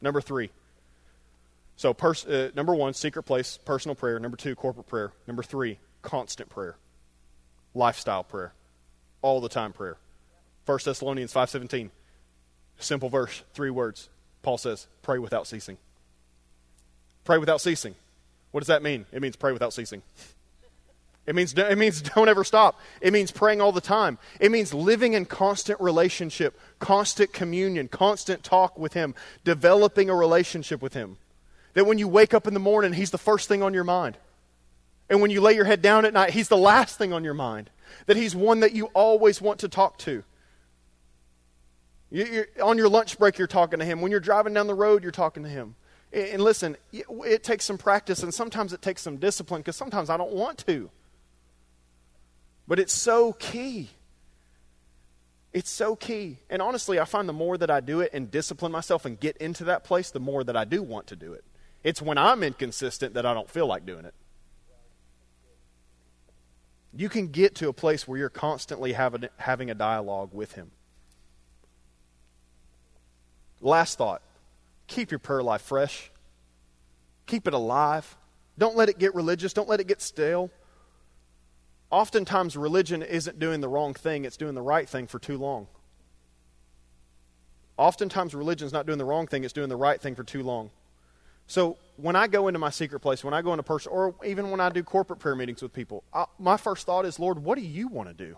Number 0.00 0.20
three, 0.22 0.50
so, 1.76 1.92
pers- 1.92 2.26
uh, 2.26 2.50
number 2.56 2.74
one, 2.74 2.94
secret 2.94 3.24
place, 3.24 3.58
personal 3.64 3.94
prayer. 3.94 4.18
Number 4.18 4.36
two, 4.36 4.54
corporate 4.54 4.86
prayer. 4.86 5.12
Number 5.26 5.42
three, 5.42 5.78
constant 6.00 6.48
prayer, 6.48 6.76
lifestyle 7.74 8.24
prayer, 8.24 8.54
all 9.20 9.40
the 9.40 9.50
time 9.50 9.72
prayer. 9.72 9.98
1 10.64 10.78
Thessalonians 10.84 11.32
5.17, 11.32 11.90
simple 12.78 13.10
verse, 13.10 13.44
three 13.52 13.70
words. 13.70 14.08
Paul 14.42 14.58
says, 14.58 14.86
pray 15.02 15.18
without 15.18 15.46
ceasing. 15.46 15.76
Pray 17.24 17.38
without 17.38 17.60
ceasing. 17.60 17.94
What 18.52 18.60
does 18.60 18.68
that 18.68 18.82
mean? 18.82 19.04
It 19.12 19.20
means 19.20 19.36
pray 19.36 19.52
without 19.52 19.72
ceasing. 19.72 20.02
It 21.26 21.34
means, 21.34 21.54
it 21.54 21.78
means 21.78 22.02
don't 22.14 22.28
ever 22.28 22.44
stop. 22.44 22.80
It 23.00 23.12
means 23.12 23.30
praying 23.30 23.60
all 23.60 23.72
the 23.72 23.80
time. 23.80 24.18
It 24.40 24.50
means 24.50 24.72
living 24.72 25.14
in 25.14 25.26
constant 25.26 25.80
relationship, 25.80 26.58
constant 26.78 27.32
communion, 27.32 27.88
constant 27.88 28.42
talk 28.42 28.78
with 28.78 28.94
Him, 28.94 29.14
developing 29.44 30.08
a 30.08 30.14
relationship 30.14 30.80
with 30.80 30.94
Him. 30.94 31.18
That 31.74 31.86
when 31.86 31.98
you 31.98 32.08
wake 32.08 32.32
up 32.32 32.46
in 32.46 32.54
the 32.54 32.60
morning, 32.60 32.92
He's 32.92 33.10
the 33.10 33.18
first 33.18 33.48
thing 33.48 33.62
on 33.62 33.74
your 33.74 33.84
mind. 33.84 34.16
And 35.08 35.20
when 35.20 35.30
you 35.30 35.40
lay 35.40 35.54
your 35.54 35.64
head 35.64 35.82
down 35.82 36.04
at 36.04 36.12
night, 36.12 36.30
He's 36.30 36.48
the 36.48 36.56
last 36.56 36.96
thing 36.96 37.12
on 37.12 37.24
your 37.24 37.34
mind. 37.34 37.70
That 38.06 38.16
He's 38.16 38.34
one 38.34 38.60
that 38.60 38.72
you 38.72 38.86
always 38.94 39.40
want 39.40 39.60
to 39.60 39.68
talk 39.68 39.98
to. 39.98 40.22
You're, 42.10 42.46
on 42.62 42.78
your 42.78 42.88
lunch 42.88 43.18
break, 43.18 43.36
you're 43.36 43.48
talking 43.48 43.80
to 43.80 43.84
Him. 43.84 44.00
When 44.00 44.10
you're 44.10 44.20
driving 44.20 44.54
down 44.54 44.68
the 44.68 44.74
road, 44.74 45.02
you're 45.02 45.12
talking 45.12 45.42
to 45.42 45.48
Him. 45.48 45.74
And 46.12 46.40
listen, 46.40 46.76
it 46.92 47.42
takes 47.42 47.64
some 47.64 47.78
practice, 47.78 48.22
and 48.22 48.32
sometimes 48.32 48.72
it 48.72 48.80
takes 48.80 49.02
some 49.02 49.16
discipline 49.16 49.60
because 49.60 49.76
sometimes 49.76 50.08
I 50.08 50.16
don't 50.16 50.32
want 50.32 50.58
to. 50.66 50.88
But 52.68 52.78
it's 52.78 52.92
so 52.92 53.32
key. 53.32 53.90
It's 55.52 55.70
so 55.70 55.96
key. 55.96 56.38
And 56.50 56.60
honestly, 56.60 57.00
I 57.00 57.04
find 57.04 57.28
the 57.28 57.32
more 57.32 57.56
that 57.56 57.70
I 57.70 57.80
do 57.80 58.00
it 58.00 58.10
and 58.12 58.30
discipline 58.30 58.72
myself 58.72 59.04
and 59.04 59.18
get 59.18 59.36
into 59.38 59.64
that 59.64 59.84
place, 59.84 60.10
the 60.10 60.20
more 60.20 60.44
that 60.44 60.56
I 60.56 60.64
do 60.64 60.82
want 60.82 61.06
to 61.08 61.16
do 61.16 61.32
it. 61.32 61.44
It's 61.82 62.02
when 62.02 62.18
I'm 62.18 62.42
inconsistent 62.42 63.14
that 63.14 63.24
I 63.24 63.32
don't 63.32 63.48
feel 63.48 63.66
like 63.66 63.86
doing 63.86 64.04
it. 64.04 64.14
You 66.94 67.08
can 67.08 67.28
get 67.28 67.54
to 67.56 67.68
a 67.68 67.72
place 67.72 68.08
where 68.08 68.18
you're 68.18 68.28
constantly 68.28 68.92
having, 68.92 69.28
having 69.36 69.70
a 69.70 69.74
dialogue 69.74 70.30
with 70.32 70.52
Him. 70.52 70.70
Last 73.60 73.98
thought 73.98 74.22
keep 74.86 75.10
your 75.10 75.18
prayer 75.18 75.42
life 75.42 75.62
fresh, 75.62 76.10
keep 77.26 77.48
it 77.48 77.54
alive. 77.54 78.16
Don't 78.58 78.76
let 78.76 78.88
it 78.88 78.98
get 78.98 79.14
religious, 79.14 79.52
don't 79.52 79.68
let 79.68 79.80
it 79.80 79.86
get 79.86 80.00
stale. 80.00 80.50
Oftentimes, 81.90 82.56
religion 82.56 83.02
isn't 83.02 83.38
doing 83.38 83.60
the 83.60 83.68
wrong 83.68 83.94
thing, 83.94 84.24
it's 84.24 84.36
doing 84.36 84.54
the 84.54 84.62
right 84.62 84.88
thing 84.88 85.06
for 85.06 85.18
too 85.18 85.38
long. 85.38 85.68
Oftentimes, 87.78 88.34
religion's 88.34 88.72
not 88.72 88.86
doing 88.86 88.98
the 88.98 89.04
wrong 89.04 89.26
thing, 89.26 89.44
it's 89.44 89.52
doing 89.52 89.68
the 89.68 89.76
right 89.76 90.00
thing 90.00 90.14
for 90.14 90.24
too 90.24 90.42
long. 90.42 90.70
So 91.46 91.76
when 91.96 92.16
I 92.16 92.26
go 92.26 92.48
into 92.48 92.58
my 92.58 92.70
secret 92.70 93.00
place, 93.00 93.22
when 93.22 93.34
I 93.34 93.42
go 93.42 93.52
into 93.52 93.62
person, 93.62 93.92
or 93.92 94.14
even 94.24 94.50
when 94.50 94.60
I 94.60 94.70
do 94.70 94.82
corporate 94.82 95.20
prayer 95.20 95.36
meetings 95.36 95.62
with 95.62 95.72
people, 95.72 96.02
I, 96.12 96.24
my 96.38 96.56
first 96.56 96.86
thought 96.86 97.04
is, 97.04 97.20
Lord, 97.20 97.38
what 97.38 97.56
do 97.56 97.64
you 97.64 97.88
want 97.88 98.08
to 98.08 98.14
do? 98.14 98.36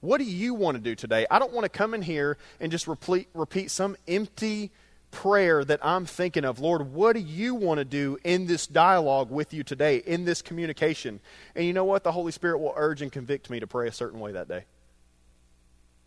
What 0.00 0.18
do 0.18 0.24
you 0.24 0.54
want 0.54 0.76
to 0.76 0.82
do 0.82 0.94
today? 0.94 1.26
I 1.30 1.38
don't 1.38 1.52
want 1.52 1.64
to 1.64 1.70
come 1.70 1.94
in 1.94 2.02
here 2.02 2.36
and 2.60 2.70
just 2.70 2.86
repeat, 2.86 3.28
repeat 3.32 3.70
some 3.70 3.96
empty 4.06 4.70
prayer 5.14 5.64
that 5.64 5.78
I'm 5.82 6.04
thinking 6.04 6.44
of. 6.44 6.58
Lord, 6.58 6.92
what 6.92 7.14
do 7.14 7.20
you 7.20 7.54
want 7.54 7.78
to 7.78 7.84
do 7.84 8.18
in 8.24 8.46
this 8.46 8.66
dialogue 8.66 9.30
with 9.30 9.54
you 9.54 9.62
today, 9.62 9.98
in 9.98 10.24
this 10.24 10.42
communication? 10.42 11.20
And 11.54 11.64
you 11.64 11.72
know 11.72 11.84
what? 11.84 12.02
The 12.02 12.12
Holy 12.12 12.32
Spirit 12.32 12.58
will 12.58 12.74
urge 12.76 13.00
and 13.00 13.10
convict 13.10 13.48
me 13.48 13.60
to 13.60 13.66
pray 13.66 13.88
a 13.88 13.92
certain 13.92 14.20
way 14.20 14.32
that 14.32 14.48
day. 14.48 14.64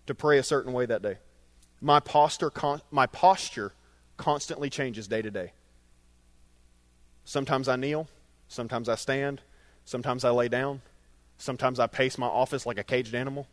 To 0.08 0.14
pray 0.14 0.38
a 0.38 0.44
certain 0.44 0.74
way 0.74 0.86
that 0.86 1.02
day. 1.02 1.18
My 1.82 2.00
posture, 2.00 2.52
my 2.92 3.08
posture 3.08 3.72
constantly 4.18 4.70
changes 4.70 5.08
day 5.08 5.22
to 5.22 5.32
day. 5.32 5.54
Sometimes 7.24 7.68
I 7.68 7.78
kneel, 7.78 8.08
sometimes 8.48 8.90
I 8.90 8.96
stand, 8.96 9.42
sometimes 9.86 10.26
I 10.26 10.32
lay 10.32 10.50
down, 10.50 10.82
sometimes 11.38 11.80
I 11.80 11.88
pace 11.88 12.18
my 12.18 12.28
office 12.28 12.66
like 12.66 12.78
a 12.78 12.84
caged 12.84 13.16
animal, 13.16 13.48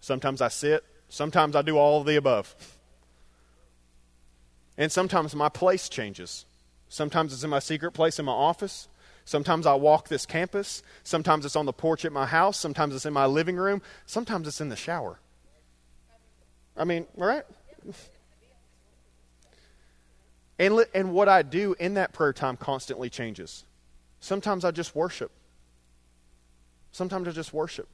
sometimes 0.00 0.40
I 0.40 0.48
sit, 0.48 0.84
sometimes 1.08 1.56
I 1.56 1.62
do 1.62 1.76
all 1.76 2.00
of 2.00 2.06
the 2.06 2.16
above. 2.16 2.54
And 4.82 4.90
sometimes 4.90 5.32
my 5.36 5.48
place 5.48 5.88
changes. 5.88 6.44
Sometimes 6.88 7.32
it's 7.32 7.44
in 7.44 7.50
my 7.50 7.60
secret 7.60 7.92
place 7.92 8.18
in 8.18 8.24
my 8.24 8.32
office. 8.32 8.88
Sometimes 9.24 9.64
I 9.64 9.74
walk 9.74 10.08
this 10.08 10.26
campus. 10.26 10.82
Sometimes 11.04 11.44
it's 11.44 11.54
on 11.54 11.66
the 11.66 11.72
porch 11.72 12.04
at 12.04 12.10
my 12.10 12.26
house. 12.26 12.58
Sometimes 12.58 12.92
it's 12.92 13.06
in 13.06 13.12
my 13.12 13.26
living 13.26 13.54
room. 13.54 13.80
Sometimes 14.06 14.48
it's 14.48 14.60
in 14.60 14.70
the 14.70 14.76
shower. 14.76 15.20
I 16.76 16.82
mean, 16.82 17.06
right? 17.16 17.44
And, 20.58 20.84
and 20.94 21.12
what 21.12 21.28
I 21.28 21.42
do 21.42 21.74
in 21.80 21.94
that 21.94 22.12
prayer 22.12 22.32
time 22.32 22.56
constantly 22.56 23.10
changes. 23.10 23.64
Sometimes 24.20 24.64
I 24.64 24.70
just 24.70 24.94
worship. 24.94 25.32
Sometimes 26.92 27.26
I 27.26 27.32
just 27.32 27.52
worship. 27.52 27.88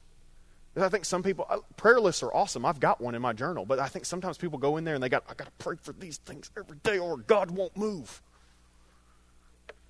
I 0.81 0.89
think 0.89 1.05
some 1.05 1.23
people 1.23 1.45
uh, 1.49 1.57
prayer 1.77 1.99
lists 1.99 2.23
are 2.23 2.33
awesome. 2.33 2.65
I've 2.65 2.79
got 2.79 3.01
one 3.01 3.15
in 3.15 3.21
my 3.21 3.33
journal, 3.33 3.65
but 3.65 3.79
I 3.79 3.87
think 3.87 4.05
sometimes 4.05 4.37
people 4.37 4.57
go 4.57 4.77
in 4.77 4.83
there 4.83 4.95
and 4.95 5.03
they 5.03 5.09
got 5.09 5.23
I 5.29 5.33
got 5.33 5.45
to 5.45 5.53
pray 5.57 5.75
for 5.81 5.93
these 5.93 6.17
things 6.17 6.51
every 6.57 6.77
day 6.83 6.97
or 6.97 7.17
God 7.17 7.51
won't 7.51 7.75
move. 7.75 8.21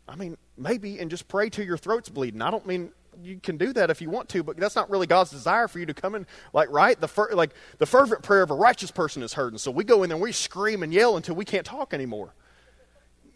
I 0.08 0.16
mean, 0.16 0.38
maybe 0.58 1.00
and 1.00 1.10
just 1.10 1.28
pray 1.28 1.50
till 1.50 1.66
your 1.66 1.78
throat's 1.78 2.10
bleeding. 2.10 2.42
I 2.42 2.50
don't 2.50 2.66
mean 2.66 2.92
you 3.22 3.40
can 3.42 3.58
do 3.58 3.74
that 3.74 3.90
if 3.90 4.02
you 4.02 4.10
want 4.10 4.30
to, 4.30 4.44
but 4.44 4.58
that's 4.58 4.76
not 4.76 4.90
really 4.90 5.08
God's 5.08 5.32
desire 5.32 5.68
for 5.68 5.80
you 5.80 5.86
to 5.86 5.94
come 5.94 6.16
in 6.16 6.26
like 6.54 6.70
right 6.70 7.00
the 7.00 7.08
fer- 7.08 7.32
like 7.34 7.52
the 7.78 7.86
fervent 7.86 8.24
prayer 8.24 8.42
of 8.42 8.52
a 8.52 8.56
righteous 8.56 8.92
person 8.92 9.24
is 9.24 9.34
heard, 9.34 9.54
and 9.54 9.62
so 9.62 9.72
we 9.72 9.84
go 9.84 10.04
in 10.04 10.10
there 10.10 10.16
and 10.16 10.24
we 10.24 10.32
scream 10.32 10.84
and 10.84 10.94
yell 10.94 11.18
until 11.18 11.36
we 11.36 11.46
can't 11.46 11.66
talk 11.66 11.94
anymore. 11.94 12.34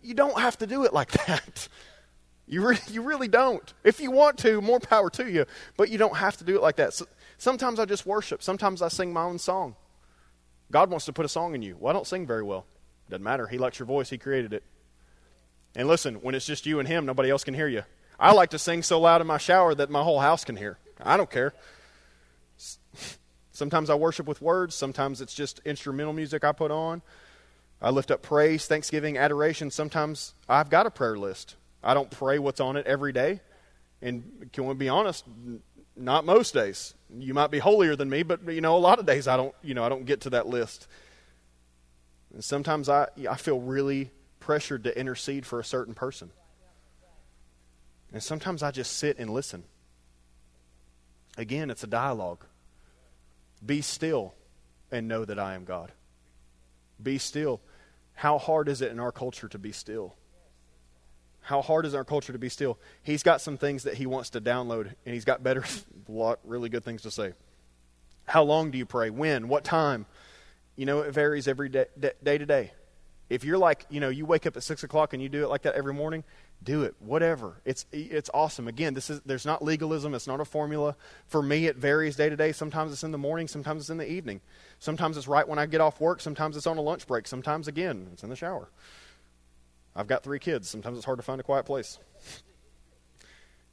You 0.02 0.14
don't 0.14 0.38
have 0.38 0.58
to 0.60 0.68
do 0.68 0.84
it 0.84 0.94
like 0.94 1.12
that. 1.28 1.68
You 2.48 2.68
re- 2.68 2.78
you 2.92 3.02
really 3.02 3.28
don't. 3.28 3.74
If 3.84 4.00
you 4.00 4.12
want 4.12 4.38
to, 4.40 4.62
more 4.62 4.80
power 4.80 5.10
to 5.12 5.30
you, 5.30 5.46
but 5.78 5.90
you 5.90 5.98
don't 5.98 6.18
have 6.18 6.38
to 6.38 6.44
do 6.44 6.56
it 6.56 6.62
like 6.62 6.78
that. 6.78 6.94
So, 6.94 7.06
sometimes 7.38 7.80
I 7.80 7.86
just 7.86 8.06
worship. 8.06 8.44
Sometimes 8.44 8.82
I 8.82 8.88
sing 8.88 9.14
my 9.14 9.24
own 9.24 9.40
song. 9.40 9.76
God 10.72 10.90
wants 10.90 11.06
to 11.06 11.14
put 11.14 11.26
a 11.26 11.30
song 11.30 11.56
in 11.56 11.62
you. 11.62 11.78
Well, 11.80 11.92
I 11.92 11.94
don't 11.94 12.08
sing 12.08 12.26
very 12.26 12.44
well. 12.44 12.66
Doesn't 13.10 13.24
matter. 13.24 13.48
He 13.48 13.58
likes 13.58 13.80
your 13.80 13.86
voice. 13.86 14.10
He 14.10 14.18
created 14.18 14.54
it. 14.54 14.64
And 15.76 15.88
listen, 15.88 16.16
when 16.16 16.36
it's 16.36 16.46
just 16.46 16.66
you 16.66 16.80
and 16.80 16.88
him, 16.88 17.06
nobody 17.06 17.30
else 17.30 17.44
can 17.44 17.54
hear 17.54 17.68
you. 17.68 17.84
I 18.20 18.32
like 18.32 18.52
to 18.52 18.60
sing 18.60 18.84
so 18.84 19.00
loud 19.00 19.22
in 19.22 19.28
my 19.28 19.38
shower 19.38 19.76
that 19.76 19.90
my 19.90 20.04
whole 20.04 20.20
house 20.20 20.44
can 20.44 20.56
hear. 20.56 20.78
I 21.02 21.18
don't 21.18 21.30
care. 21.30 21.54
Sometimes 23.52 23.90
I 23.90 23.96
worship 23.96 24.28
with 24.28 24.42
words, 24.42 24.74
sometimes 24.74 25.22
it's 25.22 25.36
just 25.36 25.60
instrumental 25.64 26.12
music 26.12 26.44
I 26.44 26.54
put 26.54 26.72
on. 26.72 27.04
I 27.80 27.92
lift 27.92 28.10
up 28.10 28.24
praise, 28.24 28.66
thanksgiving, 28.66 29.16
adoration. 29.16 29.70
Sometimes 29.70 30.34
I've 30.50 30.72
got 30.72 30.88
a 30.88 30.90
prayer 30.90 31.18
list. 31.18 31.56
I 31.84 31.94
don't 31.94 32.10
pray 32.10 32.40
what's 32.40 32.60
on 32.60 32.78
it 32.78 32.88
every 32.88 33.12
day. 33.12 33.42
And 34.02 34.50
can 34.52 34.66
we 34.66 34.74
be 34.74 34.90
honest, 34.90 35.26
not 35.96 36.26
most 36.26 36.54
days. 36.54 36.94
You 37.16 37.34
might 37.34 37.52
be 37.52 37.60
holier 37.60 37.96
than 37.96 38.10
me, 38.10 38.24
but 38.24 38.48
you 38.52 38.62
know, 38.62 38.76
a 38.76 38.80
lot 38.80 39.00
of 39.00 39.06
days 39.06 39.28
I 39.28 39.38
don't, 39.38 39.54
you 39.62 39.74
know, 39.74 39.84
I 39.84 39.90
don't 39.90 40.06
get 40.06 40.22
to 40.22 40.32
that 40.32 40.48
list. 40.48 40.88
And 42.34 42.44
sometimes 42.44 42.90
I 42.90 43.08
I 43.30 43.36
feel 43.36 43.60
really 43.60 44.12
pressured 44.40 44.84
to 44.86 45.00
intercede 45.00 45.46
for 45.46 45.60
a 45.60 45.64
certain 45.64 45.94
person. 45.94 46.32
And 48.12 48.22
sometimes 48.22 48.62
I 48.62 48.72
just 48.72 48.98
sit 48.98 49.18
and 49.18 49.30
listen. 49.30 49.64
Again, 51.38 51.72
it's 51.72 51.84
a 51.84 51.88
dialogue. 51.88 52.46
Be 53.66 53.82
still 53.82 54.36
and 54.92 55.08
know 55.08 55.26
that 55.26 55.40
I 55.40 55.56
am 55.56 55.64
God. 55.64 55.92
Be 57.02 57.18
still. 57.18 57.62
How 58.14 58.38
hard 58.38 58.70
is 58.70 58.82
it 58.82 58.92
in 58.92 59.00
our 59.00 59.12
culture 59.12 59.48
to 59.48 59.58
be 59.58 59.72
still? 59.72 60.16
How 61.44 61.62
hard 61.62 61.86
is 61.86 61.94
our 61.94 62.04
culture 62.04 62.34
to 62.34 62.40
be 62.40 62.50
still? 62.50 62.78
He's 63.04 63.24
got 63.24 63.42
some 63.42 63.58
things 63.58 63.84
that 63.84 63.96
he 63.96 64.06
wants 64.06 64.32
to 64.32 64.42
download, 64.42 64.94
and 65.06 65.14
he's 65.14 65.26
got 65.26 65.44
better, 65.44 65.64
lot, 66.08 66.40
really 66.44 66.70
good 66.70 66.84
things 66.84 67.02
to 67.04 67.12
say. 67.12 67.34
How 68.26 68.44
long 68.44 68.72
do 68.72 68.78
you 68.78 68.86
pray? 68.86 69.10
When? 69.10 69.48
What 69.48 69.64
time? 69.64 70.06
You 70.76 70.86
know, 70.86 71.02
it 71.02 71.14
varies 71.14 71.48
every 71.48 71.70
day, 71.70 71.86
day 72.24 72.38
to 72.38 72.46
day. 72.46 72.72
If 73.30 73.44
you're 73.44 73.58
like, 73.58 73.86
you 73.90 74.00
know, 74.00 74.10
you 74.10 74.26
wake 74.26 74.46
up 74.46 74.58
at 74.58 74.64
six 74.64 74.84
o'clock 74.84 75.14
and 75.14 75.22
you 75.22 75.30
do 75.30 75.44
it 75.44 75.50
like 75.50 75.64
that 75.64 75.76
every 75.76 75.94
morning, 75.94 76.24
do 76.64 76.84
it 76.84 76.96
whatever 77.00 77.56
it's 77.66 77.86
it's 77.92 78.30
awesome 78.34 78.68
again 78.68 78.94
this 78.94 79.10
is 79.10 79.20
there's 79.26 79.46
not 79.46 79.64
legalism 79.64 80.14
it's 80.14 80.28
not 80.28 80.40
a 80.40 80.46
formula 80.46 80.96
for 81.28 81.42
me 81.42 81.66
it 81.66 81.76
varies 81.76 82.16
day 82.16 82.30
to 82.30 82.36
day 82.36 82.52
sometimes 82.52 82.92
it's 82.92 83.04
in 83.04 83.12
the 83.12 83.18
morning 83.18 83.48
sometimes 83.48 83.82
it's 83.82 83.90
in 83.90 83.98
the 83.98 84.10
evening 84.10 84.40
sometimes 84.80 85.18
it's 85.18 85.28
right 85.28 85.48
when 85.48 85.60
i 85.60 85.66
get 85.66 85.82
off 85.82 86.00
work 86.00 86.22
sometimes 86.22 86.56
it's 86.56 86.68
on 86.68 86.78
a 86.78 86.82
lunch 86.82 87.06
break 87.06 87.28
sometimes 87.28 87.68
again 87.68 88.08
it's 88.14 88.24
in 88.24 88.30
the 88.30 88.36
shower 88.36 88.70
i've 89.96 90.08
got 90.08 90.24
three 90.24 90.40
kids 90.40 90.70
sometimes 90.70 90.98
it's 90.98 91.06
hard 91.06 91.20
to 91.20 91.24
find 91.24 91.40
a 91.40 91.44
quiet 91.44 91.66
place 91.66 92.00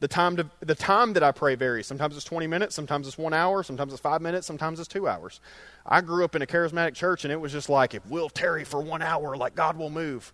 the 0.00 0.08
time 0.08 0.36
to, 0.36 0.48
the 0.60 0.74
time 0.74 1.12
that 1.12 1.22
i 1.22 1.30
pray 1.30 1.54
varies 1.54 1.86
sometimes 1.86 2.16
it's 2.16 2.24
20 2.24 2.46
minutes 2.46 2.74
sometimes 2.74 3.06
it's 3.06 3.18
one 3.18 3.34
hour 3.34 3.62
sometimes 3.62 3.92
it's 3.92 4.00
five 4.00 4.22
minutes 4.22 4.46
sometimes 4.46 4.78
it's 4.78 4.88
two 4.88 5.06
hours 5.08 5.40
i 5.86 6.00
grew 6.00 6.24
up 6.24 6.34
in 6.34 6.42
a 6.42 6.46
charismatic 6.46 6.94
church 6.94 7.24
and 7.24 7.32
it 7.32 7.40
was 7.40 7.52
just 7.52 7.68
like 7.68 7.94
if 7.94 8.04
we'll 8.06 8.30
tarry 8.30 8.64
for 8.64 8.80
one 8.80 9.02
hour 9.02 9.36
like 9.36 9.54
god 9.54 9.76
will 9.76 9.90
move 9.90 10.32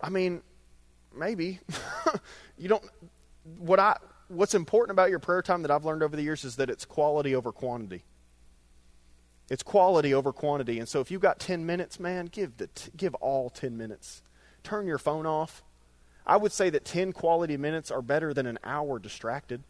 i 0.00 0.10
mean 0.10 0.42
maybe. 1.14 1.60
you 2.58 2.68
don't. 2.68 2.84
What 3.58 3.78
I 3.78 3.96
what's 4.28 4.54
important 4.54 4.92
about 4.92 5.10
your 5.10 5.18
prayer 5.18 5.42
time 5.42 5.62
that 5.62 5.70
I've 5.70 5.84
learned 5.84 6.02
over 6.02 6.16
the 6.16 6.22
years 6.22 6.44
is 6.44 6.56
that 6.56 6.70
it's 6.70 6.84
quality 6.84 7.34
over 7.34 7.52
quantity. 7.52 8.04
It's 9.48 9.62
quality 9.62 10.14
over 10.14 10.32
quantity, 10.32 10.78
and 10.78 10.88
so 10.88 11.00
if 11.00 11.10
you've 11.10 11.20
got 11.20 11.38
ten 11.38 11.66
minutes, 11.66 11.98
man, 11.98 12.26
give 12.26 12.56
the 12.56 12.68
t- 12.68 12.90
give 12.96 13.14
all 13.16 13.50
ten 13.50 13.76
minutes. 13.76 14.22
Turn 14.62 14.86
your 14.86 14.98
phone 14.98 15.26
off. 15.26 15.62
I 16.26 16.36
would 16.36 16.52
say 16.52 16.70
that 16.70 16.84
ten 16.84 17.12
quality 17.12 17.56
minutes 17.56 17.90
are 17.90 18.02
better 18.02 18.32
than 18.34 18.46
an 18.46 18.58
hour 18.62 18.98
distracted. 18.98 19.62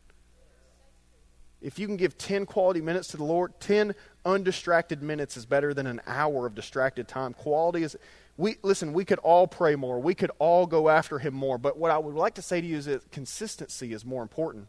If 1.60 1.78
you 1.78 1.86
can 1.86 1.96
give 1.96 2.16
10 2.16 2.46
quality 2.46 2.80
minutes 2.80 3.08
to 3.08 3.18
the 3.18 3.24
Lord, 3.24 3.60
10 3.60 3.94
undistracted 4.24 5.02
minutes 5.02 5.36
is 5.36 5.44
better 5.44 5.74
than 5.74 5.86
an 5.86 6.00
hour 6.06 6.46
of 6.46 6.54
distracted 6.54 7.06
time. 7.06 7.34
Quality 7.34 7.82
is 7.82 7.96
we 8.36 8.56
listen, 8.62 8.94
we 8.94 9.04
could 9.04 9.18
all 9.18 9.46
pray 9.46 9.76
more. 9.76 10.00
We 10.00 10.14
could 10.14 10.30
all 10.38 10.66
go 10.66 10.88
after 10.88 11.18
him 11.18 11.34
more. 11.34 11.58
But 11.58 11.76
what 11.76 11.90
I 11.90 11.98
would 11.98 12.14
like 12.14 12.34
to 12.34 12.42
say 12.42 12.60
to 12.60 12.66
you 12.66 12.78
is 12.78 12.86
that 12.86 13.10
consistency 13.12 13.92
is 13.92 14.04
more 14.04 14.22
important. 14.22 14.68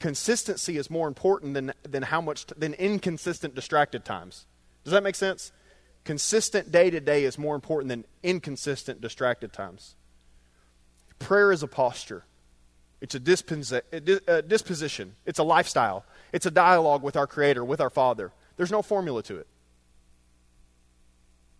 Consistency 0.00 0.76
is 0.76 0.90
more 0.90 1.08
important 1.08 1.54
than, 1.54 1.72
than 1.82 2.02
how 2.02 2.20
much 2.20 2.44
than 2.48 2.74
inconsistent 2.74 3.54
distracted 3.54 4.04
times. 4.04 4.44
Does 4.84 4.92
that 4.92 5.02
make 5.02 5.14
sense? 5.14 5.52
Consistent 6.06 6.70
day 6.70 6.88
to 6.88 7.00
day 7.00 7.24
is 7.24 7.36
more 7.36 7.56
important 7.56 7.88
than 7.88 8.04
inconsistent 8.22 9.00
distracted 9.00 9.52
times. 9.52 9.96
Prayer 11.18 11.50
is 11.50 11.64
a 11.64 11.66
posture. 11.66 12.24
It's 13.00 13.16
a 13.16 13.18
disposition. 13.18 15.16
It's 15.26 15.38
a 15.40 15.42
lifestyle. 15.42 16.04
It's 16.32 16.46
a 16.46 16.50
dialogue 16.52 17.02
with 17.02 17.16
our 17.16 17.26
Creator, 17.26 17.64
with 17.64 17.80
our 17.80 17.90
Father. 17.90 18.30
There's 18.56 18.70
no 18.70 18.82
formula 18.82 19.20
to 19.24 19.38
it. 19.38 19.48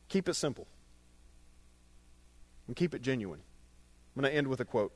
Keep 0.08 0.28
it 0.28 0.34
simple. 0.34 0.68
And 2.68 2.76
keep 2.76 2.94
it 2.94 3.02
genuine. 3.02 3.40
I'm 4.14 4.22
going 4.22 4.32
to 4.32 4.38
end 4.38 4.46
with 4.46 4.60
a 4.60 4.64
quote. 4.64 4.92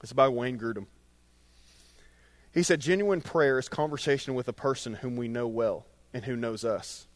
It's 0.00 0.12
by 0.12 0.28
Wayne 0.28 0.60
Grudem. 0.60 0.86
He 2.52 2.62
said, 2.62 2.80
Genuine 2.80 3.20
prayer 3.20 3.58
is 3.58 3.68
conversation 3.68 4.34
with 4.34 4.46
a 4.46 4.52
person 4.52 4.94
whom 4.94 5.16
we 5.16 5.26
know 5.26 5.48
well 5.48 5.86
and 6.12 6.24
who 6.24 6.36
knows 6.36 6.64
us. 6.64 7.08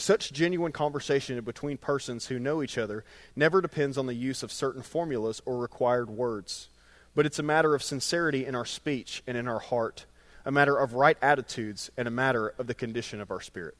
Such 0.00 0.32
genuine 0.32 0.72
conversation 0.72 1.38
between 1.42 1.76
persons 1.76 2.28
who 2.28 2.38
know 2.38 2.62
each 2.62 2.78
other 2.78 3.04
never 3.36 3.60
depends 3.60 3.98
on 3.98 4.06
the 4.06 4.14
use 4.14 4.42
of 4.42 4.50
certain 4.50 4.80
formulas 4.80 5.42
or 5.44 5.58
required 5.58 6.08
words, 6.08 6.68
but 7.14 7.26
it's 7.26 7.38
a 7.38 7.42
matter 7.42 7.74
of 7.74 7.82
sincerity 7.82 8.46
in 8.46 8.54
our 8.54 8.64
speech 8.64 9.22
and 9.26 9.36
in 9.36 9.46
our 9.46 9.58
heart, 9.58 10.06
a 10.46 10.50
matter 10.50 10.78
of 10.78 10.94
right 10.94 11.18
attitudes, 11.20 11.90
and 11.98 12.08
a 12.08 12.10
matter 12.10 12.54
of 12.56 12.66
the 12.66 12.72
condition 12.72 13.20
of 13.20 13.30
our 13.30 13.42
spirit. 13.42 13.76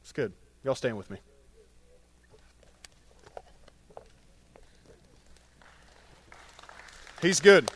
It's 0.00 0.12
good. 0.12 0.32
Y'all 0.64 0.74
stand 0.74 0.96
with 0.96 1.10
me. 1.10 1.18
He's 7.20 7.40
good. 7.40 7.70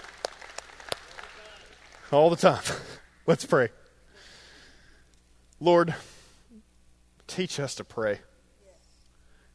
All 2.11 2.31
the 2.31 2.37
time. 2.37 2.63
Let's 3.27 3.45
pray. 3.45 3.69
Lord, 5.61 5.95
teach 7.31 7.61
us 7.61 7.77
to 7.77 7.85
pray. 7.85 8.19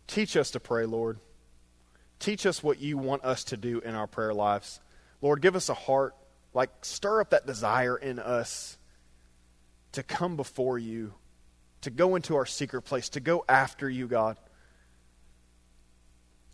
Teach 0.07 0.37
us 0.37 0.51
to 0.51 0.59
pray, 0.59 0.85
Lord. 0.85 1.19
Teach 2.19 2.45
us 2.45 2.63
what 2.63 2.79
you 2.79 2.97
want 2.97 3.23
us 3.23 3.43
to 3.45 3.57
do 3.57 3.79
in 3.79 3.95
our 3.95 4.07
prayer 4.07 4.33
lives. 4.33 4.79
Lord, 5.21 5.41
give 5.41 5.55
us 5.55 5.69
a 5.69 5.73
heart, 5.73 6.15
like 6.53 6.69
stir 6.83 7.21
up 7.21 7.31
that 7.31 7.45
desire 7.45 7.97
in 7.97 8.19
us 8.19 8.77
to 9.91 10.03
come 10.03 10.35
before 10.35 10.77
you 10.77 11.13
to 11.85 11.91
go 11.91 12.15
into 12.15 12.35
our 12.35 12.47
secret 12.47 12.81
place, 12.81 13.09
to 13.09 13.19
go 13.19 13.45
after 13.47 13.87
you, 13.87 14.07
God. 14.07 14.37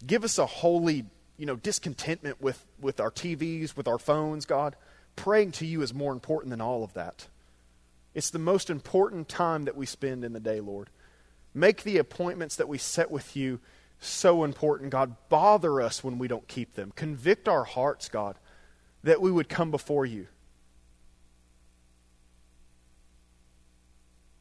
Give 0.05 0.25
us 0.25 0.37
a 0.37 0.45
holy, 0.45 1.05
you 1.37 1.45
know, 1.45 1.55
discontentment 1.55 2.41
with, 2.41 2.61
with 2.81 2.99
our 2.99 3.11
TVs, 3.11 3.77
with 3.77 3.87
our 3.87 3.97
phones, 3.97 4.45
God. 4.45 4.75
Praying 5.15 5.53
to 5.53 5.65
you 5.65 5.83
is 5.83 5.93
more 5.93 6.11
important 6.11 6.49
than 6.49 6.59
all 6.59 6.83
of 6.83 6.93
that. 6.95 7.27
It's 8.13 8.29
the 8.29 8.39
most 8.39 8.69
important 8.69 9.29
time 9.29 9.63
that 9.65 9.77
we 9.77 9.85
spend 9.85 10.25
in 10.25 10.33
the 10.33 10.41
day, 10.41 10.59
Lord. 10.59 10.89
Make 11.53 11.83
the 11.83 11.97
appointments 11.97 12.55
that 12.57 12.67
we 12.67 12.77
set 12.77 13.11
with 13.11 13.35
you 13.35 13.59
so 13.99 14.43
important, 14.43 14.89
God. 14.89 15.15
Bother 15.29 15.81
us 15.81 16.03
when 16.03 16.17
we 16.17 16.27
don't 16.27 16.47
keep 16.47 16.75
them. 16.75 16.91
Convict 16.95 17.47
our 17.47 17.63
hearts, 17.63 18.09
God, 18.09 18.37
that 19.03 19.21
we 19.21 19.31
would 19.31 19.49
come 19.49 19.71
before 19.71 20.05
you. 20.05 20.27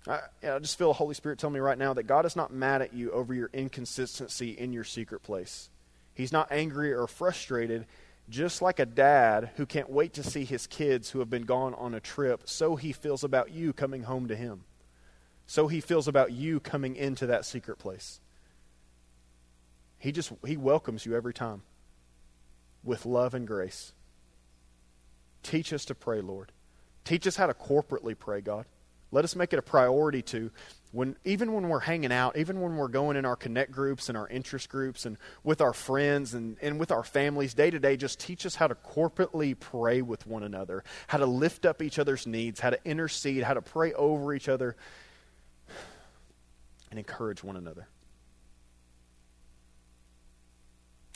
I, 0.06 0.20
I 0.42 0.58
just 0.60 0.78
feel 0.78 0.88
the 0.88 0.94
Holy 0.94 1.14
Spirit 1.14 1.38
tell 1.38 1.50
me 1.50 1.60
right 1.60 1.76
now 1.76 1.92
that 1.94 2.04
God 2.04 2.24
is 2.24 2.36
not 2.36 2.52
mad 2.52 2.80
at 2.80 2.94
you 2.94 3.10
over 3.12 3.34
your 3.34 3.50
inconsistency 3.52 4.50
in 4.52 4.72
your 4.72 4.84
secret 4.84 5.22
place. 5.22 5.68
He's 6.14 6.32
not 6.32 6.50
angry 6.50 6.92
or 6.92 7.06
frustrated, 7.06 7.86
just 8.28 8.62
like 8.62 8.78
a 8.78 8.86
dad 8.86 9.50
who 9.56 9.66
can't 9.66 9.90
wait 9.90 10.14
to 10.14 10.22
see 10.22 10.44
his 10.44 10.66
kids 10.66 11.10
who 11.10 11.18
have 11.18 11.28
been 11.28 11.44
gone 11.44 11.74
on 11.74 11.94
a 11.94 12.00
trip, 12.00 12.42
so 12.46 12.76
he 12.76 12.92
feels 12.92 13.24
about 13.24 13.50
you 13.50 13.72
coming 13.72 14.04
home 14.04 14.28
to 14.28 14.36
him. 14.36 14.64
So 15.50 15.66
he 15.66 15.80
feels 15.80 16.06
about 16.06 16.30
you 16.30 16.60
coming 16.60 16.94
into 16.94 17.26
that 17.26 17.44
secret 17.44 17.80
place. 17.80 18.20
He 19.98 20.12
just 20.12 20.30
he 20.46 20.56
welcomes 20.56 21.04
you 21.04 21.16
every 21.16 21.34
time 21.34 21.62
with 22.84 23.04
love 23.04 23.34
and 23.34 23.48
grace. 23.48 23.92
Teach 25.42 25.72
us 25.72 25.84
to 25.86 25.94
pray, 25.96 26.20
Lord. 26.20 26.52
Teach 27.04 27.26
us 27.26 27.34
how 27.34 27.48
to 27.48 27.54
corporately 27.54 28.16
pray, 28.16 28.40
God. 28.40 28.64
Let 29.10 29.24
us 29.24 29.34
make 29.34 29.52
it 29.52 29.58
a 29.58 29.62
priority 29.62 30.22
to 30.22 30.52
when 30.92 31.16
even 31.24 31.52
when 31.52 31.68
we're 31.68 31.80
hanging 31.80 32.12
out, 32.12 32.36
even 32.36 32.60
when 32.60 32.76
we're 32.76 32.86
going 32.86 33.16
in 33.16 33.24
our 33.24 33.34
connect 33.34 33.72
groups 33.72 34.08
and 34.08 34.16
our 34.16 34.28
interest 34.28 34.68
groups 34.68 35.04
and 35.04 35.16
with 35.42 35.60
our 35.60 35.72
friends 35.72 36.32
and, 36.32 36.58
and 36.62 36.78
with 36.78 36.92
our 36.92 37.02
families 37.02 37.54
day 37.54 37.72
to 37.72 37.80
day, 37.80 37.96
just 37.96 38.20
teach 38.20 38.46
us 38.46 38.54
how 38.54 38.68
to 38.68 38.76
corporately 38.76 39.58
pray 39.58 40.00
with 40.00 40.28
one 40.28 40.44
another, 40.44 40.84
how 41.08 41.18
to 41.18 41.26
lift 41.26 41.66
up 41.66 41.82
each 41.82 41.98
other's 41.98 42.24
needs, 42.24 42.60
how 42.60 42.70
to 42.70 42.78
intercede, 42.84 43.42
how 43.42 43.54
to 43.54 43.62
pray 43.62 43.92
over 43.94 44.32
each 44.32 44.48
other, 44.48 44.76
and 46.90 46.98
encourage 46.98 47.42
one 47.42 47.56
another. 47.56 47.88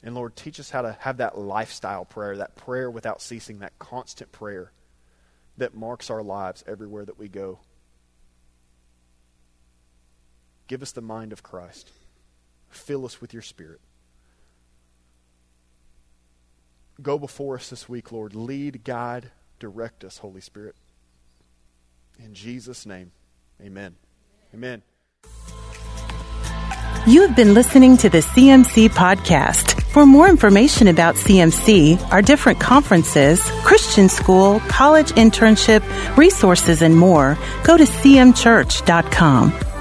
And 0.02 0.14
Lord, 0.14 0.36
teach 0.36 0.60
us 0.60 0.70
how 0.70 0.82
to 0.82 0.96
have 1.00 1.16
that 1.16 1.38
lifestyle 1.38 2.04
prayer, 2.04 2.36
that 2.36 2.56
prayer 2.56 2.90
without 2.90 3.22
ceasing, 3.22 3.60
that 3.60 3.78
constant 3.78 4.30
prayer 4.32 4.70
that 5.56 5.74
marks 5.74 6.10
our 6.10 6.22
lives 6.22 6.62
everywhere 6.66 7.04
that 7.04 7.18
we 7.18 7.28
go. 7.28 7.58
Give 10.66 10.82
us 10.82 10.92
the 10.92 11.00
mind 11.00 11.32
of 11.32 11.42
Christ. 11.42 11.90
Fill 12.68 13.06
us 13.06 13.20
with 13.20 13.32
your 13.32 13.42
Spirit. 13.42 13.80
Go 17.00 17.18
before 17.18 17.56
us 17.56 17.70
this 17.70 17.88
week, 17.88 18.12
Lord. 18.12 18.34
Lead, 18.34 18.84
guide, 18.84 19.30
direct 19.58 20.04
us, 20.04 20.18
Holy 20.18 20.40
Spirit. 20.40 20.76
In 22.18 22.34
Jesus' 22.34 22.86
name, 22.86 23.10
amen. 23.60 23.96
Amen. 24.52 24.82
You 27.07 27.20
have 27.20 27.36
been 27.36 27.52
listening 27.52 27.98
to 27.98 28.09
the 28.09 28.18
CMC 28.22 28.88
podcast. 28.88 29.82
For 29.92 30.07
more 30.07 30.26
information 30.26 30.88
about 30.88 31.16
CMC, 31.16 32.00
our 32.11 32.22
different 32.22 32.61
conferences, 32.61 33.42
Christian 33.62 34.09
school, 34.09 34.61
college 34.68 35.12
internship, 35.12 35.82
resources, 36.16 36.80
and 36.80 36.96
more, 36.96 37.36
go 37.62 37.76
to 37.76 37.84
cmchurch.com. 37.84 39.73